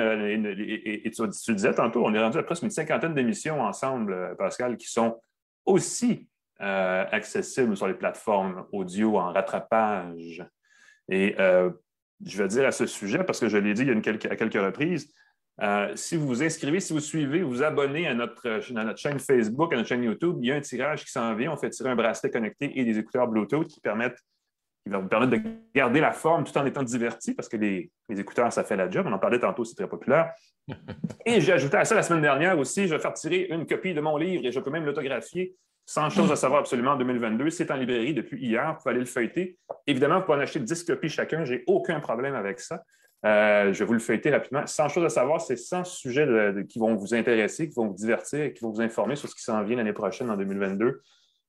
Et, 0.58 1.10
tu, 1.10 1.54
disais 1.54 1.72
tantôt, 1.72 2.04
on 2.04 2.12
est 2.12 2.20
rendu 2.20 2.36
à 2.36 2.42
presque 2.42 2.64
une 2.64 2.70
cinquantaine 2.70 3.14
d'émissions 3.14 3.62
ensemble, 3.62 4.36
Pascal, 4.36 4.76
qui 4.76 4.88
sont 4.90 5.18
aussi 5.64 6.28
accessibles 6.58 7.74
sur 7.74 7.88
les 7.88 7.94
plateformes 7.94 8.66
audio 8.70 9.16
en 9.16 9.32
rattrapage. 9.32 10.44
Et 11.10 11.34
euh, 11.38 11.70
je 12.24 12.42
vais 12.42 12.48
dire 12.48 12.66
à 12.66 12.72
ce 12.72 12.86
sujet, 12.86 13.24
parce 13.24 13.40
que 13.40 13.48
je 13.48 13.58
l'ai 13.58 13.74
dit 13.74 13.82
il 13.82 13.88
y 13.88 13.90
a 13.90 13.96
à 13.96 14.36
quelques 14.36 14.54
reprises, 14.54 15.12
euh, 15.62 15.92
si 15.94 16.16
vous 16.16 16.26
vous 16.26 16.42
inscrivez, 16.42 16.80
si 16.80 16.92
vous 16.92 17.00
suivez, 17.00 17.42
vous 17.42 17.62
abonnez 17.62 18.06
à 18.06 18.14
notre, 18.14 18.72
notre, 18.72 18.98
chaîne 18.98 19.18
Facebook, 19.18 19.72
à 19.72 19.76
notre 19.76 19.88
chaîne 19.88 20.02
YouTube, 20.02 20.38
il 20.40 20.48
y 20.48 20.52
a 20.52 20.56
un 20.56 20.60
tirage 20.60 21.04
qui 21.04 21.10
s'en 21.10 21.34
vient. 21.34 21.52
On 21.52 21.56
fait 21.56 21.68
tirer 21.68 21.90
un 21.90 21.96
bracelet 21.96 22.30
connecté 22.30 22.78
et 22.78 22.84
des 22.84 22.98
écouteurs 22.98 23.28
Bluetooth 23.28 23.66
qui 23.66 23.80
permettent 23.80 24.18
qui 24.82 24.90
va 24.90 24.98
vous 24.98 25.08
permettre 25.08 25.32
de 25.32 25.40
garder 25.74 26.00
la 26.00 26.12
forme 26.12 26.44
tout 26.44 26.56
en 26.56 26.64
étant 26.64 26.82
diverti, 26.82 27.34
parce 27.34 27.48
que 27.48 27.56
les, 27.56 27.90
écouteurs, 28.08 28.52
ça 28.52 28.64
fait 28.64 28.76
la 28.76 28.88
job. 28.90 29.06
On 29.08 29.12
en 29.12 29.18
parlait 29.18 29.38
tantôt, 29.38 29.64
c'est 29.64 29.74
très 29.74 29.88
populaire. 29.88 30.32
Et 31.26 31.40
j'ai 31.40 31.52
ajouté 31.52 31.76
à 31.76 31.84
ça 31.84 31.94
la 31.94 32.02
semaine 32.02 32.22
dernière 32.22 32.58
aussi, 32.58 32.86
je 32.86 32.94
vais 32.94 33.00
faire 33.00 33.12
tirer 33.12 33.48
une 33.50 33.66
copie 33.66 33.92
de 33.92 34.00
mon 34.00 34.16
livre 34.16 34.46
et 34.46 34.52
je 34.52 34.60
peux 34.60 34.70
même 34.70 34.84
l'autographier 34.84 35.54
sans 35.90 36.08
chose 36.08 36.30
à 36.30 36.36
savoir 36.36 36.60
absolument 36.60 36.92
en 36.92 36.96
2022. 36.96 37.50
C'est 37.50 37.68
en 37.72 37.74
librairie 37.74 38.14
depuis 38.14 38.40
hier. 38.40 38.74
Vous 38.74 38.78
pouvez 38.78 38.90
aller 38.90 39.00
le 39.00 39.06
feuilleter. 39.06 39.58
Évidemment, 39.88 40.20
vous 40.20 40.24
pouvez 40.24 40.38
en 40.38 40.40
acheter 40.40 40.60
10 40.60 40.84
copies 40.84 41.08
chacun. 41.08 41.44
Je 41.44 41.54
n'ai 41.54 41.64
aucun 41.66 41.98
problème 41.98 42.36
avec 42.36 42.60
ça. 42.60 42.84
Euh, 43.26 43.72
je 43.72 43.80
vais 43.80 43.84
vous 43.86 43.94
le 43.94 43.98
fêter 43.98 44.30
rapidement. 44.30 44.64
100 44.64 44.88
choses 44.88 45.04
à 45.04 45.08
savoir, 45.08 45.40
c'est 45.40 45.56
100 45.56 45.82
sujets 45.82 46.28
qui 46.68 46.78
vont 46.78 46.94
vous 46.94 47.12
intéresser, 47.12 47.68
qui 47.68 47.74
vont 47.74 47.88
vous 47.88 47.96
divertir 47.96 48.40
et 48.40 48.52
qui 48.52 48.62
vont 48.62 48.70
vous 48.70 48.80
informer 48.80 49.16
sur 49.16 49.28
ce 49.28 49.34
qui 49.34 49.42
s'en 49.42 49.64
vient 49.64 49.78
l'année 49.78 49.92
prochaine, 49.92 50.30
en 50.30 50.36
2022. 50.36 51.02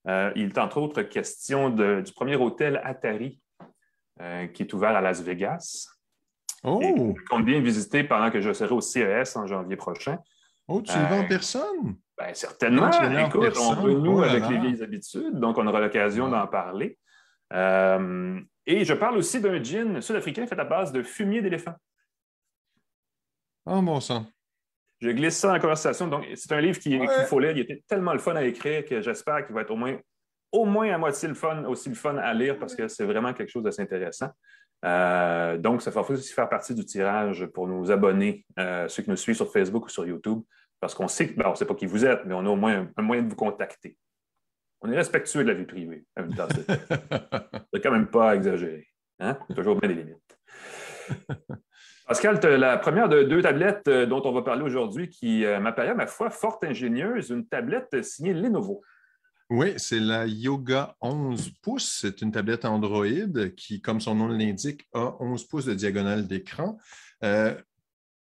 Euh, 0.08 0.32
il 0.34 0.46
est 0.46 0.58
entre 0.58 0.78
autres 0.78 1.02
question 1.02 1.70
du 1.70 2.12
premier 2.12 2.34
hôtel 2.34 2.80
Atari 2.82 3.38
euh, 4.20 4.48
qui 4.48 4.64
est 4.64 4.74
ouvert 4.74 4.96
à 4.96 5.00
Las 5.00 5.22
Vegas. 5.22 5.86
Oh! 6.64 6.80
Et 6.82 7.42
bien 7.44 7.60
visiter 7.60 8.02
pendant 8.02 8.32
que 8.32 8.40
je 8.40 8.52
serai 8.52 8.74
au 8.74 8.80
CES 8.80 9.36
en 9.36 9.46
janvier 9.46 9.76
prochain. 9.76 10.18
Oh, 10.66 10.82
tu 10.82 10.92
y 10.92 11.02
vas 11.02 11.20
en 11.20 11.28
personne? 11.28 11.96
Ben, 12.22 12.34
certainement. 12.34 12.90
Écoute, 13.26 13.56
on 13.58 13.70
renoue 13.70 14.20
oh 14.20 14.22
avec 14.22 14.48
les 14.48 14.58
vieilles 14.58 14.82
habitudes, 14.82 15.40
donc 15.40 15.58
on 15.58 15.66
aura 15.66 15.80
l'occasion 15.80 16.28
d'en 16.28 16.46
parler. 16.46 16.98
Et 18.64 18.84
je 18.84 18.94
parle 18.94 19.16
aussi 19.16 19.40
d'un 19.40 19.62
gin 19.62 20.00
sud-africain 20.00 20.46
fait 20.46 20.58
à 20.58 20.64
base 20.64 20.92
de 20.92 21.02
fumier 21.02 21.42
d'éléphant. 21.42 21.74
Oh, 23.66 23.82
bon 23.82 24.00
sang. 24.00 24.26
Je 25.00 25.10
glisse 25.10 25.36
ça 25.36 25.48
dans 25.48 25.54
la 25.54 25.60
conversation. 25.60 26.06
Donc, 26.06 26.26
c'est 26.36 26.52
un 26.52 26.60
livre 26.60 26.78
qu'il 26.78 27.04
faut 27.26 27.40
lire. 27.40 27.50
Il 27.52 27.60
était 27.60 27.82
tellement 27.88 28.12
le 28.12 28.20
fun 28.20 28.36
à 28.36 28.44
écrire 28.44 28.84
que 28.84 29.00
j'espère 29.00 29.44
qu'il 29.44 29.54
va 29.54 29.62
être 29.62 29.72
au 29.72 29.76
moins, 29.76 29.98
au 30.52 30.64
moins 30.64 30.92
à 30.92 30.98
moitié 30.98 31.28
le 31.28 31.34
fun, 31.34 31.64
aussi 31.64 31.88
le 31.88 31.96
fun 31.96 32.16
à 32.18 32.32
lire 32.34 32.58
parce 32.58 32.76
que 32.76 32.86
c'est 32.86 33.04
vraiment 33.04 33.32
quelque 33.32 33.50
chose 33.50 33.64
d'assez 33.64 33.82
intéressant. 33.82 34.28
Euh, 34.84 35.58
donc, 35.58 35.82
ça 35.82 35.90
va 35.90 36.02
aussi 36.02 36.32
faire 36.32 36.48
partie 36.48 36.74
du 36.74 36.84
tirage 36.84 37.46
pour 37.46 37.66
nos 37.66 37.90
abonnés, 37.90 38.44
euh, 38.58 38.86
ceux 38.88 39.02
qui 39.02 39.10
nous 39.10 39.16
suivent 39.16 39.36
sur 39.36 39.50
Facebook 39.50 39.86
ou 39.86 39.88
sur 39.88 40.06
YouTube, 40.06 40.40
parce 40.82 40.96
qu'on 40.96 41.06
sait 41.06 41.28
que, 41.28 41.38
ben, 41.38 41.46
on 41.46 41.50
ne 41.52 41.54
sait 41.54 41.64
pas 41.64 41.76
qui 41.76 41.86
vous 41.86 42.04
êtes, 42.04 42.24
mais 42.26 42.34
on 42.34 42.40
a 42.40 42.48
au 42.48 42.56
moins 42.56 42.88
un 42.96 43.02
moyen 43.02 43.22
de 43.22 43.28
vous 43.28 43.36
contacter. 43.36 43.96
On 44.80 44.90
est 44.90 44.96
respectueux 44.96 45.44
de 45.44 45.48
la 45.48 45.54
vie 45.54 45.64
privée. 45.64 46.04
C'est 47.72 47.80
quand 47.80 47.92
même 47.92 48.08
pas 48.08 48.34
exagéré. 48.34 48.88
Hein? 49.20 49.38
Toujours 49.54 49.76
bien 49.76 49.88
des 49.88 49.94
limites. 49.94 50.38
Pascal, 52.08 52.40
la 52.58 52.78
première 52.78 53.08
de 53.08 53.22
deux 53.22 53.42
tablettes 53.42 53.86
euh, 53.86 54.06
dont 54.06 54.22
on 54.24 54.32
va 54.32 54.42
parler 54.42 54.62
aujourd'hui 54.62 55.08
qui 55.08 55.44
euh, 55.44 55.60
m'apparaît 55.60 55.90
à 55.90 55.94
ma 55.94 56.08
foi 56.08 56.30
fort 56.30 56.58
ingénieuse, 56.64 57.30
une 57.30 57.46
tablette 57.46 58.02
signée 58.02 58.34
Lenovo. 58.34 58.82
Oui, 59.50 59.74
c'est 59.76 60.00
la 60.00 60.26
Yoga 60.26 60.96
11 61.00 61.52
pouces. 61.62 62.00
C'est 62.00 62.22
une 62.22 62.32
tablette 62.32 62.64
Android 62.64 63.06
qui, 63.56 63.80
comme 63.80 64.00
son 64.00 64.16
nom 64.16 64.26
l'indique, 64.26 64.88
a 64.94 65.14
11 65.20 65.44
pouces 65.44 65.66
de 65.66 65.74
diagonale 65.74 66.26
d'écran. 66.26 66.76
Euh, 67.22 67.54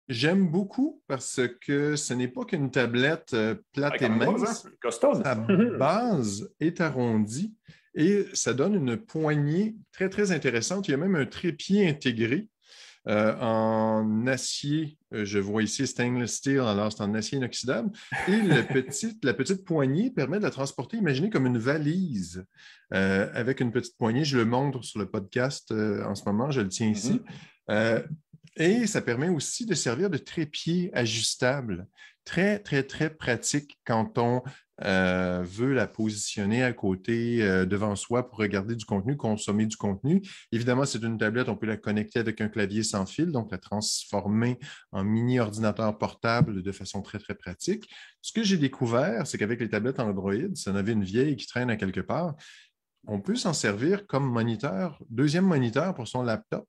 J'aime 0.08 0.48
beaucoup 0.48 1.02
parce 1.06 1.40
que 1.62 1.96
ce 1.96 2.12
n'est 2.12 2.28
pas 2.28 2.44
qu'une 2.44 2.70
tablette 2.70 3.32
euh, 3.32 3.54
plate 3.72 4.02
et 4.02 4.08
mince. 4.08 4.66
Hein? 4.66 5.22
Sa 5.22 5.34
base 5.78 6.50
est 6.60 6.80
arrondie 6.82 7.54
et 7.94 8.26
ça 8.34 8.52
donne 8.52 8.74
une 8.74 8.98
poignée 8.98 9.76
très, 9.92 10.10
très 10.10 10.30
intéressante. 10.30 10.88
Il 10.88 10.90
y 10.90 10.94
a 10.94 10.98
même 10.98 11.16
un 11.16 11.24
trépied 11.24 11.88
intégré 11.88 12.48
euh, 13.08 13.34
en 13.40 14.26
acier. 14.26 14.98
Euh, 15.14 15.24
je 15.24 15.38
vois 15.38 15.62
ici 15.62 15.86
stainless 15.86 16.34
steel, 16.34 16.60
alors 16.60 16.92
c'est 16.92 17.02
en 17.02 17.14
acier 17.14 17.38
inoxydable. 17.38 17.90
Et 18.28 18.42
la 19.22 19.32
petite 19.32 19.64
poignée 19.64 20.10
permet 20.10 20.36
de 20.36 20.42
la 20.42 20.50
transporter, 20.50 20.98
imaginez 20.98 21.30
comme 21.30 21.46
une 21.46 21.58
valise 21.58 22.44
avec 22.90 23.60
une 23.60 23.72
petite 23.72 23.96
poignée. 23.96 24.24
Je 24.24 24.36
le 24.36 24.44
montre 24.44 24.84
sur 24.84 25.00
le 25.00 25.06
podcast 25.06 25.72
en 25.72 26.14
ce 26.14 26.24
moment, 26.26 26.50
je 26.50 26.60
le 26.60 26.68
tiens 26.68 26.90
ici. 26.90 27.22
Mm-hmm. 27.68 28.04
Et 28.56 28.86
ça 28.86 29.00
permet 29.00 29.28
aussi 29.28 29.66
de 29.66 29.74
servir 29.74 30.10
de 30.10 30.18
trépied 30.18 30.90
ajustable. 30.94 31.88
Très, 32.24 32.58
très, 32.58 32.84
très 32.84 33.10
pratique 33.10 33.78
quand 33.84 34.16
on 34.16 34.42
euh, 34.82 35.44
veut 35.44 35.72
la 35.72 35.86
positionner 35.86 36.64
à 36.64 36.72
côté, 36.72 37.42
euh, 37.42 37.64
devant 37.64 37.94
soi 37.96 38.28
pour 38.28 38.38
regarder 38.38 38.74
du 38.74 38.84
contenu, 38.84 39.16
consommer 39.16 39.66
du 39.66 39.76
contenu. 39.76 40.22
Évidemment, 40.50 40.84
c'est 40.84 41.02
une 41.02 41.18
tablette, 41.18 41.48
on 41.48 41.56
peut 41.56 41.66
la 41.66 41.76
connecter 41.76 42.18
avec 42.18 42.40
un 42.40 42.48
clavier 42.48 42.82
sans 42.82 43.06
fil, 43.06 43.30
donc 43.30 43.52
la 43.52 43.58
transformer 43.58 44.58
en 44.90 45.04
mini 45.04 45.38
ordinateur 45.38 45.96
portable 45.96 46.62
de 46.62 46.72
façon 46.72 47.02
très, 47.02 47.18
très 47.18 47.34
pratique. 47.34 47.88
Ce 48.20 48.32
que 48.32 48.42
j'ai 48.42 48.56
découvert, 48.56 49.26
c'est 49.26 49.38
qu'avec 49.38 49.60
les 49.60 49.68
tablettes 49.68 50.00
Android, 50.00 50.32
ça 50.54 50.72
en 50.72 50.76
avait 50.76 50.92
une 50.92 51.04
vieille 51.04 51.36
qui 51.36 51.46
traîne 51.46 51.70
à 51.70 51.76
quelque 51.76 52.00
part, 52.00 52.34
on 53.06 53.20
peut 53.20 53.36
s'en 53.36 53.52
servir 53.52 54.06
comme 54.06 54.24
moniteur, 54.24 54.98
deuxième 55.10 55.44
moniteur 55.44 55.94
pour 55.94 56.08
son 56.08 56.22
laptop. 56.22 56.66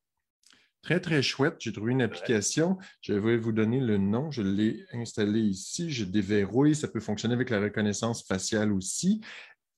Très, 0.86 1.00
très 1.00 1.24
chouette. 1.24 1.56
J'ai 1.58 1.74
trouvé 1.74 1.94
une 1.94 2.04
application. 2.04 2.78
Je 3.02 3.14
vais 3.14 3.38
vous 3.38 3.52
donner 3.52 3.80
le 3.80 3.98
nom. 3.98 4.30
Je 4.30 4.44
l'ai 4.44 4.86
installé 4.94 5.40
ici. 5.40 5.90
Je 5.90 6.06
déverrouille. 6.06 6.76
Ça 6.76 6.88
peut 6.88 7.00
fonctionner 7.00 7.34
avec 7.34 7.50
la 7.50 7.60
reconnaissance 7.60 8.24
faciale 8.24 8.72
aussi. 8.72 9.20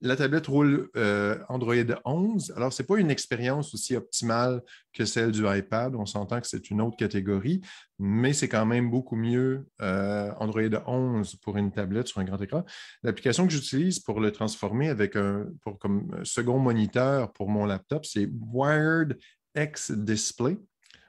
La 0.01 0.17
tablette 0.17 0.47
roule 0.47 0.89
euh, 0.97 1.39
Android 1.47 1.75
11. 2.03 2.51
Alors, 2.57 2.73
ce 2.73 2.81
n'est 2.81 2.85
pas 2.87 2.97
une 2.97 3.09
expérience 3.09 3.73
aussi 3.73 3.95
optimale 3.95 4.61
que 4.91 5.05
celle 5.05 5.31
du 5.31 5.47
iPad. 5.47 5.95
On 5.95 6.05
s'entend 6.05 6.41
que 6.41 6.47
c'est 6.47 6.69
une 6.69 6.81
autre 6.81 6.97
catégorie, 6.97 7.61
mais 7.99 8.33
c'est 8.33 8.49
quand 8.49 8.65
même 8.65 8.91
beaucoup 8.91 9.15
mieux 9.15 9.65
euh, 9.81 10.29
Android 10.41 10.61
11 10.85 11.37
pour 11.37 11.55
une 11.55 11.71
tablette 11.71 12.09
sur 12.09 12.19
un 12.19 12.25
grand 12.25 12.41
écran. 12.41 12.65
L'application 13.01 13.47
que 13.47 13.53
j'utilise 13.53 13.99
pour 14.01 14.19
le 14.19 14.33
transformer 14.33 14.89
avec 14.89 15.15
un 15.15 15.45
pour, 15.61 15.79
comme 15.79 16.19
second 16.25 16.59
moniteur 16.59 17.31
pour 17.31 17.47
mon 17.47 17.65
laptop, 17.65 18.05
c'est 18.05 18.29
Wired 18.51 19.17
X 19.55 19.91
Display. 19.91 20.57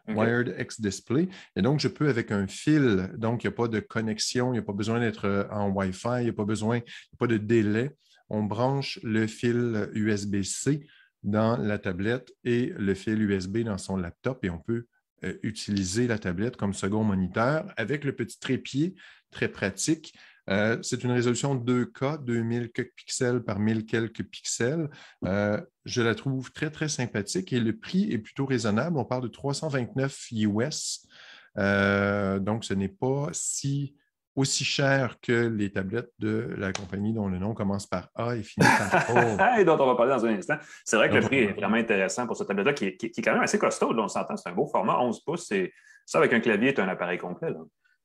Wired 0.08 0.54
X 0.58 0.80
Display. 0.80 1.28
Et 1.56 1.62
donc, 1.62 1.80
je 1.80 1.88
peux 1.88 2.08
avec 2.08 2.30
un 2.30 2.46
fil, 2.46 3.10
donc 3.16 3.44
il 3.44 3.48
n'y 3.48 3.52
a 3.52 3.56
pas 3.56 3.68
de 3.68 3.80
connexion, 3.80 4.50
il 4.50 4.52
n'y 4.52 4.58
a 4.58 4.62
pas 4.62 4.72
besoin 4.72 5.00
d'être 5.00 5.26
euh, 5.26 5.44
en 5.50 5.70
Wi-Fi, 5.70 6.20
il 6.20 6.24
n'y 6.24 6.30
a 6.30 6.32
pas 6.34 6.44
besoin, 6.44 6.80
pas 7.18 7.26
de 7.26 7.36
délai. 7.36 7.90
On 8.30 8.42
branche 8.42 8.98
le 9.02 9.26
fil 9.26 9.88
USB-C 9.94 10.86
dans 11.22 11.56
la 11.56 11.78
tablette 11.78 12.32
et 12.44 12.72
le 12.76 12.94
fil 12.94 13.22
USB 13.22 13.58
dans 13.58 13.78
son 13.78 13.96
laptop 13.96 14.44
et 14.44 14.50
on 14.50 14.58
peut 14.58 14.86
euh, 15.24 15.34
utiliser 15.42 16.06
la 16.06 16.18
tablette 16.18 16.56
comme 16.56 16.74
second 16.74 17.02
moniteur 17.02 17.72
avec 17.76 18.04
le 18.04 18.14
petit 18.14 18.38
trépied 18.38 18.94
très 19.30 19.48
pratique 19.48 20.14
euh, 20.48 20.78
c'est 20.82 21.04
une 21.04 21.10
résolution 21.10 21.54
2K, 21.54 22.24
2000 22.24 22.72
quelques 22.72 22.94
pixels 22.94 23.42
par 23.42 23.58
1000 23.58 23.84
quelques 23.86 24.22
pixels. 24.24 24.88
Euh, 25.24 25.60
je 25.84 26.02
la 26.02 26.14
trouve 26.14 26.50
très, 26.52 26.70
très 26.70 26.88
sympathique 26.88 27.52
et 27.52 27.60
le 27.60 27.76
prix 27.76 28.10
est 28.12 28.18
plutôt 28.18 28.46
raisonnable. 28.46 28.96
On 28.98 29.04
parle 29.04 29.22
de 29.22 29.28
329 29.28 30.28
US. 30.32 31.06
Euh, 31.58 32.38
donc, 32.38 32.64
ce 32.64 32.74
n'est 32.74 32.88
pas 32.88 33.28
si 33.32 33.94
aussi 34.36 34.64
cher 34.64 35.16
que 35.20 35.48
les 35.48 35.72
tablettes 35.72 36.12
de 36.20 36.54
la 36.56 36.72
compagnie 36.72 37.12
dont 37.12 37.26
le 37.26 37.38
nom 37.38 37.54
commence 37.54 37.88
par 37.88 38.08
A 38.14 38.36
et 38.36 38.44
finit 38.44 38.68
par 38.68 39.10
O. 39.10 39.58
et 39.58 39.64
dont 39.64 39.76
on 39.80 39.86
va 39.86 39.96
parler 39.96 40.12
dans 40.12 40.24
un 40.24 40.30
instant. 40.30 40.58
C'est 40.84 40.96
vrai 40.96 41.10
que 41.10 41.16
le 41.16 41.22
prix 41.22 41.38
est 41.38 41.52
vraiment 41.54 41.76
intéressant 41.76 42.24
pour 42.24 42.36
cette 42.36 42.46
tablette-là, 42.46 42.72
qui, 42.72 42.84
est 42.86 43.22
quand 43.22 43.32
même 43.32 43.42
assez 43.42 43.58
costaud. 43.58 43.92
on 43.98 44.06
s'entend, 44.06 44.36
c'est 44.36 44.48
un 44.48 44.52
beau 44.52 44.68
format, 44.68 45.00
11 45.00 45.24
pouces. 45.24 45.52
Ça, 46.06 46.18
avec 46.18 46.32
un 46.32 46.40
clavier, 46.40 46.72
c'est 46.74 46.80
un 46.80 46.88
appareil 46.88 47.18
complet. 47.18 47.52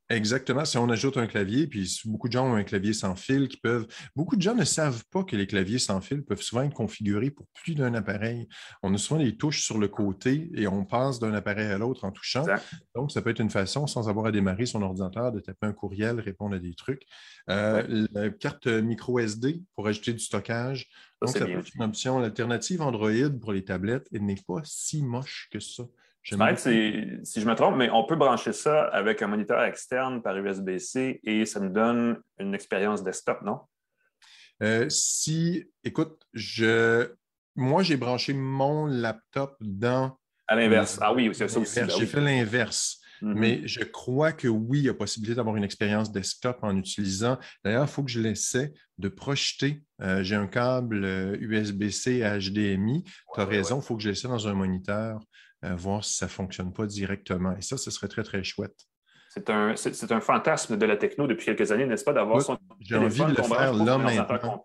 Exactement. 0.09 0.65
Si 0.65 0.77
on 0.77 0.89
ajoute 0.89 1.17
un 1.17 1.27
clavier, 1.27 1.65
puis 1.65 2.01
beaucoup 2.05 2.27
de 2.27 2.33
gens 2.33 2.45
ont 2.45 2.55
un 2.55 2.63
clavier 2.63 2.93
sans 2.93 3.15
fil 3.15 3.47
qui 3.47 3.57
peuvent. 3.57 3.87
Beaucoup 4.15 4.35
de 4.35 4.41
gens 4.41 4.53
ne 4.53 4.65
savent 4.65 5.03
pas 5.11 5.23
que 5.23 5.35
les 5.35 5.47
claviers 5.47 5.79
sans 5.79 6.01
fil 6.01 6.23
peuvent 6.23 6.41
souvent 6.41 6.63
être 6.63 6.73
configurés 6.73 7.31
pour 7.31 7.47
plus 7.53 7.73
d'un 7.73 7.93
appareil. 7.93 8.47
On 8.83 8.93
a 8.93 8.97
souvent 8.97 9.21
des 9.21 9.37
touches 9.37 9.63
sur 9.63 9.77
le 9.77 9.87
côté 9.87 10.51
et 10.55 10.67
on 10.67 10.83
passe 10.83 11.19
d'un 11.19 11.33
appareil 11.33 11.67
à 11.67 11.77
l'autre 11.77 12.03
en 12.03 12.11
touchant. 12.11 12.45
Donc, 12.95 13.11
ça 13.11 13.21
peut 13.21 13.29
être 13.29 13.39
une 13.39 13.49
façon, 13.49 13.87
sans 13.87 14.09
avoir 14.09 14.25
à 14.25 14.31
démarrer 14.31 14.65
son 14.65 14.81
ordinateur, 14.81 15.31
de 15.31 15.39
taper 15.39 15.67
un 15.67 15.73
courriel, 15.73 16.19
répondre 16.19 16.55
à 16.55 16.59
des 16.59 16.73
trucs. 16.73 17.03
Euh, 17.49 18.07
la 18.11 18.29
carte 18.29 18.67
micro 18.67 19.19
SD 19.19 19.63
pour 19.75 19.87
ajouter 19.87 20.11
du 20.13 20.19
stockage. 20.19 20.89
Donc, 21.21 21.29
ça 21.29 21.45
peut 21.45 21.51
être 21.59 21.75
une 21.75 21.83
option. 21.83 22.19
L'alternative 22.19 22.81
Android 22.81 23.29
pour 23.39 23.53
les 23.53 23.63
tablettes, 23.63 24.11
n'est 24.11 24.35
pas 24.47 24.61
si 24.65 25.01
moche 25.01 25.47
que 25.51 25.59
ça. 25.59 25.83
Je 26.23 26.35
si 27.25 27.41
je 27.41 27.45
me 27.45 27.53
trompe, 27.53 27.75
mais 27.75 27.89
on 27.89 28.05
peut 28.05 28.15
brancher 28.15 28.53
ça 28.53 28.85
avec 28.85 29.21
un 29.21 29.27
moniteur 29.27 29.61
externe 29.63 30.21
par 30.21 30.37
USB-C 30.37 31.19
et 31.21 31.45
ça 31.45 31.59
me 31.59 31.69
donne 31.69 32.17
une 32.39 32.55
expérience 32.55 33.03
desktop, 33.03 33.41
non? 33.41 33.59
Euh, 34.61 34.87
si, 34.87 35.65
écoute, 35.83 36.21
je, 36.33 37.11
moi, 37.55 37.83
j'ai 37.83 37.97
branché 37.97 38.33
mon 38.33 38.85
laptop 38.85 39.57
dans. 39.59 40.17
À 40.47 40.55
l'inverse. 40.55 40.97
Ah 41.01 41.13
oui, 41.13 41.29
c'est 41.33 41.49
ça 41.49 41.59
aussi. 41.59 41.79
Ben 41.81 41.89
j'ai 41.89 42.05
fait 42.05 42.21
l'inverse. 42.21 43.01
Mm-hmm. 43.21 43.33
Mais 43.35 43.67
je 43.67 43.83
crois 43.83 44.31
que 44.31 44.47
oui, 44.47 44.79
il 44.79 44.85
y 44.85 44.89
a 44.89 44.93
possibilité 44.93 45.35
d'avoir 45.35 45.57
une 45.57 45.63
expérience 45.63 46.11
desktop 46.11 46.59
en 46.61 46.77
utilisant. 46.77 47.37
D'ailleurs, 47.65 47.83
il 47.83 47.89
faut 47.89 48.03
que 48.03 48.11
je 48.11 48.21
l'essaie 48.21 48.73
de 48.97 49.09
projeter. 49.09 49.83
Euh, 50.01 50.23
j'ai 50.23 50.35
un 50.35 50.47
câble 50.47 51.05
USB-C 51.39 52.23
à 52.23 52.37
HDMI. 52.37 53.03
tu 53.03 53.41
as 53.41 53.45
raison, 53.45 53.79
il 53.79 53.83
faut 53.83 53.97
que 53.97 54.03
je 54.03 54.09
l'essaie 54.09 54.27
dans 54.27 54.47
un 54.47 54.53
moniteur 54.53 55.19
euh, 55.63 55.75
voir 55.75 56.03
si 56.03 56.17
ça 56.17 56.25
ne 56.25 56.31
fonctionne 56.31 56.73
pas 56.73 56.85
directement. 56.85 57.55
Et 57.57 57.61
ça, 57.61 57.77
ce 57.77 57.91
serait 57.91 58.07
très, 58.07 58.23
très 58.23 58.43
chouette. 58.43 58.75
C'est 59.29 59.49
un, 59.49 59.75
c'est, 59.75 60.11
un 60.11 60.21
fantasme 60.21 60.77
de 60.77 60.85
la 60.85 60.95
techno 60.95 61.25
depuis 61.25 61.45
quelques 61.45 61.71
années, 61.71 61.87
n'est-ce 61.87 62.03
pas, 62.03 62.13
d'avoir 62.13 62.41
son 62.41 62.57
J'ai 62.79 62.97
envie 62.97 63.25
de 63.25 63.35
le 63.35 63.43
faire 63.43 63.73
là 63.73 63.97
maintenant. 63.97 64.63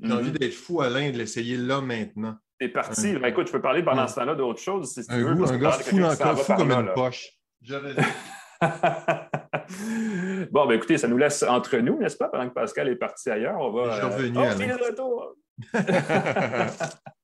J'ai 0.00 0.12
envie 0.12 0.30
mm-hmm. 0.30 0.38
d'être 0.38 0.54
fou, 0.54 0.80
Alain, 0.80 1.10
de 1.10 1.18
l'essayer 1.18 1.56
là 1.56 1.80
maintenant. 1.80 2.36
C'est 2.60 2.68
parti. 2.68 3.14
Ben, 3.14 3.28
écoute, 3.28 3.48
je 3.48 3.52
peux 3.52 3.60
parler 3.60 3.82
pendant 3.82 4.06
ce 4.06 4.14
temps-là 4.16 4.34
d'autre 4.34 4.60
chose 4.60 4.92
si 4.92 5.04
tu 5.04 5.12
un 5.12 5.34
veux. 5.34 5.52
un 5.52 5.58
gars 5.58 5.72
fou, 5.72 6.02
encore, 6.02 6.38
fou 6.38 6.54
comme 6.54 6.70
une 6.70 6.92
poche. 6.94 7.30
bon, 10.50 10.66
ben 10.66 10.74
écoutez, 10.74 10.98
ça 10.98 11.08
nous 11.08 11.18
laisse 11.18 11.42
entre 11.42 11.78
nous, 11.78 11.98
n'est-ce 11.98 12.16
pas, 12.16 12.28
pendant 12.28 12.48
que 12.48 12.54
Pascal 12.54 12.88
est 12.88 12.96
parti 12.96 13.30
ailleurs. 13.30 13.58
On 13.58 13.72
va. 13.72 13.90
Je 13.90 13.96
suis 13.96 14.06
revenu. 14.06 14.38
Euh... 14.38 14.52
Oh, 14.52 14.78
de 14.78 14.84
retour. 14.84 15.34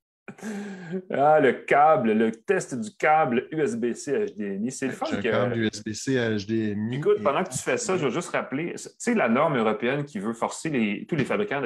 Ah, 1.10 1.40
le 1.40 1.52
câble, 1.52 2.12
le 2.12 2.32
test 2.32 2.74
du 2.74 2.90
câble 2.96 3.48
USB-C 3.52 4.26
HDMI. 4.26 4.70
C'est 4.70 4.86
le 4.86 4.92
fun 4.92 5.06
que. 5.06 5.20
câble 5.20 5.56
USB-C 5.56 6.14
HDMI. 6.14 6.96
Écoute, 6.96 7.22
pendant 7.22 7.44
que 7.44 7.50
tu 7.50 7.58
fais 7.58 7.76
ça, 7.76 7.96
je 7.96 8.04
veux 8.04 8.10
juste 8.10 8.30
rappeler, 8.30 8.74
tu 8.74 8.88
sais, 8.98 9.14
la 9.14 9.28
norme 9.28 9.56
européenne 9.56 10.04
qui 10.04 10.18
veut 10.18 10.32
forcer 10.32 11.06
tous 11.08 11.16
les 11.16 11.24
fabricants 11.24 11.62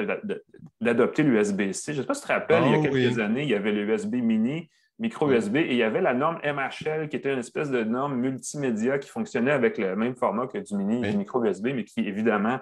d'adopter 0.79 1.23
l'USB-C. 1.23 1.93
Je 1.93 1.97
ne 1.97 2.01
sais 2.03 2.07
pas 2.07 2.13
si 2.13 2.21
tu 2.21 2.27
te 2.27 2.33
rappelles, 2.33 2.63
il 2.65 2.71
y 2.71 2.75
a 2.75 2.79
ah 2.79 2.87
quelques 2.87 3.19
années, 3.19 3.43
il 3.43 3.49
y 3.49 3.55
avait 3.55 3.71
l'USB 3.71 4.15
mini, 4.15 4.69
micro 4.99 5.29
USB, 5.31 5.57
et 5.57 5.71
il 5.71 5.77
y 5.77 5.83
avait 5.83 6.01
la 6.01 6.13
norme 6.13 6.39
MHL, 6.43 7.09
qui 7.09 7.15
était 7.15 7.33
une 7.33 7.39
espèce 7.39 7.69
de 7.69 7.83
norme 7.83 8.15
multimédia 8.15 8.99
qui 8.99 9.09
fonctionnait 9.09 9.51
avec 9.51 9.77
le 9.77 9.95
même 9.95 10.15
format 10.15 10.47
que 10.47 10.57
du 10.57 10.75
mini 10.75 11.05
et 11.05 11.11
du 11.11 11.17
micro 11.17 11.43
USB, 11.43 11.67
mais 11.75 11.83
qui, 11.83 12.01
évidemment, 12.01 12.59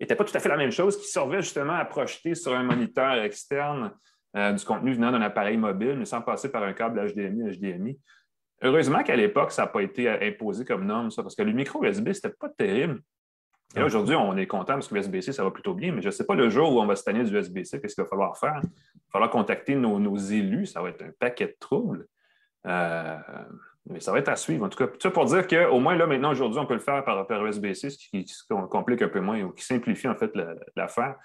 n'était 0.00 0.16
pas 0.16 0.24
tout 0.24 0.36
à 0.36 0.40
fait 0.40 0.48
la 0.48 0.56
même 0.56 0.72
chose, 0.72 0.98
qui 0.98 1.06
servait 1.06 1.42
justement 1.42 1.74
à 1.74 1.84
projeter 1.84 2.34
sur 2.34 2.54
un 2.54 2.62
moniteur 2.62 3.14
externe 3.22 3.92
euh, 4.36 4.52
du 4.52 4.64
contenu 4.64 4.94
venant 4.94 5.12
d'un 5.12 5.22
appareil 5.22 5.56
mobile, 5.56 5.96
mais 5.98 6.04
sans 6.04 6.22
passer 6.22 6.50
par 6.50 6.62
un 6.62 6.72
câble 6.72 7.00
HDMI, 7.12 7.56
HDMI. 7.56 7.98
Heureusement 8.62 9.02
qu'à 9.02 9.16
l'époque, 9.16 9.50
ça 9.50 9.62
n'a 9.62 9.68
pas 9.68 9.82
été 9.82 10.08
imposé 10.08 10.64
comme 10.64 10.86
norme, 10.86 11.10
ça, 11.10 11.22
parce 11.22 11.34
que 11.34 11.42
le 11.42 11.52
micro 11.52 11.84
USB, 11.84 12.12
c'était 12.12 12.30
pas 12.30 12.48
terrible. 12.48 13.00
Et 13.74 13.80
là, 13.80 13.86
aujourd'hui, 13.86 14.14
on 14.14 14.36
est 14.36 14.46
content 14.46 14.74
parce 14.74 14.88
que 14.88 14.94
l'USB-C, 14.94 15.32
ça 15.32 15.44
va 15.44 15.50
plutôt 15.50 15.74
bien, 15.74 15.92
mais 15.92 16.02
je 16.02 16.08
ne 16.08 16.12
sais 16.12 16.24
pas 16.24 16.34
le 16.34 16.50
jour 16.50 16.72
où 16.74 16.80
on 16.80 16.86
va 16.86 16.94
se 16.94 17.04
tanner 17.04 17.24
du 17.24 17.34
USB-C, 17.34 17.80
qu'est-ce 17.80 17.94
qu'il 17.94 18.04
va 18.04 18.08
falloir 18.08 18.36
faire. 18.36 18.60
Il 18.62 18.68
va 18.68 19.12
falloir 19.12 19.30
contacter 19.30 19.74
nos, 19.74 20.16
élus, 20.16 20.66
ça 20.66 20.82
va 20.82 20.90
être 20.90 21.02
un 21.02 21.10
paquet 21.18 21.46
de 21.46 21.56
troubles. 21.58 22.06
Euh, 22.66 23.16
mais 23.86 24.00
ça 24.00 24.12
va 24.12 24.18
être 24.18 24.28
à 24.28 24.36
suivre. 24.36 24.64
En 24.64 24.68
tout 24.68 24.78
cas, 24.78 24.86
tout 24.86 25.00
ça 25.00 25.10
pour 25.10 25.24
dire 25.24 25.46
qu'au 25.46 25.80
moins, 25.80 25.96
là, 25.96 26.06
maintenant, 26.06 26.30
aujourd'hui, 26.30 26.60
on 26.60 26.66
peut 26.66 26.74
le 26.74 26.80
faire 26.80 27.02
par, 27.04 27.46
USB-C, 27.46 27.90
ce 27.90 27.98
qui, 27.98 28.26
complique 28.70 29.02
un 29.02 29.08
peu 29.08 29.20
moins 29.20 29.40
ou 29.42 29.50
qui 29.50 29.64
simplifie, 29.64 30.06
en 30.06 30.14
fait, 30.14 30.32
l'affaire. 30.76 31.16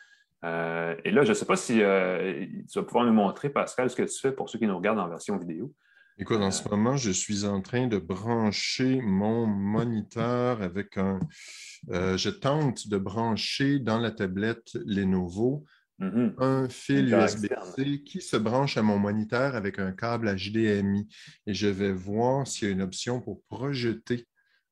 Euh, 0.46 0.96
et 1.04 1.12
là, 1.12 1.24
je 1.24 1.30
ne 1.30 1.34
sais 1.34 1.46
pas 1.46 1.56
si 1.56 1.82
euh, 1.82 2.46
tu 2.72 2.80
vas 2.80 2.86
pouvoir 2.86 3.06
nous 3.06 3.14
montrer, 3.14 3.50
Pascal, 3.50 3.90
ce 3.90 3.96
que 3.96 4.04
tu 4.04 4.20
fais 4.20 4.32
pour 4.32 4.50
ceux 4.50 4.60
qui 4.60 4.68
nous 4.68 4.78
regardent 4.78 5.00
en 5.00 5.10
version 5.10 5.38
vidéo. 5.38 5.74
Écoute, 6.20 6.42
en 6.42 6.52
ce 6.52 6.68
moment, 6.68 6.98
je 6.98 7.12
suis 7.12 7.46
en 7.46 7.62
train 7.62 7.88
de 7.88 8.00
brancher 8.00 9.02
mon 9.02 9.46
moniteur 9.46 10.62
avec 10.64 10.98
un. 10.98 11.20
Euh, 11.90 12.18
je 12.18 12.30
tente 12.30 12.88
de 12.88 12.98
brancher 12.98 13.78
dans 13.78 14.00
la 14.00 14.10
tablette 14.10 14.74
Lenovo 14.86 15.64
mm-hmm. 16.00 16.34
un 16.40 16.70
fil 16.70 17.14
USB-C 17.14 18.02
qui 18.04 18.22
se 18.22 18.36
branche 18.36 18.78
à 18.78 18.82
mon 18.82 18.98
moniteur 18.98 19.56
avec 19.56 19.78
un 19.78 19.92
câble 19.92 20.36
HDMI. 20.36 21.08
Et 21.46 21.54
je 21.54 21.68
vais 21.68 21.94
voir 21.94 22.48
s'il 22.48 22.68
y 22.68 22.72
a 22.72 22.74
une 22.74 22.82
option 22.82 23.22
pour 23.22 23.44
projeter 23.44 24.28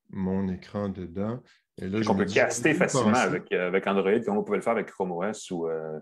mon 0.09 0.47
écran 0.47 0.89
dedans. 0.89 1.43
On 1.81 2.15
peut 2.15 2.25
caster 2.25 2.73
facilement 2.73 3.13
avec, 3.13 3.51
euh, 3.51 3.67
avec, 3.67 3.85
Android, 3.87 4.19
comme 4.21 4.37
on 4.37 4.43
pouvait 4.43 4.57
le 4.57 4.63
faire 4.63 4.73
avec 4.73 4.87
Chrome 4.87 5.11
OS 5.11 5.51
ou. 5.51 5.67
Euh, 5.67 5.99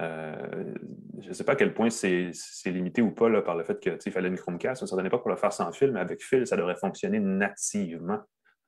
euh, 0.00 0.74
je 1.20 1.28
ne 1.28 1.32
sais 1.32 1.44
pas 1.44 1.52
à 1.52 1.56
quel 1.56 1.72
point 1.72 1.88
c'est 1.88 2.32
limité 2.66 3.00
ou 3.00 3.12
pas 3.12 3.30
par 3.42 3.54
le 3.54 3.62
fait 3.62 3.78
qu'il 3.78 4.12
fallait 4.12 4.28
une 4.28 4.36
Chromecast. 4.36 4.84
Ça 4.84 4.96
ne 4.96 4.98
donnait 4.98 5.10
pas 5.10 5.18
pour 5.18 5.30
le 5.30 5.36
faire 5.36 5.52
sans 5.52 5.70
fil, 5.70 5.92
mais 5.92 6.00
avec 6.00 6.20
fil, 6.20 6.46
ça 6.48 6.56
devrait 6.56 6.74
fonctionner 6.74 7.20
nativement. 7.20 8.18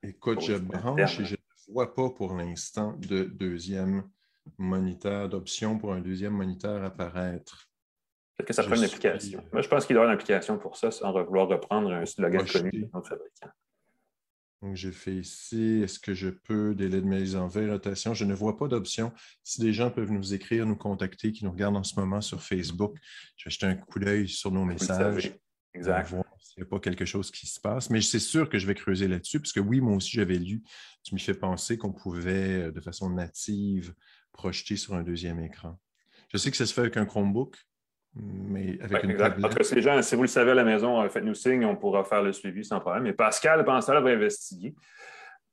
Écoute, 0.05 0.41
je 0.43 0.55
branche 0.55 1.19
et 1.19 1.25
je 1.25 1.35
ne 1.35 1.73
vois 1.73 1.93
pas 1.93 2.11
pour 2.11 2.35
l'instant 2.37 2.93
de 2.93 3.25
deuxième 3.25 4.05
moniteur, 4.57 5.29
d'option 5.29 5.79
pour 5.79 5.95
un 5.95 6.01
deuxième 6.01 6.35
moniteur 6.35 6.85
apparaître. 6.85 7.69
Peut-être 8.37 8.49
que 8.49 8.55
ça 8.55 8.63
prend 8.63 8.77
une 8.77 8.85
application. 8.85 9.43
Moi, 9.53 9.63
je 9.63 9.69
pense 9.69 9.85
qu'il 9.85 9.95
doit 9.95 10.03
y 10.03 10.05
avoir 10.05 10.13
une 10.13 10.21
application 10.21 10.59
pour 10.59 10.77
ça 10.77 10.93
sans 10.93 11.13
vouloir 11.25 11.49
reprendre 11.49 11.91
un 11.91 12.07
slogan 12.07 12.47
connu 12.47 12.71
de 12.71 12.89
notre 12.95 13.09
fabricant. 13.09 13.49
Donc, 14.67 14.75
j'ai 14.75 14.91
fait 14.91 15.15
ici, 15.15 15.81
est-ce 15.85 16.01
que 16.01 16.13
je 16.13 16.29
peux 16.29 16.75
délai 16.75 17.01
de 17.01 17.07
mise 17.07 17.37
en 17.37 17.47
veille, 17.47 17.71
rotation? 17.71 18.15
Je 18.15 18.25
ne 18.25 18.35
vois 18.35 18.57
pas 18.57 18.67
d'option. 18.67 19.13
Si 19.45 19.61
des 19.61 19.73
gens 19.73 19.93
peuvent 19.93 20.11
nous 20.11 20.35
écrire, 20.35 20.67
nous 20.67 20.75
contacter, 20.75 21.31
qui 21.31 21.45
nous 21.45 21.53
regardent 21.53 21.77
en 21.77 21.85
ce 21.85 21.95
moment 22.01 22.21
sur 22.21 22.43
Facebook, 22.43 22.97
je 23.37 23.45
vais 23.45 23.53
jeter 23.53 23.67
un 23.67 23.77
coup 23.77 24.01
d'œil 24.01 24.29
sur 24.29 24.51
nos 24.51 24.65
messages. 24.65 25.33
Exact. 25.73 26.09
Voir 26.09 26.25
s'il 26.41 26.65
n'y 26.65 26.67
a 26.67 26.69
pas 26.69 26.81
quelque 26.81 27.05
chose 27.05 27.31
qui 27.31 27.47
se 27.47 27.61
passe. 27.61 27.91
Mais 27.91 28.01
c'est 28.01 28.19
sûr 28.19 28.49
que 28.49 28.59
je 28.59 28.67
vais 28.67 28.75
creuser 28.75 29.07
là-dessus, 29.07 29.39
parce 29.39 29.53
que 29.53 29.61
oui, 29.61 29.81
moi 29.81 29.95
aussi, 29.95 30.11
j'avais 30.11 30.39
lu, 30.39 30.65
tu 31.05 31.15
m'y 31.15 31.21
fais 31.21 31.35
penser 31.35 31.79
qu'on 31.79 31.93
pouvait, 31.93 32.65
euh, 32.65 32.73
de 32.73 32.81
façon 32.81 33.09
native, 33.09 33.95
projeter 34.33 34.75
sur 34.75 34.95
un 34.95 35.05
deuxième 35.05 35.39
écran. 35.39 35.79
Je 36.33 36.39
sais 36.39 36.51
que 36.51 36.57
ça 36.57 36.67
se 36.67 36.75
fait 36.75 36.81
avec 36.81 36.97
un 36.97 37.07
Chromebook, 37.07 37.57
mais 38.49 38.79
avec 38.83 39.05
une 39.05 39.17
tablette. 39.17 39.63
si, 39.63 39.75
les 39.75 39.83
gens, 39.83 40.01
si 40.03 40.15
vous 40.15 40.23
le 40.23 40.29
savez 40.29 40.53
à 40.53 40.55
la 40.55 40.65
maison, 40.65 41.01
euh, 41.03 41.09
faites-nous 41.09 41.35
signe, 41.35 41.65
on 41.65 41.77
pourra 41.77 42.05
faire 42.05 42.23
le 42.23 42.33
suivi 42.33 42.65
sans 42.65 42.81
problème. 42.81 43.05
Mais 43.05 43.13
Pascal, 43.13 43.65
pendant 43.65 43.81
ça, 43.81 43.99
va 43.99 44.11
investiguer. 44.11 44.75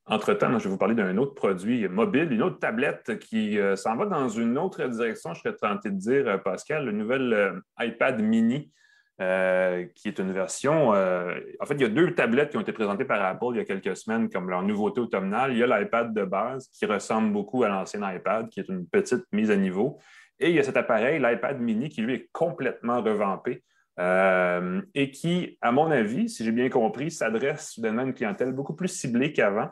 Entre-temps, 0.06 0.60
je 0.60 0.66
vais 0.66 0.70
vous 0.70 0.78
parler 0.78 0.96
d'un 0.96 1.16
autre 1.18 1.34
produit 1.34 1.88
mobile, 1.88 2.32
une 2.32 2.44
autre 2.44 2.60
tablette 2.60 3.20
qui 3.20 3.58
euh, 3.58 3.78
s'en 3.78 3.96
va 3.96 4.06
dans 4.06 4.28
une 4.28 4.58
autre 4.58 4.86
direction, 4.86 5.34
je 5.34 5.40
serais 5.40 5.56
tenté 5.56 5.92
de 5.92 5.96
dire, 5.96 6.28
euh, 6.28 6.38
Pascal, 6.38 6.86
le 6.86 6.92
nouvel 6.92 7.62
iPad 7.80 8.22
mini, 8.22 8.72
qui 9.20 10.08
est 10.10 10.20
une 10.20 10.34
version. 10.34 10.90
en 10.90 11.66
fait, 11.66 11.76
il 11.76 11.82
y 11.82 11.86
a 11.86 11.90
deux 11.90 12.14
tablettes 12.14 12.50
qui 12.50 12.58
ont 12.58 12.62
été 12.62 12.74
présentées 12.74 13.06
par 13.06 13.24
Apple 13.24 13.46
il 13.52 13.58
y 13.58 13.60
a 13.62 13.64
quelques 13.64 13.96
semaines 13.96 14.30
comme 14.30 14.50
leur 14.50 14.64
nouveauté 14.64 15.00
automnale. 15.00 15.54
Il 15.54 15.60
y 15.60 15.64
a 15.64 15.80
l'iPad 15.80 16.14
de 16.14 16.26
base 16.26 16.68
qui 16.68 16.86
ressemble 16.86 17.32
beaucoup 17.32 17.64
à 17.64 17.70
l'ancien 17.70 18.02
iPad, 18.14 18.50
qui 18.50 18.60
est 18.60 18.68
une 18.68 18.86
petite 18.86 19.24
mise 19.32 19.50
à 19.50 19.56
niveau. 19.56 20.00
Et 20.44 20.50
il 20.50 20.56
y 20.56 20.60
a 20.60 20.64
cet 20.64 20.76
appareil, 20.76 21.22
l'iPad 21.22 21.62
mini, 21.62 21.88
qui 21.88 22.02
lui 22.02 22.16
est 22.16 22.30
complètement 22.34 23.02
revampé 23.02 23.64
euh, 23.98 24.82
et 24.94 25.10
qui, 25.10 25.58
à 25.62 25.72
mon 25.72 25.90
avis, 25.90 26.28
si 26.28 26.44
j'ai 26.44 26.52
bien 26.52 26.68
compris, 26.68 27.12
s'adresse 27.12 27.72
soudainement 27.72 28.02
à 28.02 28.06
une 28.06 28.14
clientèle 28.14 28.52
beaucoup 28.52 28.76
plus 28.76 28.90
ciblée 28.90 29.32
qu'avant, 29.32 29.70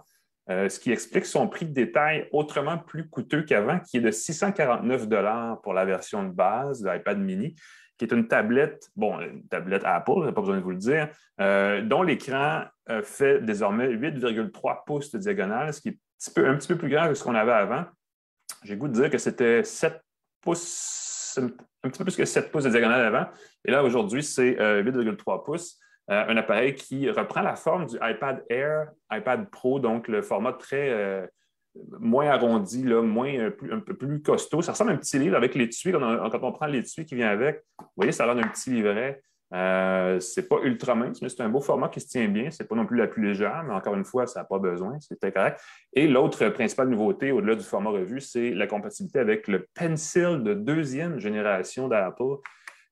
euh, 0.50 0.70
ce 0.70 0.80
qui 0.80 0.94
explique 0.94 1.26
son 1.26 1.50
prix 1.50 1.66
de 1.66 1.74
détail 1.74 2.30
autrement 2.32 2.78
plus 2.78 3.10
coûteux 3.10 3.42
qu'avant, 3.42 3.80
qui 3.80 3.98
est 3.98 4.02
de 4.02 4.12
649 4.12 5.10
pour 5.62 5.74
la 5.74 5.84
version 5.84 6.24
de 6.24 6.30
base 6.30 6.82
de 6.82 6.90
l'iPad 6.90 7.20
mini, 7.20 7.54
qui 7.98 8.06
est 8.06 8.14
une 8.14 8.30
tablette, 8.30 8.88
bon, 8.96 9.20
une 9.20 9.46
tablette 9.50 9.84
Apple, 9.84 10.24
je 10.24 10.30
pas 10.30 10.40
besoin 10.40 10.56
de 10.56 10.64
vous 10.64 10.72
le 10.72 10.78
dire, 10.78 11.10
euh, 11.42 11.82
dont 11.82 12.02
l'écran 12.02 12.64
fait 13.04 13.42
désormais 13.42 13.90
8,3 13.90 14.86
pouces 14.86 15.12
de 15.12 15.18
diagonale, 15.18 15.74
ce 15.74 15.82
qui 15.82 15.90
est 15.90 16.00
un 16.38 16.56
petit 16.56 16.70
peu, 16.70 16.78
plus 16.78 16.90
grand 16.90 17.10
que 17.10 17.14
ce 17.14 17.26
qu'on 17.26 17.36
avait 17.36 17.52
avant. 17.52 17.84
J'ai 18.64 18.78
goût 18.78 18.88
de 18.88 18.94
dire 18.94 19.10
que 19.10 19.18
c'était 19.18 19.66
7 19.66 20.02
pouces, 20.42 21.40
un 21.84 21.90
petit 21.90 21.98
peu 22.00 22.06
plus 22.06 22.16
que 22.16 22.26
7 22.26 22.52
pouces 22.52 22.64
de 22.64 22.70
diagonale 22.70 23.06
avant. 23.06 23.26
Et 23.66 23.72
là, 23.72 23.84
aujourd'hui, 23.84 24.24
c'est 24.24 24.52
8,3 24.54 24.60
euh, 24.60 25.38
pouces. 25.40 25.80
Euh, 26.10 26.26
un 26.28 26.38
appareil 26.38 26.76
qui 26.76 27.10
reprend 27.10 27.42
la 27.42 27.56
forme 27.56 27.86
du 27.86 27.96
iPad 28.02 28.44
Air, 28.50 28.90
iPad 29.12 29.50
Pro, 29.50 29.80
donc 29.80 30.08
le 30.08 30.22
format 30.22 30.54
très 30.54 30.90
euh, 30.90 31.26
moins 32.00 32.28
arrondi, 32.28 32.84
là, 32.84 33.02
moins, 33.02 33.48
un 33.72 33.80
peu 33.80 33.94
plus 33.94 34.22
costaud. 34.22 34.62
Ça 34.62 34.74
ressemble 34.74 34.92
à 34.92 34.94
un 34.96 34.98
petit 34.98 35.20
livre 35.20 35.38
avec 35.38 35.56
l'étui. 35.56 35.92
Quand, 35.92 36.30
quand, 36.30 36.44
on 36.44 36.52
prend 36.52 36.66
l'étui 36.66 37.06
qui 37.06 37.16
vient 37.16 37.30
avec, 37.30 37.64
vous 37.80 37.86
voyez, 37.96 38.12
ça 38.12 38.24
a 38.24 38.28
l'air 38.28 38.36
d'un 38.36 38.50
petit 38.50 38.72
livret. 38.72 39.22
Euh, 39.54 40.20
c'est 40.20 40.48
pas 40.48 40.58
ultra 40.64 40.96
mince, 40.96 41.22
mais 41.22 41.28
c'est 41.28 41.42
un 41.42 41.50
beau 41.50 41.60
format 41.60 41.90
qui 41.90 42.00
se 42.00 42.08
tient 42.08 42.28
bien. 42.28 42.52
C'est 42.52 42.68
pas 42.68 42.76
non 42.76 42.86
plus 42.86 42.98
la 42.98 43.08
plus 43.08 43.24
légère, 43.24 43.64
mais 43.68 43.74
encore 43.74 43.96
une 43.96 44.06
fois, 44.06 44.28
ça 44.28 44.42
n'a 44.42 44.46
pas 44.46 44.60
besoin. 44.60 45.00
C'était 45.00 45.32
correct. 45.32 45.60
Et 45.94 46.08
l'autre 46.08 46.48
principale 46.50 46.90
nouveauté, 46.90 47.32
au-delà 47.32 47.56
du 47.56 47.64
format 47.64 47.90
revue, 47.90 48.22
c'est 48.22 48.52
la 48.52 48.68
compatibilité 48.68 49.20
avec 49.20 49.48
le 49.48 49.68
Pencil 49.74 50.42
de 50.44 50.54
deuxième 50.54 51.20
génération 51.20 51.88
d'Apple. 51.88 52.38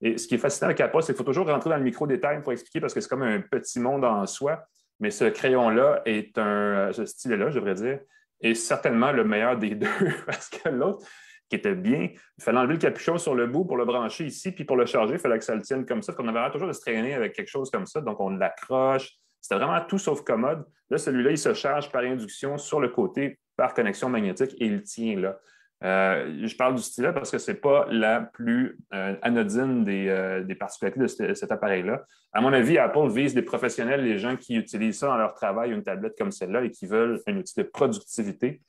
Et 0.01 0.17
ce 0.17 0.27
qui 0.27 0.35
est 0.35 0.39
fascinant 0.39 0.67
avec 0.67 0.79
Apple, 0.81 1.01
c'est 1.01 1.13
qu'il 1.13 1.17
faut 1.17 1.23
toujours 1.23 1.47
rentrer 1.47 1.69
dans 1.69 1.77
le 1.77 1.83
micro-détail 1.83 2.41
pour 2.41 2.51
expliquer 2.51 2.79
parce 2.79 2.93
que 2.93 3.01
c'est 3.01 3.09
comme 3.09 3.23
un 3.23 3.41
petit 3.41 3.79
monde 3.79 4.03
en 4.03 4.25
soi. 4.25 4.63
Mais 4.99 5.11
ce 5.11 5.25
crayon-là 5.25 6.01
est 6.05 6.37
un, 6.37 6.91
ce 6.91 7.05
stylet-là, 7.05 7.51
je 7.51 7.55
devrais 7.55 7.75
dire, 7.75 7.99
est 8.41 8.53
certainement 8.53 9.11
le 9.11 9.23
meilleur 9.23 9.57
des 9.57 9.75
deux 9.75 9.87
parce 10.25 10.49
que 10.49 10.69
l'autre, 10.69 11.05
qui 11.49 11.55
était 11.55 11.75
bien. 11.75 12.09
Il 12.37 12.43
fallait 12.43 12.59
enlever 12.59 12.73
le 12.73 12.79
capuchon 12.79 13.17
sur 13.17 13.35
le 13.35 13.47
bout 13.47 13.65
pour 13.65 13.77
le 13.77 13.85
brancher 13.85 14.25
ici, 14.25 14.51
puis 14.51 14.63
pour 14.63 14.77
le 14.77 14.85
charger, 14.85 15.13
il 15.15 15.19
fallait 15.19 15.39
que 15.39 15.45
ça 15.45 15.55
le 15.55 15.61
tienne 15.61 15.85
comme 15.85 16.01
ça. 16.01 16.13
qu'on 16.13 16.27
avait 16.27 16.51
toujours 16.51 16.67
de 16.67 16.73
se 16.73 16.81
traîner 16.81 17.13
avec 17.13 17.33
quelque 17.33 17.49
chose 17.49 17.69
comme 17.71 17.85
ça. 17.85 18.01
Donc, 18.01 18.19
on 18.19 18.29
l'accroche. 18.29 19.13
C'était 19.41 19.55
vraiment 19.55 19.79
tout 19.87 19.97
sauf 19.97 20.21
commode. 20.21 20.65
Là, 20.89 20.97
celui-là, 20.97 21.31
il 21.31 21.37
se 21.37 21.53
charge 21.53 21.91
par 21.91 22.03
induction 22.03 22.57
sur 22.57 22.79
le 22.79 22.89
côté 22.89 23.39
par 23.55 23.73
connexion 23.73 24.09
magnétique 24.09 24.55
et 24.59 24.65
il 24.65 24.83
tient 24.83 25.19
là. 25.19 25.37
Euh, 25.81 26.45
je 26.45 26.55
parle 26.57 26.75
du 26.75 26.81
stylet 26.81 27.13
parce 27.13 27.31
que 27.31 27.37
ce 27.37 27.51
n'est 27.51 27.57
pas 27.57 27.87
la 27.89 28.19
plus 28.19 28.77
euh, 28.93 29.15
anodine 29.21 29.85
euh, 29.87 30.43
des, 30.43 30.55
particularités 30.55 31.27
de 31.27 31.33
cet 31.33 31.51
appareil-là. 31.51 32.03
À 32.33 32.41
mon 32.41 32.51
avis, 32.51 32.77
Apple 32.77 33.07
vise 33.09 33.33
des 33.33 33.41
professionnels, 33.41 34.03
les 34.03 34.17
gens 34.17 34.35
qui 34.35 34.55
utilisent 34.55 34.99
ça 34.99 35.07
dans 35.07 35.17
leur 35.17 35.33
travail, 35.33 35.71
une 35.71 35.83
tablette 35.83 36.17
comme 36.17 36.31
celle-là, 36.31 36.63
et 36.65 36.71
qui 36.71 36.85
veulent 36.85 37.21
un 37.27 37.37
outil 37.37 37.53
de 37.55 37.63
productivité. 37.63 38.61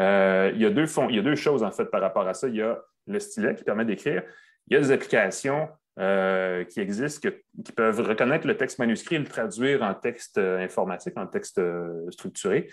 Euh, 0.00 0.50
il, 0.54 0.60
y 0.60 0.66
a 0.66 0.70
deux 0.70 1.36
choses, 1.36 1.62
en 1.62 1.70
fait, 1.70 1.86
par 1.86 2.00
rapport 2.00 2.26
à 2.26 2.34
ça. 2.34 2.48
Il 2.48 2.56
y 2.56 2.62
a 2.62 2.80
le 3.06 3.18
stylet 3.18 3.54
qui 3.54 3.64
permet 3.64 3.84
d'écrire. 3.84 4.22
Il 4.68 4.74
y 4.74 4.76
a 4.76 4.80
des 4.80 4.92
applications 4.92 5.68
euh, 6.00 6.64
qui 6.64 6.80
existent 6.80 7.28
qui 7.64 7.72
peuvent 7.72 8.00
reconnaître 8.00 8.46
le 8.46 8.56
texte 8.56 8.78
manuscrit 8.78 9.16
et 9.16 9.18
le 9.20 9.26
traduire 9.26 9.82
en 9.82 9.94
texte 9.94 10.38
euh, 10.38 10.58
informatique, 10.58 11.16
en 11.16 11.26
texte 11.26 11.60
structuré, 12.10 12.68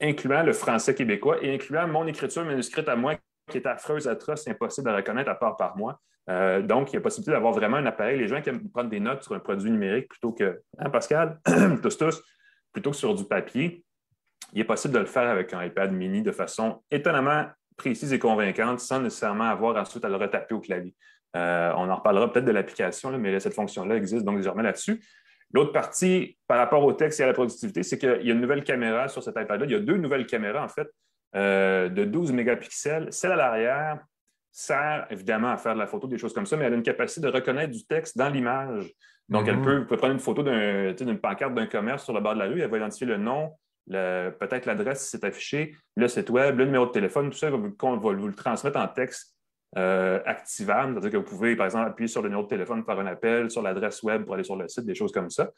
incluant 0.00 0.42
le 0.42 0.52
français 0.52 0.94
québécois 0.94 1.38
et 1.42 1.54
incluant 1.54 1.86
mon 1.86 2.06
écriture 2.06 2.44
manuscrite 2.44 2.88
à 2.88 2.96
moi 2.96 3.14
qui 3.50 3.58
est 3.58 3.66
affreuse, 3.66 4.08
atroce, 4.08 4.48
impossible 4.48 4.88
à 4.88 4.96
reconnaître 4.96 5.30
à 5.30 5.34
part 5.34 5.56
par 5.56 5.76
moi. 5.76 6.00
donc, 6.62 6.92
il 6.92 6.94
y 6.94 6.96
a 6.96 7.00
possibilité 7.00 7.32
d'avoir 7.32 7.52
vraiment 7.52 7.76
un 7.76 7.86
appareil. 7.86 8.18
Les 8.18 8.28
gens 8.28 8.40
qui 8.40 8.48
aiment 8.48 8.70
prendre 8.70 8.88
des 8.88 9.00
notes 9.00 9.22
sur 9.22 9.34
un 9.34 9.40
produit 9.40 9.70
numérique 9.70 10.08
plutôt 10.08 10.32
que, 10.32 10.62
hein, 10.78 10.88
Pascal, 10.88 11.38
tous, 11.82 11.98
tous, 11.98 12.22
plutôt 12.72 12.90
que 12.92 12.96
sur 12.96 13.14
du 13.14 13.24
papier, 13.24 13.84
il 14.54 14.60
est 14.60 14.64
possible 14.64 14.94
de 14.94 15.00
le 15.00 15.06
faire 15.06 15.28
avec 15.28 15.52
un 15.52 15.62
iPad 15.62 15.92
mini 15.92 16.22
de 16.22 16.32
façon 16.32 16.82
étonnamment 16.90 17.46
précise 17.76 18.12
et 18.12 18.18
convaincante 18.18 18.80
sans 18.80 19.00
nécessairement 19.00 19.44
avoir 19.44 19.76
ensuite 19.76 20.04
à 20.04 20.08
le 20.08 20.16
retaper 20.16 20.54
au 20.54 20.60
clavier. 20.60 20.94
on 21.34 21.90
en 21.90 21.96
reparlera 21.96 22.32
peut-être 22.32 22.44
de 22.44 22.52
l'application, 22.52 23.10
mais 23.18 23.38
cette 23.40 23.54
fonction-là 23.54 23.96
existe 23.96 24.24
donc 24.24 24.36
désormais 24.36 24.62
là-dessus. 24.62 25.02
L'autre 25.54 25.70
partie, 25.70 26.36
par 26.48 26.58
rapport 26.58 26.82
au 26.82 26.92
texte 26.92 27.20
et 27.20 27.22
à 27.22 27.26
la 27.28 27.32
productivité, 27.32 27.84
c'est 27.84 27.96
qu'il 27.96 28.08
y 28.08 28.30
a 28.30 28.34
une 28.34 28.40
nouvelle 28.40 28.64
caméra 28.64 29.06
sur 29.06 29.22
cet 29.22 29.36
iPad-là. 29.36 29.66
Il 29.66 29.70
y 29.70 29.76
a 29.76 29.78
deux 29.78 29.96
nouvelles 29.96 30.26
caméras, 30.26 30.64
en 30.64 30.68
fait, 30.68 30.88
euh, 31.36 31.88
de 31.88 32.04
12 32.04 32.32
mégapixels. 32.32 33.06
Celle 33.12 33.30
à 33.30 33.36
l'arrière 33.36 34.00
sert 34.50 35.06
évidemment 35.10 35.52
à 35.52 35.56
faire 35.56 35.74
de 35.74 35.78
la 35.78 35.86
photo, 35.86 36.08
des 36.08 36.18
choses 36.18 36.34
comme 36.34 36.46
ça, 36.46 36.56
mais 36.56 36.64
elle 36.64 36.72
a 36.72 36.76
une 36.76 36.82
capacité 36.82 37.20
de 37.20 37.28
reconnaître 37.28 37.70
du 37.70 37.86
texte 37.86 38.18
dans 38.18 38.28
l'image. 38.28 38.92
Donc, 39.28 39.46
elle 39.46 39.58
mhm. 39.58 39.86
peut, 39.86 39.96
prendre 39.96 40.14
une 40.14 40.18
photo 40.18 40.42
d'une 40.42 41.18
pancarte 41.20 41.54
d'un 41.54 41.66
commerce 41.66 42.02
sur 42.02 42.12
le 42.12 42.20
bord 42.20 42.34
de 42.34 42.40
la 42.40 42.46
rue, 42.46 42.60
elle 42.60 42.70
va 42.70 42.76
identifier 42.76 43.06
le 43.06 43.16
nom, 43.16 43.52
peut-être 43.88 44.66
l'adresse 44.66 45.04
si 45.04 45.10
c'est 45.10 45.24
affiché, 45.24 45.76
le 45.96 46.08
site 46.08 46.30
web, 46.30 46.58
le 46.58 46.64
numéro 46.64 46.86
de 46.86 46.92
téléphone, 46.92 47.30
tout 47.30 47.38
ça, 47.38 47.50
va 47.50 47.56
va 47.56 47.96
vous 47.96 48.26
le 48.28 48.34
transmettre 48.34 48.78
en 48.78 48.88
texte 48.88 49.34
euh, 49.76 50.20
activable, 50.24 50.92
c'est-à-dire 50.92 51.10
que 51.10 51.16
vous 51.16 51.36
pouvez, 51.36 51.56
par 51.56 51.66
exemple, 51.66 51.88
appuyer 51.88 52.06
sur 52.06 52.22
le 52.22 52.28
numéro 52.28 52.44
de 52.44 52.48
téléphone, 52.48 52.84
faire 52.84 52.98
un 53.00 53.06
appel, 53.06 53.50
sur 53.50 53.60
l'adresse 53.60 54.04
web 54.04 54.24
pour 54.24 54.34
aller 54.34 54.44
sur 54.44 54.54
le 54.54 54.68
site, 54.68 54.84
des 54.84 54.94
choses 54.94 55.10
comme 55.10 55.30
ça. 55.30 55.50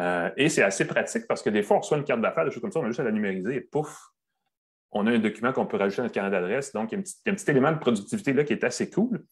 Euh, 0.00 0.30
et 0.36 0.48
c'est 0.48 0.62
assez 0.62 0.86
pratique 0.86 1.26
parce 1.26 1.42
que 1.42 1.50
des 1.50 1.64
fois, 1.64 1.78
on 1.78 1.80
reçoit 1.80 1.98
une 1.98 2.04
carte 2.04 2.20
d'affaires, 2.20 2.44
des 2.44 2.52
choses 2.52 2.62
comme 2.62 2.70
ça, 2.70 2.78
on 2.78 2.84
a 2.84 2.86
juste 2.86 3.00
à 3.00 3.04
la 3.04 3.10
numériser 3.10 3.56
et 3.56 3.60
pouf, 3.60 3.98
on 4.92 5.08
a 5.08 5.10
un 5.10 5.18
document 5.18 5.52
qu'on 5.52 5.66
peut 5.66 5.76
rajouter 5.76 6.02
à 6.02 6.04
notre 6.04 6.14
carnet 6.14 6.30
d'adresse. 6.30 6.72
Donc, 6.72 6.92
il 6.92 6.94
y, 6.94 6.98
a 6.98 7.32
un 7.32 7.34
petit, 7.34 7.50
élément 7.50 7.72
de 7.72 7.78
productivité 7.78 8.32
là 8.32 8.44
qui 8.44 8.52
est 8.52 8.62
assez 8.62 8.88
cool. 8.90 9.24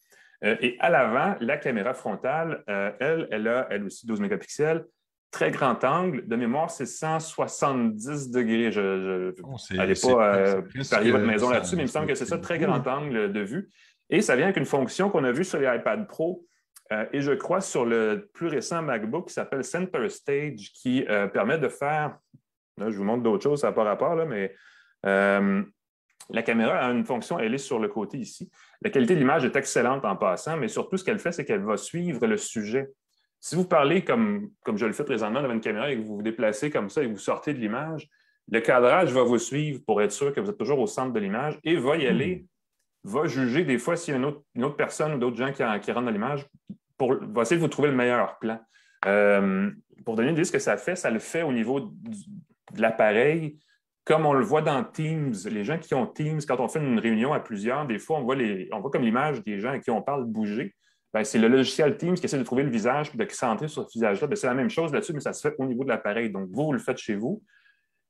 Euh, 0.43 0.57
et 0.61 0.77
à 0.81 0.91
l'avant, 0.91 1.37
la 1.41 1.57
caméra 1.57 1.95
frontale, 1.95 2.65
elle, 2.67 3.29
elle 3.31 3.47
a 3.47 3.69
elle 3.71 3.85
aussi 3.85 4.07
12 4.09 4.21
mégapixels 4.21 4.85
très 5.33 5.51
grand 5.51 5.83
angle. 5.83 6.29
De 6.29 6.37
mémoire, 6.37 6.71
c'est 6.71 6.87
170 6.87 8.31
degrés. 8.31 8.71
Je 8.71 9.33
n'allais 9.75 9.95
oh, 10.05 10.17
pas 10.17 10.63
parier 10.91 11.11
votre 11.11 11.25
maison 11.25 11.51
là-dessus, 11.51 11.75
mais 11.75 11.83
il 11.83 11.87
me 11.87 11.91
semble 11.91 12.07
que 12.07 12.15
c'est 12.15 12.27
ça, 12.27 12.39
très 12.39 12.59
grand 12.59 12.87
angle 12.87 13.33
de 13.33 13.41
vue. 13.41 13.69
Et 14.11 14.21
ça 14.21 14.37
vient 14.37 14.45
avec 14.45 14.59
une 14.59 14.67
fonction 14.67 15.11
qu'on 15.11 15.25
a 15.25 15.33
vue 15.33 15.45
sur 15.45 15.59
les 15.59 15.67
iPad 15.67 16.07
Pro 16.07 16.47
euh, 16.93 17.07
et 17.13 17.21
je 17.21 17.33
crois 17.33 17.61
sur 17.61 17.87
le 17.87 18.29
plus 18.35 18.49
récent 18.49 18.83
MacBook 18.83 19.29
qui 19.29 19.35
s'appelle 19.35 19.65
Center 19.65 20.09
Stage 20.09 20.73
qui 20.75 21.05
euh, 21.09 21.27
permet 21.27 21.59
de 21.59 21.69
faire. 21.69 22.19
Là, 22.77 22.91
je 22.91 22.97
vous 22.97 23.05
montre 23.05 23.23
d'autres 23.23 23.43
choses, 23.43 23.61
ça 23.61 23.69
n'a 23.69 23.73
pas 23.73 23.85
rapport, 23.85 24.15
là, 24.15 24.25
mais 24.25 24.55
euh, 25.07 25.63
la 26.31 26.43
caméra 26.43 26.75
a 26.79 26.91
une 26.91 27.05
fonction, 27.05 27.39
elle 27.39 27.55
est 27.55 27.59
sur 27.59 27.79
le 27.79 27.89
côté 27.89 28.19
ici. 28.19 28.51
La 28.83 28.91
qualité 28.91 29.15
de 29.15 29.21
l'image 29.21 29.45
est 29.45 29.57
excellente 29.57 30.05
en 30.05 30.17
passant, 30.17 30.57
mais 30.57 30.69
surtout, 30.69 30.97
ce 30.97 31.05
qu'elle 31.05 31.19
fait, 31.19 31.33
c'est 31.33 31.45
qu'elle 31.45 31.63
va 31.63 31.77
suivre 31.77 32.27
le 32.27 32.37
sujet. 32.37 32.91
Si 33.45 33.57
vous 33.57 33.67
parlez 33.67 34.05
comme, 34.05 34.51
comme 34.63 34.79
je 34.79 34.87
le 34.87 34.93
fais 34.93 35.03
présentement 35.03 35.43
devant 35.43 35.55
une 35.55 35.61
caméra 35.61 35.91
et 35.91 35.97
que 35.97 36.03
vous 36.03 36.15
vous 36.15 36.23
déplacez 36.23 36.71
comme 36.71 36.89
ça 36.89 37.03
et 37.03 37.09
que 37.09 37.11
vous 37.11 37.19
sortez 37.19 37.53
de 37.53 37.59
l'image, 37.59 38.09
le 38.49 38.61
cadrage 38.61 39.11
va 39.13 39.25
vous 39.25 39.39
suivre 39.39 39.81
pour 39.85 40.01
être 40.01 40.13
sûr 40.13 40.33
que 40.33 40.41
vous 40.41 40.49
êtes 40.49 40.59
toujours 40.59 40.79
au 40.79 40.87
centre 40.87 41.13
de 41.13 41.19
l'image 41.19 41.59
et 41.65 41.75
va 41.77 41.97
y 41.97 42.07
aller 42.07 42.47
va 43.05 43.27
juger 43.27 43.65
des 43.65 43.79
fois 43.79 43.97
s'il 43.97 44.15
y 44.15 44.17
a 44.17 44.21
une 44.21 44.65
autre, 44.65 44.77
personne 44.77 45.15
ou 45.15 45.19
d'autres 45.19 45.37
gens 45.37 45.53
qui, 45.53 45.65
rentrent 45.65 46.05
dans 46.05 46.11
l'image, 46.13 46.47
pour, 46.97 47.17
va 47.21 47.43
essayer 47.43 47.57
de 47.57 47.63
vous 47.63 47.69
trouver 47.69 47.89
le 47.89 47.97
meilleur 47.97 48.39
plan. 48.39 48.61
Euh, 49.07 49.73
pour 50.05 50.15
donner 50.15 50.29
une 50.29 50.35
idée 50.35 50.43
de 50.43 50.47
ce 50.47 50.53
que 50.53 50.61
ça 50.61 50.77
fait, 50.77 50.95
ça 50.95 51.11
le 51.11 51.19
fait 51.19 51.43
au 51.43 51.53
niveau 51.53 51.81
de 51.81 52.81
l'appareil. 52.81 53.59
Comme 54.05 54.25
on 54.25 54.35
le 54.35 54.45
voit 54.45 54.63
dans 54.63 54.85
Teams, 54.85 55.35
les 55.51 55.65
gens 55.65 55.79
qui 55.79 55.95
ont 55.95 56.07
Teams, 56.07 56.41
quand 56.47 56.61
on 56.61 56.69
fait 56.69 56.79
une 56.79 57.01
réunion 57.01 57.33
à 57.33 57.41
plusieurs, 57.41 57.87
des 57.87 57.99
fois, 57.99 58.19
on 58.19 58.23
voit, 58.23 58.37
les, 58.37 58.69
on 58.71 58.79
voit 58.79 58.91
comme 58.93 59.03
l'image 59.03 59.43
des 59.43 59.59
gens 59.59 59.71
à 59.71 59.81
qui 59.81 59.91
on 59.91 60.03
parle 60.03 60.25
bouger. 60.25 60.75
Ben, 61.13 61.25
c'est 61.25 61.39
le 61.39 61.49
logiciel 61.49 61.97
Teams 61.97 62.15
qui 62.15 62.25
essaie 62.25 62.39
de 62.39 62.43
trouver 62.43 62.63
le 62.63 62.71
visage 62.71 63.11
et 63.13 63.19
de 63.19 63.31
centrer 63.31 63.69
sur 63.69 63.89
ce 63.89 63.93
visage-là. 63.93 64.27
Ben, 64.27 64.37
c'est 64.37 64.47
la 64.47 64.55
même 64.55 64.71
chose 64.71 64.93
là-dessus, 64.93 65.13
mais 65.13 65.21
ça 65.21 65.33
se 65.33 65.47
fait 65.47 65.55
au 65.59 65.67
niveau 65.67 65.85
de 65.85 65.89
l'appareil. 65.91 66.31
Donc, 66.31 66.49
vous, 66.51 66.65
vous 66.65 66.73
le 66.73 66.79
faites 66.79 66.99
chez 66.99 67.15
vous. 67.15 67.43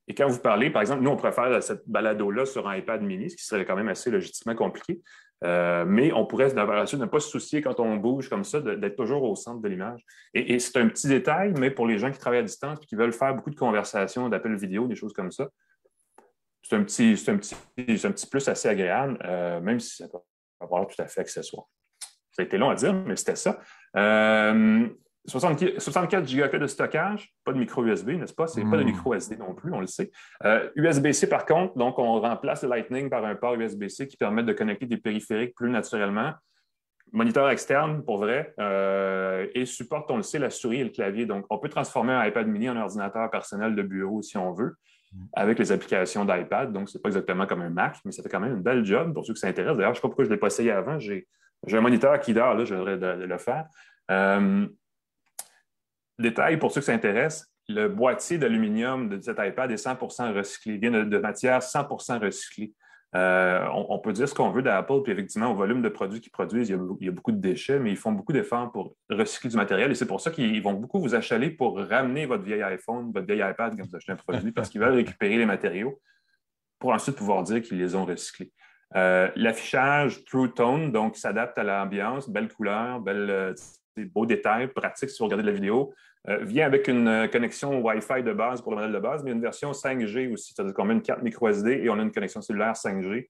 Et 0.08 0.14
quand 0.14 0.28
vous 0.28 0.38
parlez, 0.38 0.70
par 0.70 0.82
exemple, 0.82 1.02
nous, 1.02 1.10
on 1.10 1.16
faire 1.32 1.62
cette 1.62 1.88
balado-là 1.88 2.44
sur 2.44 2.68
un 2.68 2.76
iPad 2.76 3.02
mini, 3.02 3.30
ce 3.30 3.36
qui 3.36 3.44
serait 3.44 3.64
quand 3.64 3.76
même 3.76 3.88
assez 3.88 4.10
logistiquement 4.10 4.54
compliqué. 4.54 5.00
Euh, 5.44 5.84
mais 5.84 6.12
on 6.12 6.24
pourrait 6.24 6.54
ne 6.54 7.06
pas 7.06 7.20
se 7.20 7.28
soucier 7.28 7.62
quand 7.62 7.80
on 7.80 7.96
bouge 7.96 8.28
comme 8.28 8.44
ça 8.44 8.60
d'être 8.60 8.94
toujours 8.94 9.24
au 9.24 9.34
centre 9.34 9.60
de 9.60 9.68
l'image. 9.68 10.04
Et, 10.34 10.58
c'est 10.60 10.78
un 10.78 10.88
petit 10.88 11.08
détail, 11.08 11.52
mais 11.58 11.70
pour 11.70 11.86
les 11.86 11.98
gens 11.98 12.12
qui 12.12 12.18
travaillent 12.18 12.40
à 12.40 12.44
distance 12.44 12.78
et 12.80 12.86
qui 12.86 12.94
veulent 12.94 13.12
faire 13.12 13.34
beaucoup 13.34 13.50
de 13.50 13.56
conversations, 13.56 14.28
d'appels 14.28 14.56
vidéo, 14.56 14.86
des 14.86 14.94
choses 14.94 15.12
comme 15.12 15.32
ça, 15.32 15.48
c'est 16.62 16.76
un 16.76 16.84
petit, 16.84 17.16
un 17.26 17.34
un 17.34 18.12
petit 18.12 18.26
plus 18.28 18.48
assez 18.48 18.68
agréable, 18.68 19.18
euh, 19.24 19.60
même 19.60 19.80
si 19.80 19.96
ça 19.96 20.08
peut 20.08 20.18
avoir 20.60 20.86
tout 20.86 21.00
à 21.02 21.08
fait 21.08 21.22
accessoire. 21.22 21.66
Ça 22.32 22.42
a 22.42 22.44
été 22.44 22.58
long 22.58 22.70
à 22.70 22.74
dire, 22.74 22.94
mais 22.94 23.16
c'était 23.16 23.36
ça. 23.36 23.60
Euh, 23.96 24.88
64 25.26 26.24
Go 26.34 26.58
de 26.58 26.66
stockage, 26.66 27.32
pas 27.44 27.52
de 27.52 27.58
micro 27.58 27.84
USB, 27.84 28.10
n'est-ce 28.10 28.34
pas? 28.34 28.48
C'est 28.48 28.64
pas 28.64 28.76
de 28.76 28.82
hmm. 28.82 28.86
micro 28.86 29.14
SD 29.14 29.36
non 29.36 29.54
plus, 29.54 29.72
on 29.72 29.80
le 29.80 29.86
sait. 29.86 30.10
USB-C, 30.74 31.26
euh, 31.26 31.30
par 31.30 31.46
contre, 31.46 31.78
donc 31.78 31.98
on 31.98 32.20
remplace 32.20 32.62
le 32.64 32.70
Lightning 32.70 33.08
par 33.08 33.24
un 33.24 33.36
port 33.36 33.54
USB-C 33.54 34.08
qui 34.08 34.16
permet 34.16 34.42
de 34.42 34.52
connecter 34.52 34.86
des 34.86 34.96
périphériques 34.96 35.54
plus 35.54 35.70
naturellement. 35.70 36.32
Moniteur 37.12 37.48
externe, 37.50 38.02
pour 38.02 38.16
vrai, 38.18 38.54
euh, 38.58 39.46
et 39.54 39.66
supporte, 39.66 40.10
on 40.10 40.16
le 40.16 40.22
sait, 40.22 40.38
la 40.38 40.50
souris 40.50 40.80
et 40.80 40.84
le 40.84 40.90
clavier. 40.90 41.26
Donc, 41.26 41.44
on 41.50 41.58
peut 41.58 41.68
transformer 41.68 42.14
un 42.14 42.24
iPad 42.24 42.48
mini 42.48 42.70
en 42.70 42.76
ordinateur 42.76 43.30
personnel 43.30 43.76
de 43.76 43.82
bureau 43.82 44.22
si 44.22 44.38
on 44.38 44.52
veut, 44.52 44.76
avec 45.34 45.58
les 45.58 45.72
applications 45.72 46.24
d'iPad. 46.24 46.72
Donc, 46.72 46.88
ce 46.88 46.96
n'est 46.96 47.02
pas 47.02 47.10
exactement 47.10 47.46
comme 47.46 47.60
un 47.60 47.68
Mac, 47.68 47.98
mais 48.06 48.12
ça 48.12 48.22
fait 48.22 48.30
quand 48.30 48.40
même 48.40 48.54
une 48.54 48.62
belle 48.62 48.84
job 48.84 49.12
pour 49.12 49.26
ceux 49.26 49.34
qui 49.34 49.40
s'intéressent. 49.40 49.76
D'ailleurs, 49.76 49.92
je 49.92 49.98
ne 49.98 50.00
sais 50.00 50.00
pas 50.00 50.08
pourquoi 50.08 50.24
je 50.24 50.30
ne 50.30 50.34
l'ai 50.34 50.40
pas 50.40 50.46
essayé 50.46 50.70
avant. 50.70 50.98
J'ai 50.98 51.28
un 51.70 51.80
moniteur 51.80 52.18
qui 52.20 52.34
dort, 52.34 52.54
là, 52.54 52.64
je 52.64 52.74
devrais 52.74 52.96
le 52.96 53.38
faire. 53.38 53.66
Euh, 54.10 54.66
Détail 56.18 56.58
pour 56.58 56.72
ceux 56.72 56.80
qui 56.80 56.86
s'intéressent, 56.86 57.52
le 57.68 57.88
boîtier 57.88 58.38
d'aluminium 58.38 59.08
de 59.08 59.20
cet 59.20 59.38
iPad 59.38 59.70
est 59.70 59.84
100% 59.84 60.34
recyclé, 60.34 60.74
il 60.74 60.80
vient 60.80 60.90
de, 60.90 61.18
matière 61.18 61.60
100% 61.60 62.20
recyclée. 62.20 62.72
Euh, 63.14 63.66
on, 63.74 63.98
peut 63.98 64.14
dire 64.14 64.26
ce 64.26 64.34
qu'on 64.34 64.50
veut 64.50 64.62
d'Apple, 64.62 65.02
puis 65.02 65.12
effectivement, 65.12 65.50
au 65.50 65.54
volume 65.54 65.82
de 65.82 65.90
produits 65.90 66.20
qu'ils 66.20 66.32
produisent, 66.32 66.70
il 66.70 66.78
y, 67.00 67.08
a, 67.08 67.12
beaucoup 67.12 67.32
de 67.32 67.40
déchets, 67.40 67.78
mais 67.78 67.90
ils 67.90 67.96
font 67.96 68.12
beaucoup 68.12 68.32
d'efforts 68.32 68.72
pour 68.72 68.96
recycler 69.10 69.50
du 69.50 69.56
matériel 69.56 69.90
et 69.90 69.94
c'est 69.94 70.06
pour 70.06 70.20
ça 70.20 70.30
qu'ils 70.30 70.62
vont 70.62 70.72
beaucoup 70.72 70.98
vous 70.98 71.14
achaler 71.14 71.50
pour 71.50 71.78
ramener 71.78 72.24
votre 72.24 72.42
vieil 72.42 72.62
iPhone, 72.62 73.12
votre 73.12 73.26
vieil 73.26 73.40
iPad 73.40 73.76
quand 73.76 73.86
vous 73.86 73.96
achetez 73.96 74.12
un 74.12 74.16
produit, 74.16 74.52
parce 74.52 74.70
qu'ils 74.70 74.80
veulent 74.80 74.94
récupérer 74.94 75.36
les 75.36 75.46
matériaux 75.46 76.00
pour 76.78 76.92
ensuite 76.92 77.16
pouvoir 77.16 77.42
dire 77.42 77.60
qu'ils 77.60 77.78
les 77.78 77.94
ont 77.94 78.06
recyclés. 78.06 78.50
Euh, 78.96 79.30
l'affichage 79.36 80.24
True 80.24 80.52
Tone, 80.52 80.92
donc, 80.92 81.16
s'adapte 81.16 81.58
à 81.58 81.64
l'ambiance, 81.64 82.28
belle 82.28 82.48
couleur, 82.48 83.00
belle, 83.00 83.30
euh, 83.30 83.54
beaux 83.96 84.26
détails, 84.26 84.68
pratique 84.68 85.10
si 85.10 85.18
vous 85.18 85.24
regardez 85.26 85.44
la 85.44 85.52
vidéo. 85.52 85.92
Euh, 86.28 86.38
vient 86.44 86.66
avec 86.66 86.86
une 86.86 87.28
connexion 87.32 87.80
Wi-Fi 87.80 88.22
de 88.22 88.32
base 88.32 88.62
pour 88.62 88.72
le 88.72 88.76
modèle 88.76 88.92
de 88.92 88.98
base, 88.98 89.24
mais 89.24 89.32
une 89.32 89.40
version 89.40 89.72
5G 89.72 90.32
aussi. 90.32 90.52
C'est-à-dire 90.54 90.74
qu'on 90.74 90.84
met 90.84 90.94
une 90.94 91.02
carte 91.02 91.22
micro 91.22 91.48
SD 91.48 91.80
et 91.82 91.90
on 91.90 91.98
a 91.98 92.02
une 92.02 92.12
connexion 92.12 92.40
cellulaire 92.40 92.74
5G 92.74 93.28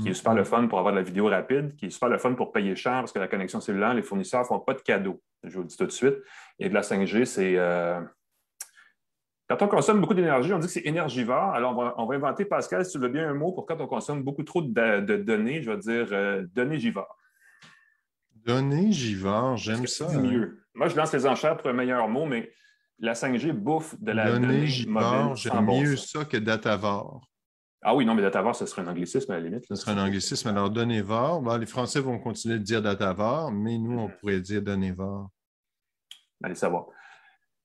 qui 0.00 0.08
est 0.08 0.14
super 0.14 0.34
le 0.34 0.44
fun 0.44 0.66
pour 0.68 0.78
avoir 0.78 0.94
de 0.94 0.98
la 0.98 1.04
vidéo 1.04 1.26
rapide, 1.26 1.76
qui 1.76 1.86
est 1.86 1.90
super 1.90 2.08
le 2.08 2.18
fun 2.18 2.32
pour 2.32 2.52
payer 2.52 2.74
cher 2.74 2.94
parce 2.94 3.12
que 3.12 3.18
la 3.18 3.28
connexion 3.28 3.60
cellulaire, 3.60 3.92
les 3.92 4.02
fournisseurs 4.02 4.40
ne 4.40 4.46
font 4.46 4.58
pas 4.58 4.74
de 4.74 4.80
cadeaux. 4.80 5.20
Je 5.44 5.54
vous 5.54 5.60
le 5.60 5.66
dis 5.66 5.76
tout 5.76 5.84
de 5.84 5.90
suite. 5.90 6.14
Et 6.58 6.68
de 6.68 6.74
la 6.74 6.80
5G, 6.80 7.24
c'est. 7.24 7.58
Euh, 7.58 8.00
quand 9.58 9.66
on 9.66 9.68
consomme 9.68 10.00
beaucoup 10.00 10.14
d'énergie, 10.14 10.52
on 10.52 10.58
dit 10.58 10.66
que 10.66 10.72
c'est 10.72 10.86
énergivore. 10.86 11.54
Alors, 11.54 11.94
on 11.96 12.06
va, 12.06 12.14
inventer, 12.14 12.44
Pascal, 12.44 12.84
si 12.84 12.92
tu 12.92 12.98
veux 12.98 13.08
bien 13.08 13.28
un 13.28 13.34
mot 13.34 13.52
pour 13.52 13.66
quand 13.66 13.80
on 13.80 13.86
consomme 13.86 14.22
beaucoup 14.22 14.44
trop 14.44 14.62
de, 14.62 15.16
données, 15.16 15.62
je 15.62 15.70
vais 15.70 15.78
dire 15.78 16.46
données 16.54 16.78
givores. 16.78 17.16
Données 18.34 18.92
givores, 18.92 19.56
j'aime 19.56 19.86
ça. 19.86 20.08
C'est 20.08 20.16
hein? 20.16 20.22
mieux? 20.22 20.58
Moi, 20.74 20.88
je 20.88 20.96
lance 20.96 21.12
les 21.12 21.26
enchères 21.26 21.56
pour 21.56 21.68
un 21.68 21.74
meilleur 21.74 22.08
mot, 22.08 22.26
mais 22.26 22.50
la 22.98 23.12
5G 23.12 23.52
bouffe 23.52 24.00
de 24.00 24.12
la 24.12 24.32
donnée, 24.32 24.68
mobile. 24.86 25.36
J'aime 25.36 25.66
mieux 25.66 25.96
ça 25.96 26.24
que 26.24 26.36
datavore. 26.36 27.28
Ah 27.82 27.96
oui, 27.96 28.06
non, 28.06 28.14
mais 28.14 28.22
datavore, 28.22 28.54
ce 28.54 28.64
serait 28.64 28.82
un 28.82 28.88
anglicisme 28.88 29.32
à 29.32 29.34
la 29.34 29.40
limite. 29.40 29.64
Ce 29.68 29.74
serait 29.74 29.92
un 29.92 30.04
anglicisme. 30.04 30.48
Alors, 30.48 30.70
donnévore, 30.70 31.42
ben, 31.42 31.58
les 31.58 31.66
Français 31.66 32.00
vont 32.00 32.18
continuer 32.20 32.58
de 32.58 32.64
dire 32.64 32.80
datavore, 32.80 33.50
mais 33.50 33.76
nous, 33.76 33.98
on 33.98 34.08
pourrait 34.08 34.40
dire 34.40 34.62
donnévore. 34.62 35.28
Allez 36.44 36.54
savoir. 36.54 36.86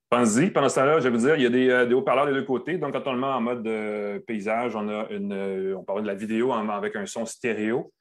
Pensez-y. 0.09 0.51
Pendant 0.51 0.69
ce 0.69 0.75
temps-là, 0.75 0.99
je 0.99 1.03
vais 1.03 1.09
vous 1.09 1.25
dire, 1.25 1.35
il 1.35 1.43
y 1.43 1.45
a 1.45 1.49
des, 1.49 1.69
euh, 1.69 1.91
haut-parleurs 1.91 2.27
des 2.27 2.33
deux 2.33 2.43
côtés. 2.43 2.77
Donc, 2.77 2.93
quand 2.93 3.07
on 3.07 3.13
le 3.13 3.19
met 3.19 3.27
en 3.27 3.41
mode 3.41 3.67
euh, 3.67 4.19
paysage, 4.19 4.73
on 4.75 4.87
a 4.87 5.07
une, 5.09 5.33
euh, 5.33 5.75
on 5.77 5.83
parle 5.83 6.03
de 6.03 6.07
la 6.07 6.15
vidéo 6.15 6.53
avec 6.53 6.95
un 6.95 7.05
son 7.05 7.25
stéréo. 7.25 7.91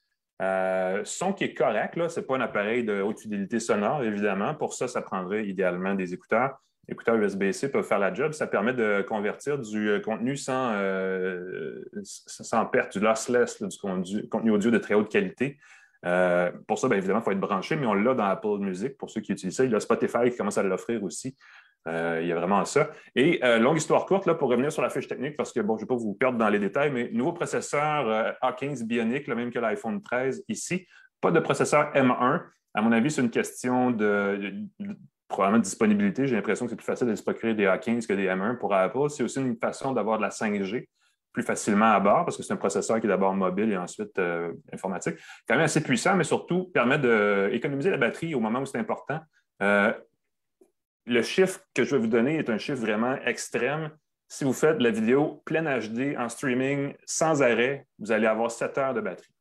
Son 1.05 1.33
qui 1.33 1.45
est 1.45 1.55
correct, 1.55 1.99
ce 2.09 2.21
n'est 2.21 2.27
pas 2.27 2.37
un 2.37 2.41
appareil 2.43 2.85
de 2.85 3.01
haute 3.01 3.19
fidélité 3.19 3.59
sonore, 3.59 4.05
évidemment. 4.05 4.55
Pour 4.55 4.75
ça, 4.75 4.87
ça 4.87 5.03
prendrait 5.03 5.47
idéalement 5.47 5.95
des 5.95 6.15
écouteurs. 6.15 6.57
Les 6.87 6.93
écouteurs 6.93 7.17
USB-C 7.17 7.73
peuvent 7.73 7.87
faire 7.87 7.99
la 7.99 8.15
job. 8.15 8.33
Ça 8.33 8.47
permet 8.47 8.73
de 8.73 9.03
convertir 9.03 9.59
du 9.59 10.01
contenu 10.05 10.37
sans, 10.37 10.75
sans 12.05 12.67
perte, 12.67 12.93
du 12.93 13.01
lossless, 13.01 13.61
du 13.61 13.79
contenu, 14.29 14.51
audio 14.53 14.71
de 14.71 14.79
très 14.79 14.95
haute 14.95 15.11
qualité. 15.11 15.59
pour 16.69 16.79
ça, 16.79 16.87
bien 16.89 16.99
évidemment, 16.99 17.21
il 17.21 17.25
faut 17.25 17.33
être 17.33 17.41
branché, 17.41 17.75
mais 17.75 17.87
on 17.87 17.95
l'a 17.95 18.15
dans 18.15 18.27
Apple 18.27 18.59
Music 18.61 18.97
pour 18.97 19.11
ceux 19.11 19.23
qui 19.23 19.33
utilisent 19.33 19.57
ça. 19.57 19.65
Il 19.65 19.73
y 19.73 19.75
a 19.75 19.81
Spotify 19.81 20.31
qui 20.31 20.37
commence 20.37 20.59
à 20.59 20.63
l'offrir 20.63 21.03
aussi. 21.03 21.35
Euh, 21.87 22.19
il 22.23 22.29
y 22.29 22.33
a 22.33 22.35
vraiment 22.35 22.65
ça. 22.65 22.91
Et 23.15 23.41
euh, 23.45 23.59
longue 23.59 23.77
histoire 23.77 24.07
courte, 24.07 24.27
là, 24.27 24.35
pour 24.35 24.49
revenir 24.49 24.73
sur 24.73 24.83
la 24.83 24.91
fiche 24.91 25.07
technique, 25.07 25.37
parce 25.37 25.53
que 25.53 25.61
bon, 25.61 25.77
je 25.77 25.83
ne 25.83 25.87
vais 25.87 25.95
pas 25.95 25.97
vous 25.97 26.15
perdre 26.15 26.39
dans 26.39 26.49
les 26.49 26.59
détails, 26.59 26.91
mais 26.91 27.11
nouveau 27.13 27.33
processeur 27.33 28.09
euh, 28.09 28.33
A15 28.43 28.85
Bionic, 28.85 29.27
le 29.29 29.35
même 29.35 29.53
que 29.53 29.59
l'iPhone 29.59 30.03
13 30.03 30.45
ici. 30.49 30.87
Pas 31.21 31.31
de 31.31 31.41
processeur 31.41 31.93
M1. 31.95 32.43
À 32.75 32.83
mon 32.83 32.93
avis, 32.93 33.11
c'est 33.11 33.23
une 33.23 33.31
question 33.31 33.91
de, 33.91 34.53
probablement 35.29 35.63
disponibilité. 35.63 36.27
J'ai 36.27 36.37
l'impression 36.37 36.67
que 36.67 36.71
c'est 36.71 36.77
plus 36.77 36.85
facile 36.85 37.07
de 37.07 37.15
se 37.15 37.23
procurer 37.23 37.55
des 37.55 37.67
A15 37.67 38.07
que 38.07 38.13
des 38.13 38.27
M1 38.27 38.59
pour 38.59 38.75
Apple. 38.75 39.09
C'est 39.09 39.23
aussi 39.23 39.41
une 39.41 39.57
façon 39.57 39.93
d'avoir 39.93 40.19
de 40.19 40.23
la 40.23 40.31
5G 40.31 40.89
plus 41.33 41.43
facilement 41.43 41.93
à 41.93 42.01
bord 42.01 42.25
parce 42.25 42.37
que 42.39 42.43
c'est 42.43 42.55
un 42.55 42.57
processeur 42.57 42.99
qui 42.99 43.07
est 43.07 43.11
d'abord 43.11 43.35
mobile 43.35 43.71
et 43.71 43.77
ensuite 43.77 44.19
informatique. 44.73 45.17
Quand 45.47 45.55
même 45.55 45.65
assez 45.65 45.83
puissant, 45.83 46.17
mais 46.17 46.25
surtout 46.25 46.65
permet 46.65 46.99
d'économiser 46.99 47.91
la 47.91 47.99
batterie 47.99 48.35
au 48.35 48.41
moment 48.41 48.61
où 48.61 48.67
c'est 48.67 48.79
important. 48.79 49.21
Le 51.07 51.23
chiffre 51.23 51.61
que 51.75 51.85
je 51.85 51.95
vais 51.95 52.01
vous 52.01 52.09
donner 52.09 52.37
est 52.37 52.51
un 52.51 52.59
chiffre 52.59 52.81
vraiment 52.81 53.17
extrême. 53.25 53.91
Si 54.29 54.45
vous 54.45 54.53
faites 54.53 54.79
de 54.79 54.83
la 54.83 54.91
vidéo 54.91 55.43
pleine 55.45 55.67
HD 55.67 56.17
en 56.19 56.29
streaming 56.29 56.95
sans 57.05 57.43
arrêt, 57.43 57.87
vous 57.99 58.11
allez 58.11 58.27
avoir 58.27 58.51
7 58.51 58.77
heures 58.79 58.95
de 58.95 59.01
batterie 59.01 59.33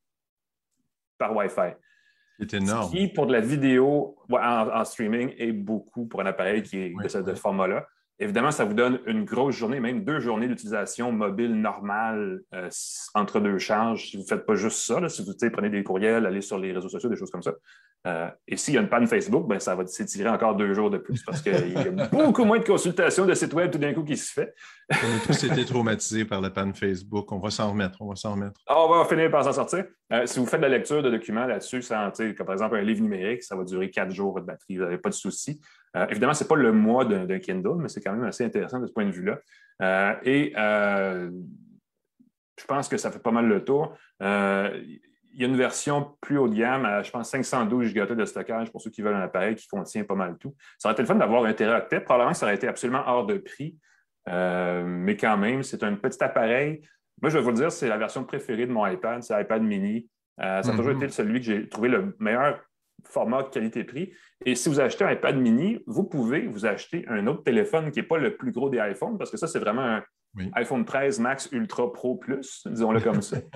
par 1.17 1.35
Wi-Fi. 1.35 1.73
C'est 2.39 2.53
énorme. 2.55 2.91
Ce 2.91 2.95
qui, 2.95 3.07
pour 3.07 3.25
de 3.25 3.33
la 3.33 3.39
vidéo 3.39 4.17
en, 4.29 4.85
streaming, 4.85 5.33
est 5.37 5.53
beaucoup 5.53 6.05
pour 6.05 6.21
un 6.21 6.25
appareil 6.25 6.61
qui 6.61 6.77
est 6.77 6.93
de 6.93 7.07
ce 7.07 7.35
format-là. 7.35 7.87
Évidemment, 8.19 8.51
ça 8.51 8.63
vous 8.63 8.73
donne 8.73 8.99
une 9.07 9.25
grosse 9.25 9.55
journée, 9.55 9.79
même 9.79 10.05
deux 10.05 10.19
journées 10.19 10.47
d'utilisation 10.47 11.11
mobile 11.11 11.53
normale 11.53 12.41
euh, 12.53 12.69
entre 13.13 13.41
deux 13.41 13.57
charges. 13.57 14.09
Si 14.09 14.17
vous 14.17 14.23
ne 14.23 14.27
faites 14.27 14.45
pas 14.45 14.55
juste 14.55 14.77
ça, 14.77 15.09
si 15.09 15.23
vous 15.23 15.33
prenez 15.51 15.69
des 15.69 15.83
courriels, 15.83 16.25
allez 16.25 16.41
sur 16.41 16.57
les 16.57 16.71
réseaux 16.71 16.87
sociaux, 16.87 17.09
des 17.09 17.17
choses 17.17 17.31
comme 17.31 17.43
ça. 17.43 17.51
Euh, 18.05 18.29
et 18.47 18.55
s'il 18.55 18.75
y 18.75 18.77
a 18.77 18.81
une 18.81 18.89
panne 18.89 19.07
Facebook, 19.07 19.47
ben, 19.47 19.59
ça 19.59 19.73
va 19.73 19.85
s'étirer 19.87 20.29
encore 20.29 20.55
deux 20.55 20.73
jours 20.73 20.91
de 20.91 20.99
plus 20.99 21.23
parce 21.23 21.41
qu'il 21.41 21.73
y 21.73 21.77
a 21.77 21.89
beaucoup 22.11 22.45
moins 22.45 22.59
de 22.59 22.63
consultations 22.63 23.25
de 23.25 23.33
sites 23.33 23.53
web 23.53 23.71
tout 23.71 23.79
d'un 23.79 23.93
coup 23.93 24.03
qui 24.03 24.15
se 24.15 24.31
fait. 24.31 24.53
on 24.91 24.93
a 24.93 25.25
tous 25.25 25.43
été 25.43 25.65
traumatisés 25.65 26.23
par 26.23 26.39
la 26.39 26.51
panne 26.51 26.75
Facebook. 26.75 27.31
On 27.31 27.39
va 27.39 27.49
s'en 27.49 27.71
remettre. 27.71 27.97
On 28.01 28.09
va 28.09 28.15
s'en 28.15 28.33
remettre. 28.33 28.61
Ah, 28.67 28.75
on 28.77 28.89
va 28.89 29.05
finir 29.05 29.31
par 29.31 29.43
s'en 29.43 29.53
sortir. 29.53 29.85
Euh, 30.13 30.27
si 30.27 30.39
vous 30.39 30.45
faites 30.45 30.61
de 30.61 30.65
la 30.65 30.77
lecture 30.77 31.01
de 31.01 31.09
documents 31.09 31.47
là-dessus, 31.47 31.83
comme 31.89 32.45
par 32.45 32.53
exemple 32.53 32.75
un 32.75 32.81
livre 32.81 33.01
numérique, 33.01 33.41
ça 33.41 33.55
va 33.55 33.63
durer 33.63 33.89
quatre 33.89 34.11
jours 34.11 34.33
votre 34.33 34.45
batterie. 34.45 34.77
Vous 34.77 34.83
n'avez 34.83 34.99
pas 34.99 35.09
de 35.09 35.15
souci. 35.15 35.59
Euh, 35.97 36.05
évidemment, 36.09 36.35
ce 36.35 36.43
n'est 36.43 36.47
pas 36.47 36.55
le 36.55 36.71
mois 36.71 37.05
d'un 37.05 37.39
Kindle, 37.39 37.77
mais 37.79 37.89
c'est 37.89 38.01
quand 38.01 38.13
même 38.13 38.25
assez 38.25 38.45
intéressant 38.45 38.79
de 38.79 38.85
ce 38.85 38.91
point 38.91 39.05
de 39.05 39.11
vue-là. 39.11 39.39
Et 40.23 40.53
je 40.55 41.31
pense 42.67 42.87
que 42.87 42.97
ça 42.97 43.09
fait 43.09 43.19
pas 43.19 43.31
mal 43.31 43.47
le 43.47 43.65
tour. 43.65 43.97
Il 45.35 45.41
y 45.41 45.43
a 45.43 45.47
une 45.47 45.57
version 45.57 46.15
plus 46.21 46.37
haut 46.37 46.47
de 46.47 46.55
gamme 46.55 46.85
à, 46.85 47.03
je 47.03 47.11
pense, 47.11 47.29
512 47.29 47.93
Go 47.93 48.05
de 48.05 48.25
stockage 48.25 48.71
pour 48.71 48.81
ceux 48.81 48.89
qui 48.89 49.01
veulent 49.01 49.15
un 49.15 49.21
appareil 49.21 49.55
qui 49.55 49.67
contient 49.67 50.03
pas 50.05 50.15
mal 50.15 50.37
tout. 50.37 50.55
Ça 50.77 50.87
aurait 50.87 50.93
été 50.93 51.03
le 51.03 51.07
fun 51.07 51.15
d'avoir 51.15 51.43
un 51.43 51.53
teraoctet. 51.53 51.99
Probablement 51.99 52.33
ça 52.33 52.45
aurait 52.45 52.55
été 52.55 52.67
absolument 52.67 53.03
hors 53.05 53.25
de 53.25 53.37
prix. 53.37 53.77
mais 54.27 55.17
quand 55.17 55.37
même, 55.37 55.61
c'est 55.61 55.83
un 55.83 55.95
petit 55.95 56.23
appareil. 56.23 56.81
Moi, 57.21 57.29
je 57.29 57.37
vais 57.37 57.43
vous 57.43 57.51
le 57.51 57.57
dire, 57.57 57.71
c'est 57.71 57.87
la 57.87 57.97
version 57.97 58.23
préférée 58.23 58.65
de 58.65 58.71
mon 58.71 58.87
iPad, 58.87 59.23
c'est 59.23 59.37
l'iPad 59.37 59.61
mini. 59.61 60.09
ça 60.39 60.59
a 60.59 60.61
toujours 60.63 60.93
mm-hmm. 60.93 61.03
été 61.03 61.09
celui 61.09 61.39
que 61.39 61.45
j'ai 61.45 61.69
trouvé 61.69 61.89
le 61.89 62.15
meilleur 62.19 62.61
format 63.03 63.43
qualité-prix. 63.43 64.13
Et 64.45 64.55
si 64.55 64.69
vous 64.69 64.79
achetez 64.79 65.03
un 65.03 65.11
iPad 65.11 65.37
mini, 65.37 65.79
vous 65.85 66.03
pouvez 66.03 66.47
vous 66.47 66.65
acheter 66.65 67.05
un 67.07 67.27
autre 67.27 67.43
téléphone 67.43 67.91
qui 67.91 67.99
n'est 67.99 68.07
pas 68.07 68.17
le 68.17 68.35
plus 68.35 68.51
gros 68.51 68.69
des 68.69 68.79
iPhones, 68.79 69.17
parce 69.17 69.31
que 69.31 69.37
ça, 69.37 69.47
c'est 69.47 69.59
vraiment 69.59 69.81
un 69.81 70.03
iPhone 70.53 70.85
13 70.85 71.19
Max 71.19 71.49
Ultra 71.51 71.91
Pro 71.91 72.15
Plus, 72.15 72.65
disons-le 72.67 73.01
comme 73.01 73.21
ça. 73.21 73.37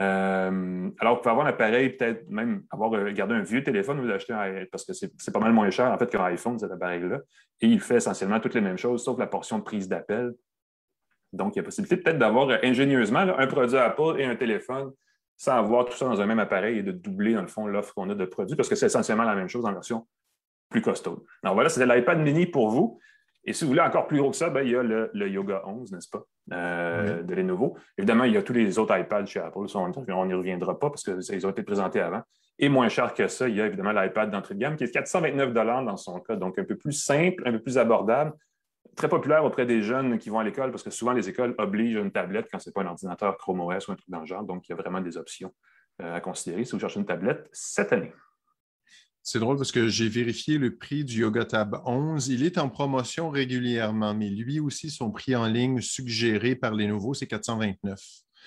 Euh, 0.00 0.90
alors, 1.00 1.16
vous 1.16 1.22
pouvez 1.22 1.30
avoir 1.32 1.46
un 1.46 1.50
appareil, 1.50 1.90
peut-être 1.90 2.30
même 2.30 2.62
avoir 2.70 2.94
euh, 2.94 3.10
gardé 3.10 3.34
un 3.34 3.42
vieux 3.42 3.64
téléphone, 3.64 4.00
vous 4.00 4.08
achetez 4.08 4.32
un, 4.32 4.64
parce 4.70 4.84
que 4.84 4.92
c'est 4.92 5.32
pas 5.32 5.40
mal 5.40 5.52
moins 5.52 5.70
cher, 5.70 5.90
en 5.90 5.98
fait, 5.98 6.08
qu'un 6.08 6.22
iPhone, 6.22 6.56
cet 6.56 6.70
appareil-là. 6.70 7.18
Et 7.60 7.66
il 7.66 7.80
fait 7.80 7.96
essentiellement 7.96 8.38
toutes 8.38 8.54
les 8.54 8.60
mêmes 8.60 8.78
choses, 8.78 9.02
sauf 9.02 9.18
la 9.18 9.26
portion 9.26 9.58
de 9.58 9.64
prise 9.64 9.88
d'appel. 9.88 10.34
Donc, 11.32 11.56
il 11.56 11.58
y 11.58 11.60
a 11.60 11.64
possibilité 11.64 11.96
peut-être 11.96 12.18
d'avoir 12.18 12.48
euh, 12.48 12.58
ingénieusement 12.62 13.18
un 13.18 13.46
produit 13.48 13.76
Apple 13.76 14.14
et 14.18 14.24
un 14.24 14.36
téléphone 14.36 14.92
sans 15.36 15.56
avoir 15.56 15.84
tout 15.84 15.96
ça 15.96 16.04
dans 16.04 16.20
un 16.20 16.26
même 16.26 16.38
appareil 16.38 16.78
et 16.78 16.82
de 16.84 16.92
doubler, 16.92 17.34
dans 17.34 17.42
le 17.42 17.48
fond, 17.48 17.66
l'offre 17.66 17.94
qu'on 17.94 18.10
a 18.10 18.14
de 18.14 18.24
produits, 18.24 18.54
parce 18.54 18.68
que 18.68 18.76
c'est 18.76 18.86
essentiellement 18.86 19.24
la 19.24 19.34
même 19.34 19.48
chose 19.48 19.64
en 19.64 19.72
version 19.72 20.06
plus 20.68 20.82
costaud. 20.82 21.24
Alors 21.42 21.54
voilà, 21.54 21.68
c'était 21.70 21.86
l'iPad 21.86 22.18
mini 22.20 22.46
pour 22.46 22.70
vous. 22.70 23.00
Et 23.48 23.54
si 23.54 23.64
vous 23.64 23.68
voulez 23.70 23.80
encore 23.80 24.06
plus 24.06 24.18
gros 24.18 24.30
que 24.30 24.36
ça, 24.36 24.50
ben, 24.50 24.60
il 24.60 24.72
y 24.72 24.76
a 24.76 24.82
le, 24.82 25.10
Yoga 25.14 25.62
11, 25.64 25.92
n'est-ce 25.92 26.10
pas, 26.10 26.22
euh, 26.52 27.22
de 27.22 27.34
Lenovo. 27.34 27.78
Évidemment, 27.96 28.24
il 28.24 28.34
y 28.34 28.36
a 28.36 28.42
tous 28.42 28.52
les 28.52 28.78
autres 28.78 28.94
iPads 28.94 29.24
chez 29.24 29.40
Apple. 29.40 29.60
on 29.74 30.26
n'y 30.26 30.34
reviendra 30.34 30.78
pas 30.78 30.90
parce 30.90 31.02
qu'ils 31.02 31.46
ont 31.46 31.50
été 31.50 31.62
présentés 31.62 32.00
avant. 32.00 32.20
Et 32.58 32.68
moins 32.68 32.90
cher 32.90 33.14
que 33.14 33.26
ça, 33.26 33.48
il 33.48 33.56
y 33.56 33.62
a 33.62 33.66
évidemment 33.66 33.92
l'iPad 33.92 34.30
d'entrée 34.30 34.54
de 34.54 34.60
gamme 34.60 34.76
qui 34.76 34.84
est 34.84 34.90
429 34.90 35.54
dans 35.54 35.96
son 35.96 36.20
cas, 36.20 36.36
donc 36.36 36.58
un 36.58 36.64
peu 36.64 36.76
plus 36.76 36.92
simple, 36.92 37.42
un 37.46 37.52
peu 37.52 37.60
plus 37.60 37.78
abordable, 37.78 38.34
très 38.94 39.08
populaire 39.08 39.42
auprès 39.46 39.64
des 39.64 39.80
jeunes 39.80 40.18
qui 40.18 40.28
vont 40.28 40.40
à 40.40 40.44
l'école 40.44 40.70
parce 40.70 40.82
que 40.82 40.90
souvent 40.90 41.12
les 41.12 41.30
écoles 41.30 41.54
obligent 41.56 41.96
une 41.96 42.12
tablette 42.12 42.48
quand 42.52 42.58
ce 42.58 42.68
n'est 42.68 42.74
pas 42.74 42.82
un 42.82 42.88
ordinateur 42.88 43.38
Chrome 43.38 43.60
OS 43.60 43.88
ou 43.88 43.92
un 43.92 43.94
truc 43.94 44.10
dans 44.10 44.20
le 44.20 44.26
genre. 44.26 44.42
Donc, 44.42 44.68
il 44.68 44.72
y 44.72 44.74
a 44.74 44.76
vraiment 44.76 45.00
des 45.00 45.16
options 45.16 45.54
euh, 46.02 46.16
à 46.16 46.20
considérer 46.20 46.66
si 46.66 46.72
vous 46.72 46.80
cherchez 46.80 47.00
une 47.00 47.06
tablette 47.06 47.48
cette 47.50 47.94
année. 47.94 48.12
C'est 49.30 49.40
drôle 49.40 49.58
parce 49.58 49.72
que 49.72 49.88
j'ai 49.88 50.08
vérifié 50.08 50.56
le 50.56 50.74
prix 50.74 51.04
du 51.04 51.20
Yoga 51.20 51.44
Tab 51.44 51.82
11. 51.84 52.28
Il 52.28 52.44
est 52.44 52.56
en 52.56 52.70
promotion 52.70 53.28
régulièrement, 53.28 54.14
mais 54.14 54.30
lui 54.30 54.58
aussi, 54.58 54.88
son 54.88 55.10
prix 55.10 55.36
en 55.36 55.44
ligne 55.44 55.82
suggéré 55.82 56.56
par 56.56 56.72
les 56.72 56.86
nouveaux, 56.86 57.12
c'est 57.12 57.26
429. 57.26 58.00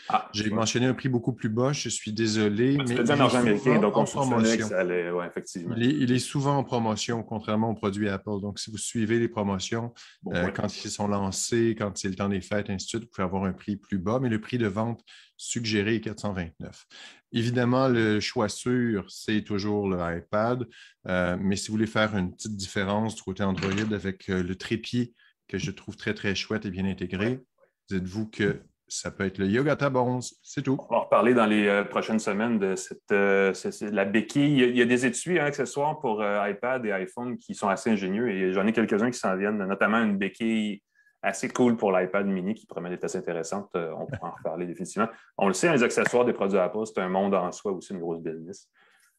Ah, 0.09 0.29
J'ai 0.33 0.49
mentionné 0.49 0.85
un 0.85 0.93
prix 0.93 1.09
beaucoup 1.09 1.33
plus 1.33 1.49
bas, 1.49 1.73
je 1.73 1.89
suis 1.89 2.11
désolé. 2.11 2.77
mais 2.77 2.95
il 2.95 3.11
argent 3.11 3.39
américain, 3.39 3.79
donc 3.79 3.97
on 3.97 4.05
promotion. 4.05 4.67
Ça 4.67 4.79
allait, 4.79 5.11
effectivement. 5.27 5.75
Il 5.77 6.11
est, 6.11 6.19
souvent 6.19 6.57
en 6.57 6.63
promotion, 6.63 7.23
contrairement 7.23 7.71
aux 7.71 7.75
produits 7.75 8.09
Apple. 8.09 8.41
Donc, 8.41 8.59
si 8.59 8.71
vous 8.71 8.77
suivez 8.77 9.19
les 9.19 9.27
promotions, 9.27 9.93
euh, 10.33 10.49
quand 10.49 10.83
ils 10.83 10.91
sont 10.91 11.07
lancés, 11.07 11.75
quand 11.77 11.97
c'est 11.97 12.09
le 12.09 12.15
temps 12.15 12.29
des 12.29 12.41
fêtes, 12.41 12.69
ainsi 12.69 12.85
de 12.85 12.89
suite, 12.89 13.03
vous 13.03 13.09
pouvez 13.09 13.25
avoir 13.25 13.45
un 13.45 13.53
prix 13.53 13.77
plus 13.77 13.97
bas, 13.97 14.19
mais 14.21 14.29
le 14.29 14.39
prix 14.39 14.57
de 14.57 14.67
vente 14.67 15.03
suggéré 15.37 15.95
est 15.95 16.01
429. 16.01 16.85
Évidemment, 17.33 17.87
le 17.87 18.19
choix 18.19 18.49
sûr, 18.49 19.09
c'est 19.09 19.41
toujours 19.43 19.89
l'iPad, 19.89 20.67
euh, 21.07 21.37
mais 21.39 21.55
si 21.55 21.67
vous 21.67 21.73
voulez 21.73 21.87
faire 21.87 22.15
une 22.15 22.33
petite 22.35 22.55
différence 22.55 23.15
du 23.15 23.21
côté 23.21 23.43
Android 23.43 23.93
avec 23.93 24.29
euh, 24.29 24.43
le 24.43 24.55
trépied 24.55 25.13
que 25.47 25.57
je 25.57 25.71
trouve 25.71 25.95
très, 25.95 26.13
très 26.13 26.35
chouette 26.35 26.65
et 26.65 26.69
bien 26.69 26.85
intégré, 26.85 27.41
dites-vous 27.89 28.27
que 28.27 28.61
ça 28.91 29.09
peut 29.09 29.25
être 29.25 29.37
le 29.37 29.47
Yoga 29.47 29.77
Tab 29.77 29.95
11, 29.95 30.33
c'est 30.43 30.63
tout. 30.63 30.77
On 30.89 30.93
va 30.93 30.99
reparler 31.03 31.33
dans 31.33 31.45
les 31.45 31.65
euh, 31.65 31.85
prochaines 31.85 32.19
semaines 32.19 32.59
de 32.59 32.75
cette, 32.75 33.09
euh, 33.13 33.53
la 33.89 34.03
béquille. 34.03 34.59
Il 34.59 34.75
y, 34.75 34.81
a, 34.81 34.85
des 34.85 35.05
étuis, 35.05 35.39
un 35.39 35.45
accessoire 35.45 35.97
pour 35.99 36.21
euh, 36.21 36.49
iPad 36.49 36.85
et 36.85 36.91
iPhone 36.91 37.37
qui 37.37 37.55
sont 37.55 37.69
assez 37.69 37.89
ingénieux 37.89 38.29
et 38.29 38.51
j'en 38.51 38.67
ai 38.67 38.73
quelques-uns 38.73 39.09
qui 39.09 39.17
s'en 39.17 39.37
viennent, 39.37 39.65
notamment 39.65 39.99
une 39.99 40.17
béquille 40.17 40.81
assez 41.21 41.47
cool 41.47 41.77
pour 41.77 41.93
l'iPad 41.93 42.25
mini 42.25 42.53
qui 42.53 42.65
promet 42.65 42.89
d'être 42.89 43.05
assez 43.05 43.17
intéressante. 43.17 43.69
on 43.75 44.07
pourra 44.07 44.27
en 44.27 44.35
reparler 44.35 44.65
définitivement. 44.65 45.07
On 45.37 45.47
le 45.47 45.53
sait, 45.53 45.69
hein, 45.69 45.73
les 45.73 45.83
accessoires 45.83 46.25
des 46.25 46.33
produits 46.33 46.59
Apple, 46.59 46.79
c'est 46.83 46.99
un 46.99 47.07
monde 47.07 47.33
en 47.33 47.49
soi 47.53 47.71
aussi, 47.71 47.93
une 47.93 47.99
grosse 47.99 48.21
business. 48.21 48.67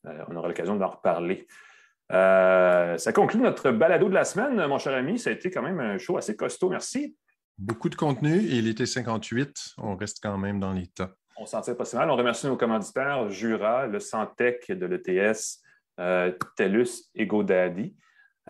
on 0.05 0.37
aura 0.37 0.49
l'occasion 0.49 0.77
d'en 0.77 0.89
reparler. 0.89 1.47
ça 2.11 3.13
conclut 3.15 3.41
notre 3.41 3.71
balado 3.71 4.11
de 4.11 4.15
la 4.15 4.25
semaine, 4.25 4.67
mon 4.67 4.77
cher 4.77 4.93
ami. 4.95 5.19
Ça 5.19 5.31
a 5.31 5.33
été 5.33 5.51
quand 5.51 5.63
même 5.63 5.81
un 5.81 5.97
show 5.97 6.19
assez 6.19 6.37
costaud. 6.37 6.69
Merci. 6.69 7.17
Beaucoup 7.59 7.89
de 7.89 7.95
contenu 7.95 8.39
et 8.39 8.57
il 8.57 8.69
était 8.69 8.87
58. 8.87 9.75
On 9.79 9.97
reste 9.97 10.19
quand 10.23 10.39
même 10.39 10.59
dans 10.59 10.73
les 10.73 10.87
temps. 10.87 11.11
On 11.37 11.47
s'en 11.47 11.61
tire 11.61 11.77
pas 11.77 11.85
si 11.85 11.97
mal. 11.97 12.11
On 12.11 12.17
remercie 12.17 12.47
nos 12.47 12.57
commanditaires, 12.57 13.31
Jura, 13.31 13.87
le 13.87 14.01
Santec 14.01 14.71
de 14.71 14.87
l'ETS, 14.87 15.61
euh, 16.01 16.33
TELUS 16.57 17.11
et 17.15 17.27
GoDaddy, 17.27 17.97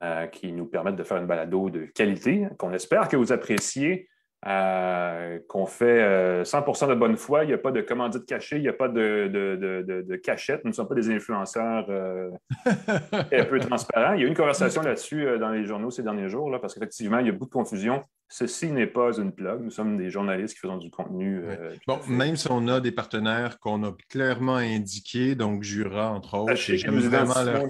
euh, 0.03 0.27
qui 0.27 0.53
nous 0.53 0.67
permettent 0.67 0.97
de 0.97 1.05
faire 1.05 1.19
une 1.19 1.27
balado 1.27 1.71
de 1.71 1.87
qualité 1.87 2.47
qu'on 2.59 2.73
espère 2.73 3.09
que 3.09 3.17
vous 3.17 3.33
appréciez. 3.33 4.09
Euh, 4.45 5.39
qu'on 5.47 5.67
fait 5.67 6.43
100% 6.43 6.85
euh, 6.85 6.89
de 6.89 6.95
bonne 6.97 7.17
foi. 7.17 7.45
Il 7.45 7.49
n'y 7.49 7.53
a 7.53 7.59
pas 7.59 7.71
de 7.71 7.81
commandite 7.81 8.27
cachée, 8.27 8.57
il 8.57 8.63
n'y 8.63 8.69
a 8.69 8.73
pas 8.73 8.89
de, 8.89 9.29
de, 9.29 10.17
cachette. 10.17 10.65
Nous 10.65 10.71
ne 10.71 10.75
sommes 10.75 10.89
pas 10.89 10.97
des 10.97 11.11
influenceurs 11.11 11.87
euh, 11.89 12.29
un 12.67 13.45
peu 13.45 13.61
transparents. 13.61 14.15
Il 14.15 14.21
y 14.21 14.25
a 14.25 14.27
eu 14.27 14.29
une 14.29 14.35
conversation 14.35 14.83
là-dessus 14.83 15.39
dans 15.39 15.51
les 15.51 15.65
journaux 15.65 15.93
ces 15.93 16.03
derniers 16.03 16.29
jours, 16.29 16.51
là, 16.51 16.59
parce 16.59 16.75
qu'effectivement, 16.75 17.21
il 17.21 17.27
y 17.27 17.29
a 17.29 17.33
beaucoup 17.33 17.47
de 17.47 17.53
confusion. 17.53 18.03
Ceci 18.29 18.73
n'est 18.73 18.89
pas 18.89 19.17
une 19.17 19.31
plug. 19.31 19.63
Nous 19.63 19.71
sommes 19.71 19.97
des 19.97 20.11
journalistes 20.11 20.55
qui 20.55 20.61
faisons 20.61 20.79
du 20.79 20.91
contenu. 20.91 21.45
bon, 21.87 22.01
même 22.09 22.35
si 22.35 22.49
on 22.51 22.67
a 22.67 22.81
des 22.81 22.93
partenaires 22.93 23.61
qu'on 23.61 23.85
a 23.85 23.93
clairement 24.09 24.57
indiqués, 24.57 25.37
donc 25.37 25.63
Jura, 25.63 26.11
entre 26.11 26.37
autres, 26.37 26.57
j'aime 26.57 26.99
vraiment 26.99 27.45
leur 27.45 27.69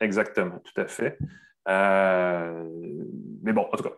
Exactement, 0.00 0.60
tout 0.62 0.80
à 0.80 0.86
fait. 0.86 1.18
mais 1.66 3.52
bon, 3.52 3.66
en 3.72 3.76
tout 3.76 3.82
cas, 3.82 3.94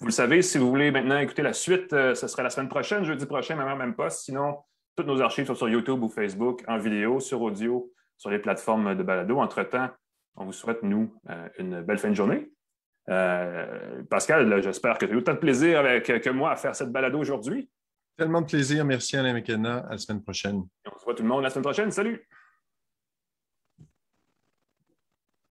vous 0.00 0.06
le 0.06 0.12
savez, 0.12 0.42
si 0.42 0.58
vous 0.58 0.68
voulez 0.68 0.90
maintenant 0.90 1.18
écouter 1.18 1.42
la 1.42 1.52
suite, 1.52 1.92
euh, 1.92 2.14
ce 2.14 2.26
sera 2.26 2.42
la 2.42 2.50
semaine 2.50 2.68
prochaine, 2.68 3.04
jeudi 3.04 3.26
prochain, 3.26 3.56
même 3.56 3.78
même 3.78 3.94
pas. 3.94 4.10
Sinon, 4.10 4.58
toutes 4.96 5.06
nos 5.06 5.20
archives 5.20 5.46
sont 5.46 5.54
sur 5.54 5.68
YouTube 5.68 6.02
ou 6.02 6.08
Facebook, 6.08 6.62
en 6.66 6.78
vidéo, 6.78 7.20
sur 7.20 7.40
audio, 7.42 7.92
sur 8.16 8.30
les 8.30 8.38
plateformes 8.38 8.96
de 8.96 9.02
balado. 9.02 9.38
Entre-temps, 9.38 9.88
on 10.36 10.46
vous 10.46 10.52
souhaite, 10.52 10.82
nous, 10.82 11.14
euh, 11.30 11.48
une 11.58 11.82
belle 11.82 11.98
fin 11.98 12.10
de 12.10 12.14
journée. 12.14 12.50
Euh, 13.08 14.02
Pascal, 14.10 14.62
j'espère 14.62 14.98
que 14.98 15.06
tu 15.06 15.12
as 15.12 15.14
eu 15.14 15.18
autant 15.18 15.34
de 15.34 15.38
plaisir 15.38 15.78
avec, 15.78 16.04
que 16.06 16.30
moi 16.30 16.52
à 16.52 16.56
faire 16.56 16.74
cette 16.74 16.90
balado 16.90 17.18
aujourd'hui. 17.18 17.70
Tellement 18.16 18.40
de 18.40 18.46
plaisir. 18.46 18.84
Merci 18.84 19.16
Alain 19.16 19.32
McKenna. 19.32 19.78
À 19.88 19.92
la 19.92 19.98
semaine 19.98 20.22
prochaine. 20.22 20.62
on 20.86 20.98
se 20.98 21.04
voit 21.04 21.14
tout 21.14 21.22
le 21.22 21.28
monde 21.28 21.42
la 21.42 21.50
semaine 21.50 21.64
prochaine. 21.64 21.90
Salut! 21.90 22.26